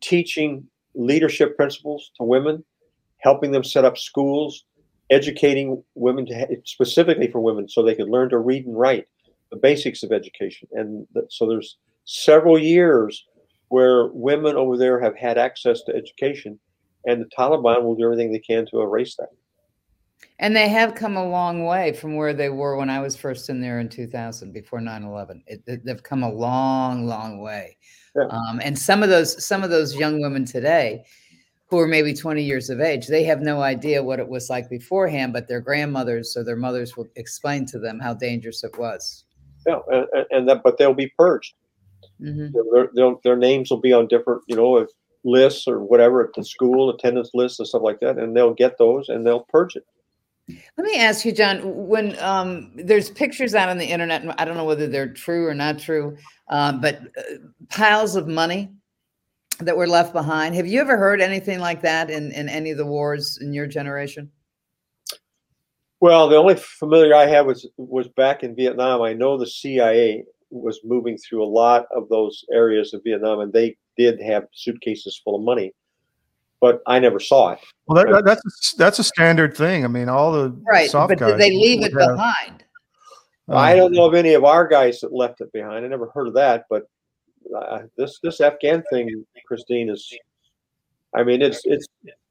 teaching 0.00 0.66
leadership 0.94 1.56
principles 1.56 2.10
to 2.18 2.24
women, 2.24 2.62
helping 3.18 3.52
them 3.52 3.64
set 3.64 3.84
up 3.84 3.96
schools, 3.96 4.64
educating 5.08 5.82
women 5.94 6.26
to 6.26 6.46
specifically 6.64 7.30
for 7.30 7.40
women 7.40 7.68
so 7.68 7.82
they 7.82 7.94
could 7.94 8.08
learn 8.08 8.28
to 8.28 8.38
read 8.38 8.66
and 8.66 8.78
write, 8.78 9.06
the 9.50 9.56
basics 9.56 10.02
of 10.02 10.12
education. 10.12 10.68
And 10.72 11.06
so 11.30 11.46
there's 11.46 11.78
several 12.04 12.58
years 12.58 13.24
where 13.72 14.08
women 14.08 14.54
over 14.54 14.76
there 14.76 15.00
have 15.00 15.16
had 15.16 15.38
access 15.38 15.80
to 15.80 15.96
education, 15.96 16.60
and 17.06 17.22
the 17.22 17.28
Taliban 17.34 17.82
will 17.82 17.94
do 17.94 18.04
everything 18.04 18.30
they 18.30 18.38
can 18.38 18.66
to 18.66 18.82
erase 18.82 19.16
that. 19.16 19.30
And 20.40 20.54
they 20.54 20.68
have 20.68 20.94
come 20.94 21.16
a 21.16 21.26
long 21.26 21.64
way 21.64 21.94
from 21.94 22.14
where 22.16 22.34
they 22.34 22.50
were 22.50 22.76
when 22.76 22.90
I 22.90 23.00
was 23.00 23.16
first 23.16 23.48
in 23.48 23.62
there 23.62 23.80
in 23.80 23.88
2000, 23.88 24.52
before 24.52 24.80
9/11. 24.80 25.42
It, 25.46 25.62
it, 25.66 25.86
they've 25.86 26.02
come 26.02 26.22
a 26.22 26.30
long, 26.30 27.06
long 27.06 27.40
way. 27.40 27.78
Yeah. 28.14 28.24
Um, 28.24 28.60
and 28.62 28.78
some 28.78 29.02
of 29.02 29.08
those, 29.08 29.42
some 29.42 29.64
of 29.64 29.70
those 29.70 29.96
young 29.96 30.20
women 30.20 30.44
today, 30.44 31.06
who 31.70 31.78
are 31.78 31.88
maybe 31.88 32.12
20 32.12 32.42
years 32.42 32.68
of 32.68 32.82
age, 32.82 33.06
they 33.06 33.24
have 33.24 33.40
no 33.40 33.62
idea 33.62 34.04
what 34.04 34.20
it 34.20 34.28
was 34.28 34.50
like 34.50 34.68
beforehand, 34.68 35.32
but 35.32 35.48
their 35.48 35.62
grandmothers 35.62 36.36
or 36.36 36.44
their 36.44 36.56
mothers 36.56 36.94
will 36.94 37.08
explain 37.16 37.64
to 37.64 37.78
them 37.78 37.98
how 37.98 38.12
dangerous 38.12 38.64
it 38.64 38.78
was. 38.78 39.24
Yeah, 39.66 39.78
and, 39.88 40.06
and 40.30 40.48
that, 40.50 40.62
but 40.62 40.76
they'll 40.76 40.92
be 40.92 41.10
purged. 41.16 41.54
Mm-hmm. 42.22 42.94
Their, 42.94 43.14
their, 43.24 43.36
names 43.36 43.70
will 43.70 43.80
be 43.80 43.92
on 43.92 44.06
different, 44.06 44.42
you 44.46 44.56
know, 44.56 44.86
lists 45.24 45.66
or 45.66 45.80
whatever 45.80 46.24
at 46.24 46.34
the 46.34 46.44
school 46.44 46.90
attendance 46.90 47.30
lists 47.34 47.58
and 47.58 47.68
stuff 47.68 47.82
like 47.82 48.00
that, 48.00 48.18
and 48.18 48.36
they'll 48.36 48.54
get 48.54 48.78
those 48.78 49.08
and 49.08 49.26
they'll 49.26 49.46
purge 49.48 49.76
it. 49.76 49.84
Let 50.48 50.86
me 50.86 50.98
ask 50.98 51.24
you, 51.24 51.32
John. 51.32 51.60
When 51.62 52.18
um, 52.18 52.72
there's 52.74 53.10
pictures 53.10 53.54
out 53.54 53.68
on 53.68 53.78
the 53.78 53.86
internet, 53.86 54.24
I 54.38 54.44
don't 54.44 54.56
know 54.56 54.64
whether 54.64 54.88
they're 54.88 55.12
true 55.12 55.46
or 55.46 55.54
not 55.54 55.78
true, 55.78 56.16
uh, 56.48 56.72
but 56.72 57.00
uh, 57.16 57.36
piles 57.68 58.16
of 58.16 58.26
money 58.26 58.70
that 59.60 59.76
were 59.76 59.86
left 59.86 60.12
behind. 60.12 60.54
Have 60.54 60.66
you 60.66 60.80
ever 60.80 60.96
heard 60.96 61.20
anything 61.20 61.60
like 61.60 61.82
that 61.82 62.10
in, 62.10 62.32
in 62.32 62.48
any 62.48 62.70
of 62.70 62.78
the 62.78 62.86
wars 62.86 63.38
in 63.40 63.52
your 63.52 63.66
generation? 63.66 64.30
Well, 66.00 66.28
the 66.28 66.36
only 66.36 66.56
familiar 66.56 67.14
I 67.14 67.26
have 67.26 67.46
was 67.46 67.68
was 67.76 68.08
back 68.08 68.42
in 68.42 68.56
Vietnam. 68.56 69.02
I 69.02 69.12
know 69.12 69.38
the 69.38 69.46
CIA 69.46 70.24
was 70.52 70.80
moving 70.84 71.16
through 71.16 71.42
a 71.42 71.46
lot 71.46 71.86
of 71.94 72.08
those 72.08 72.44
areas 72.52 72.94
of 72.94 73.02
Vietnam, 73.02 73.40
and 73.40 73.52
they 73.52 73.76
did 73.96 74.20
have 74.20 74.46
suitcases 74.52 75.20
full 75.24 75.36
of 75.36 75.42
money, 75.42 75.72
but 76.60 76.82
I 76.86 76.98
never 76.98 77.18
saw 77.18 77.52
it. 77.52 77.58
Well, 77.86 78.04
that, 78.04 78.24
that's 78.24 78.74
a, 78.74 78.76
that's 78.76 78.98
a 78.98 79.04
standard 79.04 79.56
thing. 79.56 79.84
I 79.84 79.88
mean, 79.88 80.08
all 80.08 80.32
the 80.32 80.50
right, 80.66 80.90
but 80.92 81.18
did 81.18 81.38
they 81.38 81.50
leave 81.50 81.82
it 81.84 81.92
have, 81.98 82.16
behind? 82.16 82.64
I 83.48 83.74
don't 83.74 83.92
know 83.92 84.06
of 84.06 84.14
any 84.14 84.34
of 84.34 84.44
our 84.44 84.66
guys 84.66 85.00
that 85.00 85.12
left 85.12 85.40
it 85.40 85.52
behind. 85.52 85.84
I 85.84 85.88
never 85.88 86.10
heard 86.14 86.28
of 86.28 86.34
that, 86.34 86.66
but 86.70 86.84
uh, 87.56 87.80
this 87.96 88.18
this 88.22 88.40
Afghan 88.40 88.82
thing, 88.90 89.24
Christine, 89.46 89.88
is. 89.88 90.12
I 91.14 91.24
mean, 91.24 91.42
it's 91.42 91.60
it's 91.64 91.86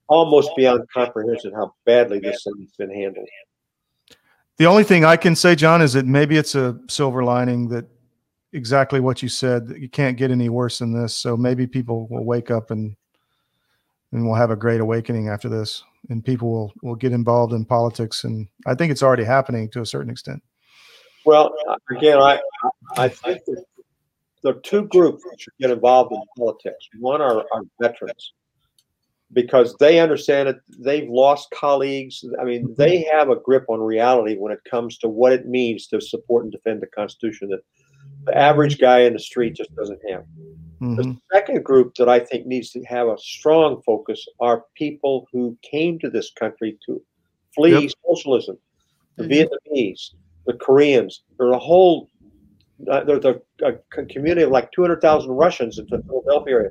almost 0.08 0.52
beyond 0.56 0.88
comprehension 0.94 1.54
how 1.54 1.74
badly 1.86 2.20
this 2.20 2.44
thing's 2.44 2.74
been 2.78 2.94
handled. 2.94 3.28
The 4.58 4.66
only 4.66 4.84
thing 4.84 5.06
I 5.06 5.18
can 5.18 5.36
say, 5.36 5.56
John, 5.56 5.82
is 5.82 5.94
that 5.94 6.06
maybe 6.06 6.38
it's 6.38 6.56
a 6.56 6.80
silver 6.90 7.24
lining 7.24 7.68
that 7.70 7.86
exactly 8.54 9.00
what 9.00 9.22
you 9.22 9.30
said. 9.30 9.74
You 9.78 9.90
can't 9.90 10.18
get 10.18 10.32
any 10.32 10.50
worse 10.50 10.80
than 10.80 10.94
this. 10.94 11.16
So 11.16 11.38
maybe 11.38 11.68
people 11.68 12.08
will 12.10 12.26
wake 12.26 12.52
up 12.52 12.72
and 12.72 12.96
and 14.14 14.26
we'll 14.26 14.36
have 14.36 14.52
a 14.52 14.58
great 14.58 14.82
awakening 14.82 15.30
after 15.30 15.48
this, 15.48 15.84
and 16.10 16.24
people 16.24 16.52
will 16.52 16.74
will 16.84 16.96
get 16.96 17.14
involved 17.14 17.54
in 17.54 17.66
politics. 17.66 18.24
And 18.24 18.48
I 18.66 18.76
think 18.76 18.92
it's 18.92 19.04
already 19.04 19.24
happening 19.24 19.70
to 19.70 19.82
a 19.82 19.86
certain 19.86 20.12
extent. 20.12 20.44
Well, 21.26 21.54
again, 21.90 22.20
I 22.20 22.40
I 22.98 23.08
think 23.08 23.40
that 23.46 23.64
are 24.50 24.60
two 24.62 24.88
groups 24.88 25.24
that 25.24 25.40
should 25.40 25.54
get 25.60 25.72
involved 25.72 26.12
in 26.12 26.22
politics. 26.38 26.90
One 27.00 27.22
are, 27.22 27.46
are 27.52 27.62
veterans 27.80 28.34
because 29.34 29.76
they 29.80 30.00
understand 30.00 30.50
it. 30.50 30.58
They've 30.80 31.10
lost 31.10 31.52
colleagues. 31.52 32.26
I 32.40 32.44
mean, 32.44 32.74
they 32.78 33.04
have 33.14 33.30
a 33.30 33.38
grip 33.38 33.66
on 33.70 33.80
reality 33.80 34.36
when 34.36 34.52
it 34.52 34.60
comes 34.70 34.98
to 35.00 35.08
what 35.08 35.32
it 35.32 35.48
means 35.48 35.88
to 35.88 36.02
support 36.02 36.44
and 36.44 36.52
defend 36.52 36.82
the 36.82 36.88
Constitution 36.88 37.50
that 37.50 37.62
the 38.26 38.38
average 38.38 38.80
guy 38.80 39.00
in 39.02 39.14
the 39.14 39.20
street 39.20 39.56
just 39.56 39.74
doesn't 39.76 40.00
have. 40.10 40.24
Mhm. 40.82 40.98
The 40.98 41.18
second 41.34 41.64
group 41.64 41.96
that 41.96 42.10
I 42.10 42.20
think 42.20 42.46
needs 42.46 42.72
to 42.72 42.84
have 42.84 43.08
a 43.08 43.18
strong 43.18 43.82
focus 43.84 44.26
are 44.40 44.66
people 44.76 45.28
who 45.32 45.58
came 45.62 46.00
to 46.00 46.10
this 46.10 46.32
country 46.32 46.78
to 46.86 47.02
flee 47.56 47.84
Yep. 47.84 47.92
socialism. 48.08 48.58
The 49.18 49.24
Mhm. 49.26 49.50
Vietnamese, 49.50 50.14
the 50.46 50.54
Koreans, 50.54 51.24
there's 51.38 51.54
a 51.54 51.60
whole 51.60 52.08
uh, 52.90 53.04
there's 53.04 53.24
a, 53.26 53.40
a 53.64 53.74
community 54.08 54.42
of 54.42 54.50
like 54.50 54.72
200,000 54.72 55.30
Russians 55.30 55.78
in 55.78 55.86
the 55.92 56.02
Philadelphia 56.02 56.56
area. 56.56 56.70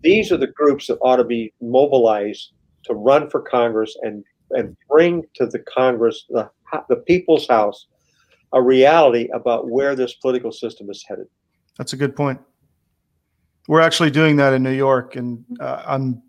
These 0.00 0.32
are 0.32 0.38
the 0.38 0.46
groups 0.46 0.86
that 0.86 0.96
ought 1.02 1.16
to 1.16 1.24
be 1.24 1.52
mobilized 1.60 2.52
to 2.84 2.94
run 2.94 3.28
for 3.28 3.42
Congress 3.42 3.94
and 4.00 4.24
and 4.52 4.74
bring 4.88 5.26
to 5.34 5.44
the 5.46 5.58
Congress 5.58 6.24
the 6.30 6.50
the 6.88 6.96
people's 6.96 7.46
house 7.46 7.88
a 8.52 8.62
reality 8.62 9.28
about 9.34 9.68
where 9.68 9.94
this 9.94 10.14
political 10.14 10.52
system 10.52 10.90
is 10.90 11.04
headed. 11.06 11.26
That's 11.76 11.92
a 11.92 11.96
good 11.96 12.16
point. 12.16 12.40
We're 13.68 13.80
actually 13.80 14.10
doing 14.10 14.36
that 14.36 14.54
in 14.54 14.62
New 14.62 14.72
York, 14.72 15.16
and 15.16 15.44
uh, 15.60 15.82
I'm 15.86 16.22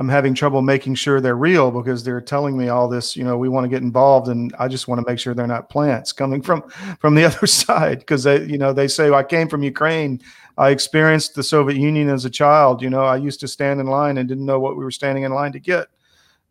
I'm 0.00 0.08
having 0.08 0.32
trouble 0.32 0.62
making 0.62 0.94
sure 0.94 1.20
they're 1.20 1.36
real 1.36 1.70
because 1.70 2.02
they're 2.02 2.22
telling 2.22 2.56
me 2.56 2.70
all 2.70 2.88
this. 2.88 3.14
You 3.14 3.22
know, 3.22 3.36
we 3.36 3.50
want 3.50 3.64
to 3.64 3.68
get 3.68 3.82
involved, 3.82 4.28
and 4.28 4.50
I 4.58 4.66
just 4.66 4.88
want 4.88 4.98
to 4.98 5.06
make 5.06 5.18
sure 5.18 5.34
they're 5.34 5.46
not 5.46 5.68
plants 5.68 6.10
coming 6.10 6.40
from 6.40 6.62
from 7.00 7.14
the 7.14 7.24
other 7.26 7.46
side 7.46 7.98
because 7.98 8.22
they, 8.22 8.44
you 8.46 8.56
know, 8.56 8.72
they 8.72 8.88
say 8.88 9.10
I 9.10 9.22
came 9.22 9.46
from 9.46 9.62
Ukraine. 9.62 10.22
I 10.56 10.70
experienced 10.70 11.34
the 11.34 11.42
Soviet 11.42 11.78
Union 11.78 12.08
as 12.08 12.24
a 12.24 12.30
child. 12.30 12.80
You 12.80 12.88
know, 12.88 13.02
I 13.02 13.16
used 13.16 13.40
to 13.40 13.48
stand 13.48 13.78
in 13.78 13.86
line 13.86 14.16
and 14.16 14.26
didn't 14.26 14.46
know 14.46 14.58
what 14.58 14.78
we 14.78 14.84
were 14.84 14.90
standing 14.90 15.24
in 15.24 15.32
line 15.32 15.52
to 15.52 15.60
get, 15.60 15.88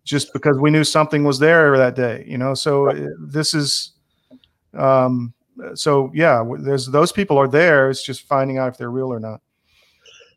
just 0.03 0.32
because 0.32 0.60
we 0.60 0.70
knew 0.70 0.84
something 0.84 1.24
was 1.24 1.39
there 1.39 1.76
that 1.76 1.95
day. 1.95 2.24
You 2.28 2.38
know, 2.38 2.53
so 2.53 2.91
uh, 2.91 3.07
this 3.20 3.55
is. 3.55 3.93
Um, 4.74 5.34
so 5.74 6.11
yeah, 6.13 6.43
there's 6.59 6.88
those 6.88 7.11
people 7.11 7.38
are 7.38 7.47
there. 7.47 7.89
It's 7.89 8.03
just 8.03 8.28
finding 8.28 8.57
out 8.57 8.70
if 8.70 8.78
they're 8.78 8.91
real 8.91 9.11
or 9.11 9.20
not. 9.20 9.41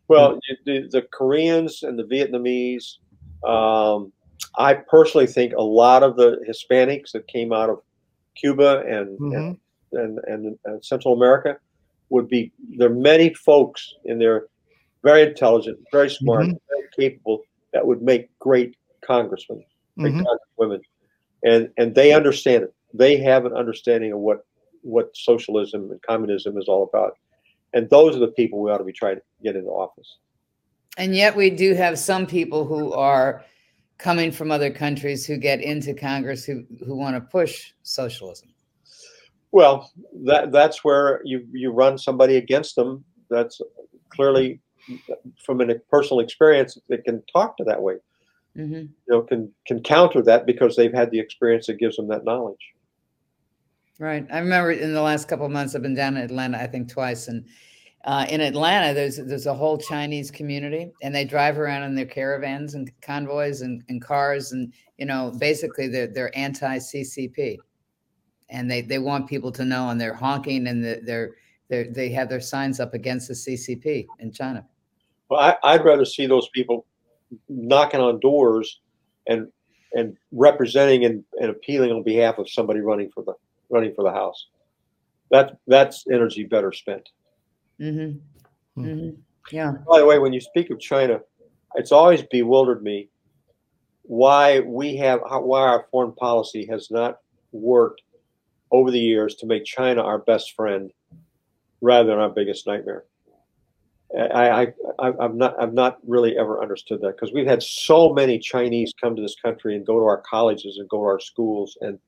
Well, 0.09 0.39
the, 0.67 0.89
the 0.91 1.03
Koreans 1.03 1.85
and 1.85 1.99
the 1.99 2.03
Vietnamese, 2.03 2.97
um, 3.49 4.13
I 4.59 4.75
personally 4.75 5.27
think 5.27 5.55
a 5.55 5.63
lot 5.63 6.03
of 6.03 6.17
the 6.17 6.39
Hispanics 6.47 7.13
that 7.13 7.27
came 7.29 7.53
out 7.53 7.71
of 7.71 7.81
Cuba 8.37 8.81
and 8.81 9.19
and, 9.21 9.59
and, 9.93 10.19
and, 10.27 10.59
and 10.65 10.85
Central 10.85 11.15
America 11.15 11.57
would 12.11 12.29
be 12.29 12.53
there 12.77 12.91
are 12.91 12.95
many 12.95 13.33
folks 13.33 13.95
in 14.05 14.19
there 14.19 14.47
very 15.03 15.23
intelligent, 15.23 15.79
very 15.91 16.11
smart, 16.11 16.47
Mhm. 16.47 16.59
very 16.69 16.89
capable 16.97 17.43
that 17.73 17.85
would 17.87 18.03
make 18.03 18.37
great 18.39 18.77
congressmen, 19.01 19.65
great 19.99 20.15
Mhm. 20.15 20.25
congresswomen, 20.27 20.81
and 21.45 21.71
and 21.77 21.95
they 21.95 22.13
understand 22.13 22.65
it. 22.65 22.75
They 22.95 23.17
have 23.19 23.47
an 23.47 23.53
understanding 23.53 24.13
of 24.13 24.19
what 24.19 24.45
what 24.83 25.17
socialism 25.17 25.91
and 25.91 26.03
communism 26.03 26.59
is 26.59 26.67
all 26.69 26.83
about, 26.83 27.17
and 27.73 27.89
those 27.91 28.17
are 28.17 28.21
the 28.21 28.29
people 28.29 28.61
we 28.61 28.71
ought 28.71 28.79
to 28.79 28.85
be 28.85 28.93
trying 28.93 29.17
to 29.17 29.23
get 29.43 29.57
into 29.57 29.71
office. 29.71 30.19
And 30.99 31.15
yet 31.15 31.35
we 31.35 31.51
do 31.51 31.75
have 31.75 31.99
some 31.99 32.27
people 32.27 32.67
who 32.67 32.93
are 32.93 33.45
coming 33.99 34.33
from 34.33 34.51
other 34.51 34.71
countries 34.71 35.25
who 35.25 35.37
get 35.37 35.61
into 35.61 35.95
Congress 35.95 36.45
who, 36.45 36.65
who 36.85 36.97
want 36.97 37.15
to 37.15 37.21
push 37.21 37.73
socialism. 37.83 38.49
Well, 39.53 39.91
that 40.25 40.51
that's 40.51 40.83
where 40.83 41.21
you 41.25 41.47
you 41.53 41.71
run 41.71 41.99
somebody 41.99 42.37
against 42.37 42.75
them. 42.75 43.05
That's 43.31 43.61
clearly 44.11 44.61
from 45.45 45.61
a 45.61 45.75
personal 45.91 46.21
experience 46.21 46.79
that 46.89 47.05
can 47.05 47.23
talk 47.33 47.57
to 47.59 47.65
that 47.65 47.81
way. 47.81 47.95
hmm 48.57 48.73
You 48.73 48.91
know, 49.09 49.23
can 49.23 49.53
can 49.67 49.83
counter 49.83 50.23
that 50.23 50.47
because 50.47 50.75
they've 50.75 50.93
had 50.93 51.11
the 51.11 51.21
experience 51.21 51.67
that 51.67 51.79
gives 51.79 51.97
them 51.97 52.09
that 52.09 52.25
knowledge. 52.25 52.73
Right. 54.03 54.27
I 54.33 54.41
remember 54.41 54.73
in 54.73 54.93
the 54.93 55.01
last 55.01 55.29
couple 55.29 55.47
of 55.47 55.53
months, 55.53 55.77
I've 55.77 55.83
been 55.83 55.95
down 55.95 56.17
in 56.17 56.25
Atlanta, 56.25 56.61
I 56.61 56.67
think 56.67 56.91
twice. 56.91 57.29
And 57.29 57.47
uh, 58.05 58.27
in 58.29 58.41
Atlanta, 58.41 58.93
there's 58.93 59.17
there's 59.19 59.47
a 59.47 59.55
whole 59.55 59.79
Chinese 59.79 60.29
community, 60.29 60.91
and 61.03 61.15
they 61.15 61.25
drive 61.25 61.57
around 61.57 61.85
in 61.85 61.95
their 61.95 62.05
caravans 62.05 62.75
and 62.75 62.91
convoys 63.01 63.61
and, 63.61 63.85
and 63.89 64.03
cars, 64.03 64.51
and 64.51 64.73
you 64.99 65.07
know, 65.07 65.33
basically 65.39 65.87
they're 65.87 66.09
they're 66.09 66.37
anti-CCP, 66.37 67.59
and 68.51 68.69
they 68.69 68.81
they 68.81 68.99
want 68.99 69.29
people 69.29 69.53
to 69.53 69.65
know, 69.65 69.91
and 69.91 70.01
they're 70.01 70.15
honking, 70.15 70.67
and 70.67 70.85
they're 70.85 71.37
they 71.69 71.85
they 71.85 72.09
have 72.09 72.29
their 72.29 72.41
signs 72.41 72.81
up 72.81 72.95
against 72.95 73.29
the 73.29 73.35
CCP 73.35 74.09
in 74.19 74.33
China. 74.33 74.67
Well, 75.29 75.39
I, 75.39 75.57
I'd 75.63 75.85
rather 75.85 76.05
see 76.05 76.27
those 76.27 76.49
people 76.49 76.87
knocking 77.49 78.01
on 78.01 78.19
doors 78.19 78.81
and 79.29 79.47
and 79.95 80.17
representing 80.33 81.05
and, 81.05 81.23
and 81.41 81.51
appealing 81.51 81.93
on 81.93 82.03
behalf 82.03 82.39
of 82.39 82.51
somebody 82.51 82.81
running 82.81 83.09
for 83.09 83.23
the 83.23 83.35
running 83.73 83.95
for 83.95 84.05
the 84.05 84.13
house. 84.13 84.49
That 85.31 85.57
that's 85.67 86.05
energy 86.13 86.45
better 86.45 86.73
spent. 86.73 87.09
Mm-hmm. 87.81 88.19
Hmm. 88.81 88.89
hmm 88.89 89.11
Yeah. 89.51 89.73
By 89.89 89.99
the 89.99 90.07
way, 90.07 90.19
when 90.19 90.33
you 90.33 90.41
speak 90.41 90.71
of 90.71 90.79
China, 90.79 91.21
it's 91.75 91.91
always 91.91 92.23
bewildered 92.23 92.83
me 92.83 93.09
why 94.03 94.61
we 94.61 94.97
have 94.97 95.21
why 95.23 95.63
our 95.63 95.87
foreign 95.91 96.13
policy 96.13 96.67
has 96.71 96.91
not 96.91 97.19
worked 97.53 98.03
over 98.71 98.91
the 98.91 98.99
years 98.99 99.37
to 99.37 99.47
make 99.47 99.65
China 99.65 100.03
our 100.03 100.19
best 100.19 100.55
friend 100.55 100.93
rather 101.81 102.11
than 102.11 102.19
our 102.19 102.31
biggest 102.31 102.67
nightmare. 102.67 103.05
I, 104.19 104.49
I, 104.49 104.63
I 104.99 105.13
I've 105.21 105.35
not 105.35 105.61
I've 105.61 105.73
not 105.73 105.99
really 106.07 106.37
ever 106.37 106.61
understood 106.63 107.01
that 107.01 107.17
because 107.17 107.33
we've 107.33 107.47
had 107.47 107.63
so 107.63 108.13
many 108.13 108.39
Chinese 108.39 108.93
come 109.01 109.17
to 109.17 109.23
this 109.23 109.37
country 109.41 109.77
and 109.77 109.87
go 109.87 109.99
to 109.99 110.05
our 110.05 110.21
colleges 110.21 110.77
and 110.79 110.89
go 110.89 110.99
to 110.99 111.05
our 111.05 111.21
schools 111.21 111.79
and 111.81 111.99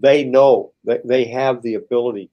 they 0.00 0.24
know 0.24 0.72
that 0.84 1.06
they 1.06 1.24
have 1.24 1.62
the 1.62 1.74
ability 1.74 2.30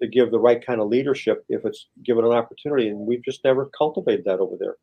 to 0.00 0.06
give 0.06 0.30
the 0.30 0.38
right 0.38 0.64
kind 0.64 0.80
of 0.80 0.88
leadership 0.88 1.44
if 1.48 1.64
it's 1.64 1.88
given 2.04 2.24
an 2.24 2.32
opportunity 2.32 2.88
and 2.88 2.98
we've 2.98 3.24
just 3.24 3.44
never 3.44 3.66
cultivated 3.66 4.24
that 4.24 4.40
over 4.40 4.56
there 4.58 4.76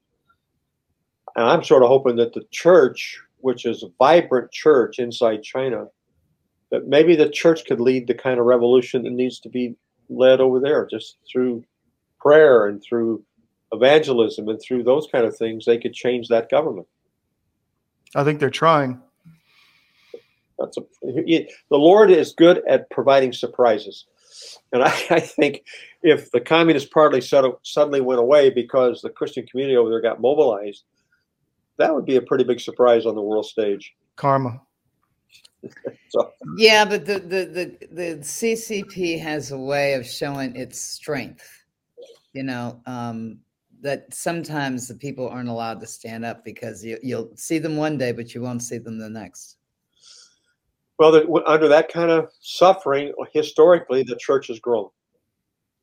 and 1.35 1.45
i'm 1.45 1.63
sort 1.63 1.83
of 1.83 1.89
hoping 1.89 2.15
that 2.15 2.33
the 2.33 2.45
church 2.51 3.19
which 3.37 3.65
is 3.65 3.83
a 3.83 3.87
vibrant 3.97 4.51
church 4.51 4.99
inside 4.99 5.41
china 5.43 5.85
that 6.71 6.87
maybe 6.87 7.15
the 7.15 7.29
church 7.29 7.65
could 7.65 7.79
lead 7.79 8.07
the 8.07 8.13
kind 8.13 8.39
of 8.39 8.45
revolution 8.45 9.03
that 9.03 9.13
needs 9.13 9.39
to 9.39 9.49
be 9.49 9.75
led 10.09 10.41
over 10.41 10.59
there 10.59 10.87
just 10.89 11.17
through 11.31 11.63
prayer 12.19 12.67
and 12.67 12.83
through 12.83 13.23
evangelism 13.71 14.47
and 14.49 14.59
through 14.61 14.83
those 14.83 15.07
kind 15.11 15.25
of 15.25 15.35
things 15.35 15.65
they 15.65 15.77
could 15.77 15.93
change 15.93 16.27
that 16.27 16.49
government 16.49 16.87
I 18.15 18.23
think 18.23 18.39
they're 18.39 18.49
trying. 18.49 19.01
That's 20.59 20.77
a, 20.77 20.81
he- 21.25 21.49
the 21.69 21.77
Lord 21.77 22.11
is 22.11 22.33
good 22.33 22.61
at 22.67 22.89
providing 22.89 23.33
surprises. 23.33 24.05
And 24.71 24.83
I, 24.83 24.89
I 25.09 25.19
think 25.19 25.63
if 26.03 26.31
the 26.31 26.41
Communist 26.41 26.91
Party 26.91 27.21
suddenly 27.21 28.01
went 28.01 28.19
away 28.19 28.49
because 28.49 29.01
the 29.01 29.09
Christian 29.09 29.45
community 29.47 29.77
over 29.77 29.89
there 29.89 30.01
got 30.01 30.21
mobilized, 30.21 30.83
that 31.77 31.93
would 31.93 32.05
be 32.05 32.15
a 32.15 32.21
pretty 32.21 32.43
big 32.43 32.59
surprise 32.59 33.05
on 33.05 33.15
the 33.15 33.21
world 33.21 33.45
stage. 33.45 33.93
Karma. 34.15 34.61
So, 36.09 36.31
Yeah, 36.57 36.85
but 36.85 37.05
the, 37.05 37.19
the 37.19 37.45
the 37.45 37.87
the 37.91 38.17
CCP 38.21 39.19
has 39.19 39.51
a 39.51 39.57
way 39.57 39.93
of 39.93 40.05
showing 40.05 40.55
its 40.55 40.79
strength. 40.79 41.49
You 42.33 42.43
know, 42.43 42.81
um, 42.85 43.39
that 43.81 44.13
sometimes 44.13 44.87
the 44.87 44.95
people 44.95 45.27
aren't 45.27 45.49
allowed 45.49 45.79
to 45.81 45.87
stand 45.87 46.23
up 46.23 46.45
because 46.45 46.83
you, 46.85 46.97
you'll 47.03 47.31
see 47.35 47.59
them 47.59 47.75
one 47.75 47.97
day, 47.97 48.11
but 48.11 48.33
you 48.33 48.41
won't 48.41 48.63
see 48.63 48.77
them 48.77 48.97
the 48.97 49.09
next. 49.09 49.57
Well, 50.97 51.11
the, 51.11 51.43
under 51.45 51.67
that 51.67 51.91
kind 51.91 52.11
of 52.11 52.29
suffering, 52.39 53.13
historically, 53.33 54.03
the 54.03 54.15
church 54.17 54.47
has 54.47 54.59
grown. 54.59 54.89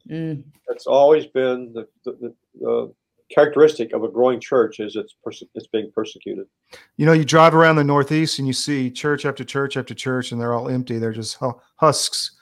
Mm, 0.08 0.42
That's 0.68 0.86
always 0.86 1.26
been 1.26 1.72
the, 1.72 1.86
the, 2.04 2.12
the, 2.20 2.34
the 2.60 2.94
characteristic 3.32 3.92
of 3.92 4.04
a 4.04 4.08
growing 4.08 4.40
church 4.40 4.80
is 4.80 4.96
it's 4.96 5.14
perse- 5.24 5.44
it's 5.54 5.66
being 5.68 5.90
persecuted. 5.94 6.46
You 6.96 7.06
know, 7.06 7.12
you 7.12 7.24
drive 7.24 7.54
around 7.54 7.76
the 7.76 7.84
Northeast 7.84 8.38
and 8.38 8.46
you 8.46 8.54
see 8.54 8.90
church 8.90 9.24
after 9.24 9.44
church 9.44 9.76
after 9.76 9.94
church, 9.94 10.32
and 10.32 10.40
they're 10.40 10.54
all 10.54 10.68
empty. 10.68 10.98
They're 10.98 11.12
just 11.12 11.38
husks 11.76 12.32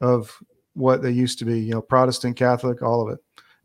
of 0.00 0.36
what 0.74 1.02
they 1.02 1.10
used 1.10 1.38
to 1.40 1.44
be. 1.44 1.60
You 1.60 1.74
know, 1.74 1.82
Protestant, 1.82 2.36
Catholic, 2.36 2.82
all 2.82 3.06
of 3.06 3.12
it. 3.12 3.18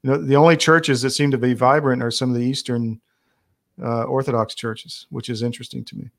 You 0.04 0.12
know, 0.12 0.18
the 0.18 0.36
only 0.36 0.58
churches 0.58 1.02
that 1.02 1.12
seem 1.12 1.32
to 1.32 1.38
be 1.38 1.54
vibrant 1.54 2.04
are 2.04 2.12
some 2.12 2.30
of 2.30 2.36
the 2.36 2.46
Eastern 2.46 3.00
uh, 3.82 4.04
Orthodox 4.04 4.56
churches, 4.56 5.08
which 5.10 5.30
is 5.30 5.42
interesting 5.42 5.84
to 5.86 5.98
me, 5.98 6.10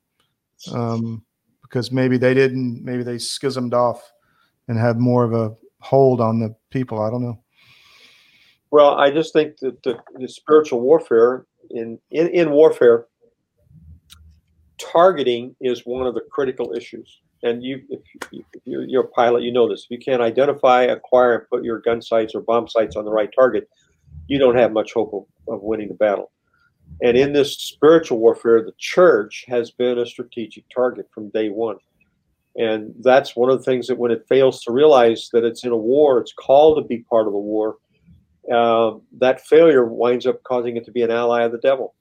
um, 0.73 1.25
because 1.69 1.91
maybe 1.93 2.17
they 2.17 2.35
didn't, 2.35 2.85
maybe 2.85 3.03
they 3.03 3.19
schismed 3.19 3.75
off 3.75 4.13
and 4.69 4.79
had 4.79 4.99
more 4.99 5.25
of 5.25 5.33
a 5.33 5.55
hold 5.81 6.21
on 6.21 6.39
the 6.39 6.55
people. 6.71 7.03
I 7.03 7.11
don't 7.11 7.23
know. 7.23 7.43
Well, 8.71 8.95
I 8.95 9.11
just 9.11 9.33
think 9.33 9.59
that 9.59 9.83
the, 9.83 9.99
the 10.19 10.29
spiritual 10.29 10.81
warfare 10.81 11.47
in, 11.71 11.99
in 12.11 12.29
in 12.29 12.51
warfare, 12.51 13.07
targeting 14.79 15.55
is 15.61 15.83
one 15.85 16.07
of 16.07 16.15
the 16.15 16.23
critical 16.31 16.73
issues. 16.75 17.21
And 17.43 17.63
you, 17.63 17.83
if, 17.91 18.01
you, 18.33 18.45
if 18.55 18.63
you're, 18.65 18.85
you're 18.85 19.05
a 19.05 19.09
pilot, 19.09 19.43
you 19.43 19.53
know 19.53 19.69
this. 19.69 19.85
If 19.85 19.91
you 19.91 19.99
can't 19.99 20.23
identify, 20.23 20.83
acquire, 20.85 21.35
and 21.35 21.49
put 21.49 21.65
your 21.65 21.81
gun 21.81 22.03
sights 22.03 22.35
or 22.35 22.41
bomb 22.41 22.67
sights 22.69 22.97
on 22.97 23.05
the 23.05 23.13
right 23.13 23.31
target, 23.35 23.69
you 24.27 24.39
don't 24.39 24.57
have 24.57 24.73
much 24.73 24.93
hope 24.95 25.13
of, 25.13 25.55
of 25.55 25.63
winning 25.63 25.89
the 25.89 25.95
battle. 25.95 26.33
And 27.03 27.17
in 27.17 27.33
this 27.33 27.59
spiritual 27.59 28.19
warfare, 28.19 28.63
the 28.63 28.73
church 28.79 29.45
has 29.49 29.71
been 29.71 29.99
a 29.99 30.07
strategic 30.07 30.65
target 30.75 31.07
from 31.13 31.29
day 31.31 31.51
one. 31.51 31.77
And 32.57 32.95
that's 33.01 33.37
one 33.37 33.51
of 33.51 33.59
the 33.59 33.65
things 33.65 33.87
that 33.87 33.99
when 33.99 34.11
it 34.11 34.27
fails 34.29 34.63
to 34.63 34.73
realize 34.73 35.29
that 35.33 35.45
it's 35.45 35.65
in 35.65 35.73
a 35.73 35.77
war, 35.77 36.19
it's 36.19 36.33
called 36.33 36.79
to 36.79 36.89
be 36.89 37.05
part 37.11 37.27
of 37.27 37.35
a 37.35 37.39
war, 37.39 37.77
uh, 38.51 38.93
that 39.19 39.47
failure 39.47 39.85
winds 39.85 40.27
up 40.27 40.43
causing 40.43 40.77
it 40.77 40.85
to 40.87 40.91
be 40.91 41.03
an 41.03 41.11
ally 41.11 41.43
of 41.43 41.53
the 41.53 41.59
devil. 41.59 41.95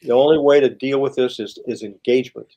The 0.00 0.12
only 0.12 0.38
way 0.38 0.60
to 0.60 0.70
deal 0.70 1.02
with 1.02 1.14
this 1.14 1.38
is, 1.38 1.58
is 1.66 1.82
engagement 1.82 2.48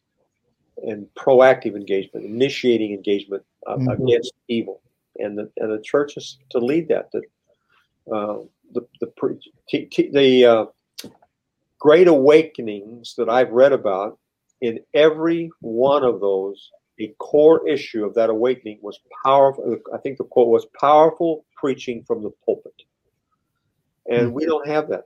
and 0.78 1.07
proactive 1.18 1.76
engagement, 1.76 2.26
initiating 2.26 2.93
engagement 2.93 3.43
uh, 3.68 3.76
Mhm. 3.78 4.05
against 4.05 4.34
evil. 4.47 4.82
And 5.20 5.38
the, 5.38 5.51
and 5.57 5.72
the 5.72 5.82
church 5.82 6.16
is 6.18 6.39
to 6.51 6.59
lead 6.59 6.88
that. 6.88 7.11
That 7.11 7.24
uh, 8.11 8.39
the 8.74 8.82
the 8.99 9.07
pre- 9.07 9.39
t- 9.67 9.86
t- 9.86 10.11
the 10.11 10.45
uh, 10.45 10.65
great 11.80 12.07
awakenings 12.07 13.15
that 13.17 13.30
I've 13.30 13.51
read 13.51 13.71
about 13.71 14.19
in 14.61 14.80
every 14.93 15.49
one 15.59 16.03
of 16.03 16.21
those, 16.21 16.71
a 16.99 17.13
core 17.19 17.67
issue 17.67 18.05
of 18.05 18.13
that 18.15 18.30
awakening 18.30 18.80
was 18.82 18.99
powerful. 19.26 19.78
I 19.93 19.97
think 19.97 20.17
the 20.17 20.24
quote 20.24 20.47
was 20.47 20.65
powerful 20.80 21.45
preaching 21.55 22.03
from 22.05 22.24
the 22.24 22.32
pulpit, 22.45 22.84
and 24.09 24.34
we 24.34 24.45
don't 24.45 24.67
have 24.67 24.89
that. 24.89 25.05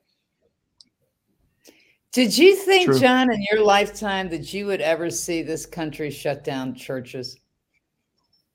Did 2.12 2.36
you 2.38 2.56
think, 2.56 2.86
True. 2.86 3.00
John, 3.00 3.32
in 3.32 3.46
your 3.52 3.64
lifetime, 3.64 4.30
that 4.30 4.52
you 4.54 4.66
would 4.66 4.82
ever 4.82 5.10
see 5.12 5.44
this 5.44 5.66
country 5.66 6.10
shut 6.10 6.44
down 6.44 6.74
churches? 6.74 7.38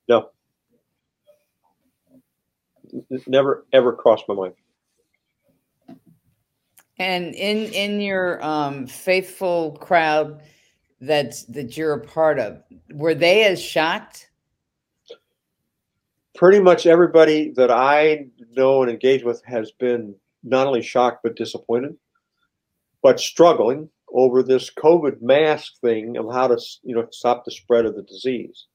No, 0.08 0.30
it 3.10 3.28
never 3.28 3.66
ever 3.72 3.92
crossed 3.92 4.24
my 4.28 4.34
mind. 4.34 4.54
And 6.98 7.34
in 7.34 7.72
in 7.72 8.00
your 8.00 8.44
um, 8.44 8.86
faithful 8.86 9.72
crowd 9.80 10.42
that 11.00 11.34
that 11.48 11.76
you're 11.76 11.94
a 11.94 12.00
part 12.00 12.38
of, 12.38 12.62
were 12.92 13.14
they 13.14 13.44
as 13.44 13.60
shocked? 13.60 14.30
pretty 16.34 16.60
much 16.60 16.86
everybody 16.86 17.52
that 17.56 17.70
I 17.70 18.26
know 18.56 18.82
and 18.82 18.90
engage 18.90 19.22
with 19.22 19.42
has 19.44 19.70
been 19.72 20.14
not 20.42 20.66
only 20.66 20.82
shocked 20.82 21.20
but 21.22 21.36
disappointed, 21.36 21.96
but 23.02 23.20
struggling 23.20 23.88
over 24.12 24.42
this 24.42 24.70
COVID 24.70 25.22
mask 25.22 25.74
thing 25.80 26.16
of 26.16 26.32
how 26.32 26.48
to 26.48 26.58
you 26.82 26.94
know 26.94 27.06
stop 27.10 27.44
the 27.44 27.50
spread 27.50 27.86
of 27.86 27.96
the 27.96 28.02
disease. 28.02 28.66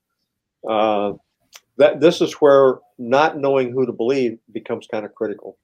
Uh, 0.69 1.13
that 1.77 1.99
this 2.01 2.21
is 2.21 2.33
where 2.35 2.79
not 2.97 3.37
knowing 3.37 3.71
who 3.71 3.85
to 3.85 3.91
believe 3.91 4.39
becomes 4.51 4.87
kind 4.89 5.05
of 5.05 5.13
critical. 5.13 5.57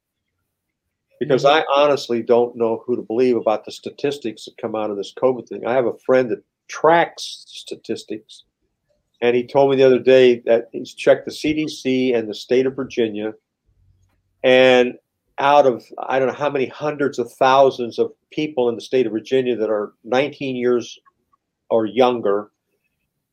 Because 1.27 1.45
I 1.45 1.63
honestly 1.73 2.21
don't 2.21 2.55
know 2.55 2.83
who 2.85 2.95
to 2.95 3.01
believe 3.01 3.37
about 3.37 3.65
the 3.65 3.71
statistics 3.71 4.45
that 4.45 4.57
come 4.57 4.75
out 4.75 4.89
of 4.89 4.97
this 4.97 5.13
COVID 5.13 5.47
thing. 5.47 5.65
I 5.65 5.73
have 5.73 5.85
a 5.85 5.97
friend 6.05 6.29
that 6.31 6.43
tracks 6.67 7.45
statistics 7.47 8.43
and 9.23 9.37
he 9.37 9.47
told 9.47 9.71
me 9.71 9.77
the 9.77 9.83
other 9.83 9.99
day 9.99 10.39
that 10.41 10.67
he's 10.73 10.93
checked 10.93 11.23
the 11.25 11.31
CDC 11.31 12.13
and 12.13 12.29
the 12.29 12.35
state 12.35 12.65
of 12.65 12.75
Virginia, 12.75 13.33
and 14.43 14.95
out 15.39 15.65
of 15.65 15.81
I 15.97 16.19
don't 16.19 16.27
know 16.27 16.33
how 16.33 16.49
many 16.49 16.67
hundreds 16.67 17.17
of 17.19 17.31
thousands 17.31 17.99
of 17.99 18.11
people 18.31 18.67
in 18.67 18.75
the 18.75 18.81
state 18.81 19.05
of 19.05 19.13
Virginia 19.13 19.55
that 19.55 19.69
are 19.69 19.93
19 20.03 20.57
years 20.57 20.99
or 21.69 21.85
younger, 21.85 22.51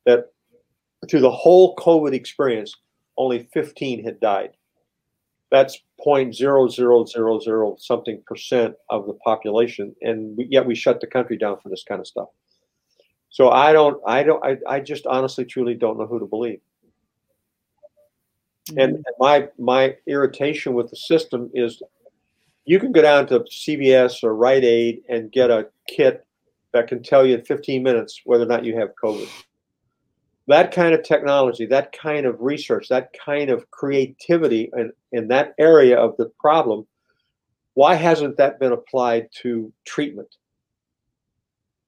that 0.06 0.26
through 1.10 1.22
the 1.22 1.30
whole 1.30 1.74
COVID 1.74 2.14
experience, 2.14 2.72
only 3.18 3.48
15 3.52 4.04
had 4.04 4.20
died. 4.20 4.52
That's 5.50 5.80
0.0000 6.06 7.80
something 7.80 8.22
percent 8.26 8.74
of 8.88 9.06
the 9.06 9.14
population, 9.14 9.94
and 10.00 10.36
we, 10.36 10.46
yet 10.48 10.66
we 10.66 10.74
shut 10.74 11.00
the 11.00 11.06
country 11.06 11.36
down 11.36 11.58
for 11.60 11.68
this 11.68 11.84
kind 11.86 12.00
of 12.00 12.06
stuff. 12.06 12.28
So 13.30 13.50
I 13.50 13.72
don't, 13.72 14.00
I 14.06 14.22
don't, 14.22 14.44
I, 14.44 14.56
I 14.68 14.80
just 14.80 15.06
honestly, 15.06 15.44
truly 15.44 15.74
don't 15.74 15.98
know 15.98 16.06
who 16.06 16.18
to 16.20 16.26
believe. 16.26 16.60
Mm-hmm. 18.70 18.78
And 18.80 18.94
and 18.94 19.14
my 19.18 19.48
my 19.58 19.96
irritation 20.06 20.74
with 20.74 20.90
the 20.90 20.96
system 20.96 21.50
is, 21.54 21.82
you 22.64 22.78
can 22.78 22.92
go 22.92 23.02
down 23.02 23.26
to 23.28 23.40
CVS 23.40 24.22
or 24.22 24.34
Rite 24.34 24.64
Aid 24.64 25.02
and 25.08 25.32
get 25.32 25.50
a 25.50 25.68
kit 25.88 26.26
that 26.72 26.88
can 26.88 27.02
tell 27.02 27.26
you 27.26 27.36
in 27.36 27.44
15 27.44 27.82
minutes 27.82 28.20
whether 28.24 28.44
or 28.44 28.48
not 28.48 28.64
you 28.64 28.76
have 28.76 28.90
COVID. 29.02 29.28
That 30.50 30.72
kind 30.72 30.94
of 30.94 31.04
technology, 31.04 31.64
that 31.66 31.92
kind 31.92 32.26
of 32.26 32.40
research, 32.40 32.88
that 32.88 33.10
kind 33.24 33.50
of 33.50 33.70
creativity 33.70 34.68
in, 34.76 34.92
in 35.12 35.28
that 35.28 35.54
area 35.58 35.96
of 35.96 36.16
the 36.16 36.30
problem, 36.40 36.88
why 37.74 37.94
hasn't 37.94 38.36
that 38.38 38.58
been 38.58 38.72
applied 38.72 39.28
to 39.42 39.72
treatment? 39.86 40.34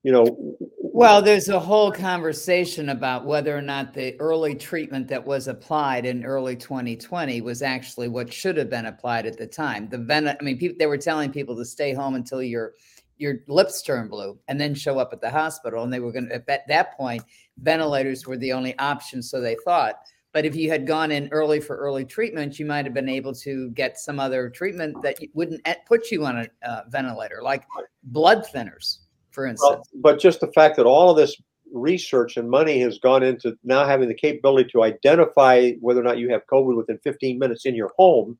You 0.04 0.12
know, 0.12 0.56
Well, 0.78 1.22
there's 1.22 1.48
a 1.48 1.58
whole 1.58 1.90
conversation 1.90 2.88
about 2.88 3.24
whether 3.24 3.56
or 3.56 3.62
not 3.62 3.94
the 3.94 4.18
early 4.20 4.54
treatment 4.54 5.08
that 5.08 5.24
was 5.24 5.48
applied 5.48 6.06
in 6.06 6.24
early 6.24 6.54
2020 6.54 7.40
was 7.40 7.62
actually 7.62 8.08
what 8.08 8.32
should 8.32 8.56
have 8.56 8.70
been 8.70 8.86
applied 8.86 9.26
at 9.26 9.38
the 9.38 9.46
time. 9.46 9.88
The 9.88 9.98
ven- 9.98 10.28
I 10.28 10.36
mean, 10.40 10.58
people, 10.58 10.76
they 10.78 10.86
were 10.86 10.98
telling 10.98 11.32
people 11.32 11.56
to 11.56 11.64
stay 11.64 11.94
home 11.94 12.14
until 12.14 12.42
your 12.42 12.74
your 13.22 13.36
lips 13.46 13.80
turn 13.80 14.08
blue 14.08 14.36
and 14.48 14.60
then 14.60 14.74
show 14.74 14.98
up 14.98 15.12
at 15.12 15.20
the 15.20 15.30
hospital. 15.30 15.84
And 15.84 15.92
they 15.92 16.00
were 16.00 16.12
going 16.12 16.28
to, 16.28 16.34
at 16.34 16.66
that 16.66 16.96
point, 16.96 17.22
ventilators 17.58 18.26
were 18.26 18.36
the 18.36 18.52
only 18.52 18.76
option, 18.78 19.22
so 19.22 19.40
they 19.40 19.56
thought. 19.64 20.00
But 20.32 20.44
if 20.44 20.56
you 20.56 20.68
had 20.70 20.86
gone 20.86 21.12
in 21.12 21.28
early 21.30 21.60
for 21.60 21.76
early 21.76 22.04
treatment, 22.04 22.58
you 22.58 22.66
might 22.66 22.84
have 22.84 22.94
been 22.94 23.08
able 23.08 23.34
to 23.34 23.70
get 23.70 23.98
some 23.98 24.18
other 24.18 24.50
treatment 24.50 25.00
that 25.02 25.18
wouldn't 25.34 25.60
eh, 25.66 25.74
put 25.86 26.10
you 26.10 26.24
on 26.24 26.38
a 26.38 26.68
uh, 26.68 26.82
ventilator, 26.88 27.42
like 27.42 27.64
blood 28.04 28.44
thinners, 28.52 28.98
for 29.30 29.46
instance. 29.46 29.88
Well, 29.92 30.02
but 30.02 30.18
just 30.18 30.40
the 30.40 30.50
fact 30.52 30.76
that 30.76 30.86
all 30.86 31.10
of 31.10 31.16
this 31.16 31.36
research 31.72 32.36
and 32.36 32.50
money 32.50 32.80
has 32.80 32.98
gone 32.98 33.22
into 33.22 33.56
now 33.62 33.86
having 33.86 34.08
the 34.08 34.14
capability 34.14 34.70
to 34.70 34.82
identify 34.82 35.72
whether 35.80 36.00
or 36.00 36.04
not 36.04 36.18
you 36.18 36.30
have 36.30 36.42
COVID 36.50 36.76
within 36.76 36.98
15 36.98 37.38
minutes 37.38 37.66
in 37.66 37.74
your 37.74 37.92
home, 37.98 38.38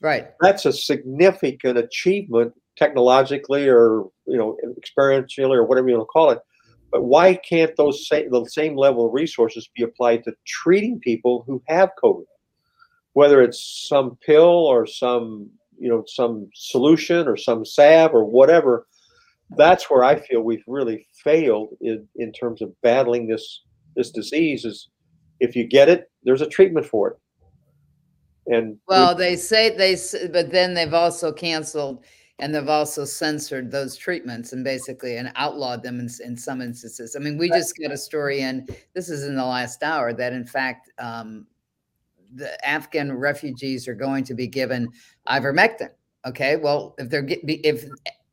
right. 0.00 0.30
that's 0.40 0.64
a 0.64 0.72
significant 0.72 1.76
achievement 1.76 2.54
technologically 2.76 3.68
or 3.68 4.04
you 4.26 4.36
know 4.36 4.56
experientially 4.78 5.54
or 5.56 5.64
whatever 5.64 5.88
you 5.88 5.96
want 5.96 6.06
to 6.06 6.12
call 6.12 6.30
it. 6.30 6.38
But 6.92 7.04
why 7.04 7.34
can't 7.34 7.74
those 7.76 8.06
same 8.08 8.30
the 8.30 8.44
same 8.44 8.76
level 8.76 9.06
of 9.06 9.12
resources 9.12 9.68
be 9.74 9.82
applied 9.82 10.24
to 10.24 10.32
treating 10.46 11.00
people 11.00 11.44
who 11.46 11.62
have 11.66 11.90
COVID? 12.02 12.24
Whether 13.14 13.42
it's 13.42 13.86
some 13.88 14.16
pill 14.24 14.42
or 14.44 14.86
some 14.86 15.50
you 15.78 15.88
know 15.88 16.04
some 16.06 16.48
solution 16.54 17.26
or 17.26 17.36
some 17.36 17.64
salve 17.64 18.14
or 18.14 18.24
whatever, 18.24 18.86
that's 19.56 19.90
where 19.90 20.04
I 20.04 20.20
feel 20.20 20.42
we've 20.42 20.64
really 20.66 21.06
failed 21.24 21.70
in, 21.80 22.06
in 22.16 22.32
terms 22.32 22.62
of 22.62 22.72
battling 22.82 23.26
this 23.26 23.62
this 23.96 24.10
disease. 24.10 24.64
Is 24.64 24.88
if 25.40 25.56
you 25.56 25.64
get 25.64 25.88
it, 25.88 26.10
there's 26.22 26.42
a 26.42 26.48
treatment 26.48 26.86
for 26.86 27.10
it. 27.10 27.16
And 28.48 28.68
we- 28.72 28.78
Well, 28.86 29.14
they 29.14 29.34
say 29.36 29.76
they, 29.76 29.96
but 30.28 30.50
then 30.50 30.74
they've 30.74 30.94
also 30.94 31.32
canceled 31.32 32.04
and 32.38 32.54
they've 32.54 32.68
also 32.68 33.04
censored 33.04 33.70
those 33.70 33.96
treatments 33.96 34.52
and 34.52 34.62
basically 34.62 35.16
and 35.16 35.32
outlawed 35.36 35.82
them 35.82 36.00
in, 36.00 36.08
in 36.24 36.36
some 36.36 36.60
instances. 36.60 37.16
I 37.16 37.18
mean, 37.18 37.38
we 37.38 37.48
just 37.48 37.74
got 37.80 37.92
a 37.92 37.96
story 37.96 38.40
in, 38.40 38.66
this 38.94 39.08
is 39.08 39.24
in 39.24 39.36
the 39.36 39.44
last 39.44 39.82
hour, 39.82 40.12
that 40.12 40.32
in 40.32 40.44
fact, 40.44 40.90
um, 40.98 41.46
the 42.34 42.68
Afghan 42.68 43.16
refugees 43.16 43.88
are 43.88 43.94
going 43.94 44.24
to 44.24 44.34
be 44.34 44.46
given 44.46 44.88
ivermectin. 45.28 45.90
Okay, 46.26 46.56
well, 46.56 46.94
if 46.98 47.08
they're 47.08 47.22
be- 47.22 47.64
if 47.64 47.84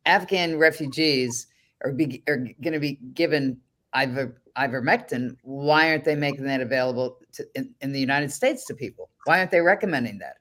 Afghan 0.05 0.57
refugees 0.57 1.47
are 1.83 1.91
be, 1.91 2.23
are 2.27 2.37
going 2.37 2.73
to 2.73 2.79
be 2.79 2.99
given 3.13 3.57
iver, 3.93 4.41
ivermectin, 4.57 5.37
why 5.43 5.89
aren't 5.89 6.03
they 6.03 6.15
making 6.15 6.45
that 6.45 6.59
available 6.59 7.19
to, 7.33 7.45
in, 7.55 7.73
in 7.81 7.91
the 7.91 7.99
United 7.99 8.31
States 8.31 8.65
to 8.65 8.73
people? 8.73 9.09
Why 9.25 9.39
aren't 9.39 9.51
they 9.51 9.61
recommending 9.61 10.17
that? 10.19 10.37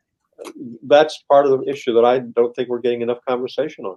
That's 0.85 1.23
part 1.29 1.47
of 1.47 1.61
the 1.61 1.71
issue 1.71 1.93
that 1.95 2.05
I 2.05 2.21
don't 2.21 2.55
think 2.55 2.69
we're 2.69 2.81
getting 2.81 3.03
enough 3.03 3.19
conversation 3.29 3.85
on. 3.85 3.97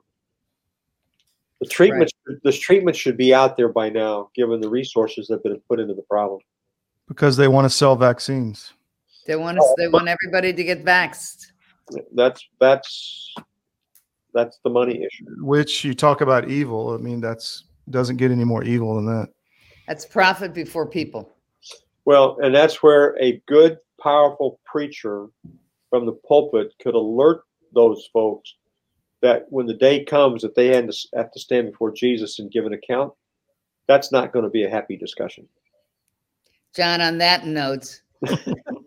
The 1.62 1.68
treatment, 1.68 2.12
this 2.44 2.60
treatment 2.60 2.98
should 2.98 3.18
be 3.18 3.34
out 3.34 3.56
there 3.56 3.70
by 3.70 3.90
now, 3.90 4.30
given 4.36 4.60
the 4.60 4.70
resources 4.70 5.28
that 5.28 5.36
have 5.36 5.44
been 5.44 5.62
put 5.70 5.80
into 5.80 5.94
the 5.94 6.02
problem. 6.04 6.42
because 7.08 7.38
they 7.38 7.48
want 7.48 7.66
to 7.66 7.70
sell 7.70 7.96
vaccines. 7.96 8.74
They 9.26 9.36
want 9.36 9.58
us, 9.58 9.74
they 9.78 9.88
want 9.88 10.08
everybody 10.08 10.54
to 10.54 10.64
get 10.64 10.84
vaxxed. 10.86 11.48
That's 12.14 12.44
that's 12.60 13.34
that's 14.34 14.60
the 14.64 14.70
money 14.70 15.04
issue. 15.04 15.26
Which 15.40 15.84
you 15.84 15.94
talk 15.94 16.22
about 16.22 16.50
evil. 16.50 16.94
I 16.94 16.98
mean, 16.98 17.22
that's 17.22 17.66
doesn't 17.90 18.18
get 18.18 18.32
any 18.32 18.44
more 18.44 18.64
evil 18.64 18.96
than 18.96 19.06
that. 19.06 19.30
That's 19.88 20.06
profit 20.06 20.54
before 20.54 20.88
people. 20.88 21.36
Well, 22.06 22.38
and 22.42 22.54
that's 22.54 22.84
where 22.84 23.16
a 23.22 23.42
good, 23.48 23.78
powerful 24.02 24.60
preacher, 24.66 25.28
from 25.96 26.06
the 26.06 26.20
pulpit 26.28 26.74
could 26.82 26.94
alert 26.94 27.44
those 27.74 28.10
folks 28.12 28.56
that 29.22 29.46
when 29.50 29.66
the 29.66 29.74
day 29.74 30.04
comes 30.04 30.42
that 30.42 30.54
they 30.54 30.68
have 30.68 30.90
to, 30.90 31.08
have 31.16 31.32
to 31.32 31.40
stand 31.40 31.72
before 31.72 31.94
Jesus 31.94 32.40
and 32.40 32.52
give 32.52 32.66
an 32.66 32.74
account, 32.74 33.14
that's 33.88 34.12
not 34.12 34.34
going 34.34 34.44
to 34.44 34.50
be 34.50 34.66
a 34.66 34.70
happy 34.70 34.98
discussion. 34.98 35.48
John, 36.76 37.00
on 37.00 37.18
that 37.20 37.46
note, 37.46 38.02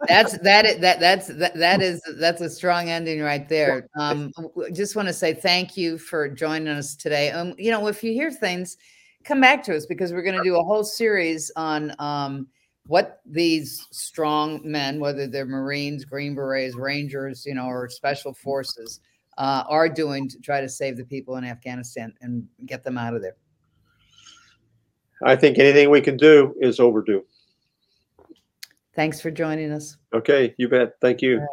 that's 0.06 0.36
that 0.40 0.66
is 0.66 0.78
that 0.80 1.00
that's 1.00 1.28
that, 1.28 1.54
that 1.54 1.80
is 1.80 2.02
that's 2.20 2.42
a 2.42 2.50
strong 2.50 2.90
ending 2.90 3.22
right 3.22 3.48
there. 3.48 3.88
Um, 3.98 4.30
just 4.74 4.94
want 4.94 5.09
to 5.09 5.14
say 5.14 5.32
thank 5.32 5.78
you 5.78 5.96
for 5.96 6.28
joining 6.28 6.68
us 6.68 6.94
today. 6.94 7.30
Um, 7.30 7.54
you 7.56 7.70
know, 7.70 7.86
if 7.86 8.04
you 8.04 8.12
hear 8.12 8.30
things, 8.30 8.76
come 9.24 9.40
back 9.40 9.62
to 9.64 9.74
us 9.74 9.86
because 9.86 10.12
we're 10.12 10.22
going 10.22 10.36
to 10.36 10.44
do 10.44 10.56
a 10.56 10.62
whole 10.62 10.84
series 10.84 11.50
on 11.56 11.94
um 11.98 12.48
what 12.89 13.20
these 13.26 13.86
strong 13.91 14.61
men, 14.64 14.99
whether 14.99 15.26
they're 15.26 15.47
Marines, 15.47 16.05
Green 16.05 16.34
Berets, 16.34 16.74
Rangers, 16.74 17.45
you 17.47 17.55
know, 17.55 17.66
or 17.66 17.89
Special 17.89 18.32
Forces, 18.32 19.01
uh, 19.36 19.62
are 19.68 19.89
doing 19.89 20.28
to 20.28 20.41
try 20.41 20.61
to 20.61 20.68
save 20.68 20.97
the 20.97 21.05
people 21.05 21.36
in 21.36 21.45
Afghanistan 21.45 22.12
and 22.22 22.49
get 22.66 22.82
them 22.82 22.99
out 22.99 23.14
of 23.14 23.22
there. 23.22 23.36
I 25.22 25.36
think 25.36 25.59
anything 25.59 25.91
we 25.91 26.01
can 26.01 26.16
do 26.16 26.55
is 26.61 26.80
overdue. 26.80 27.24
Thanks 28.95 29.20
for 29.20 29.30
joining 29.30 29.70
us. 29.70 29.97
Okay, 30.14 30.55
you 30.57 30.68
bet. 30.68 30.95
Thank 31.01 31.22
you. 31.22 31.47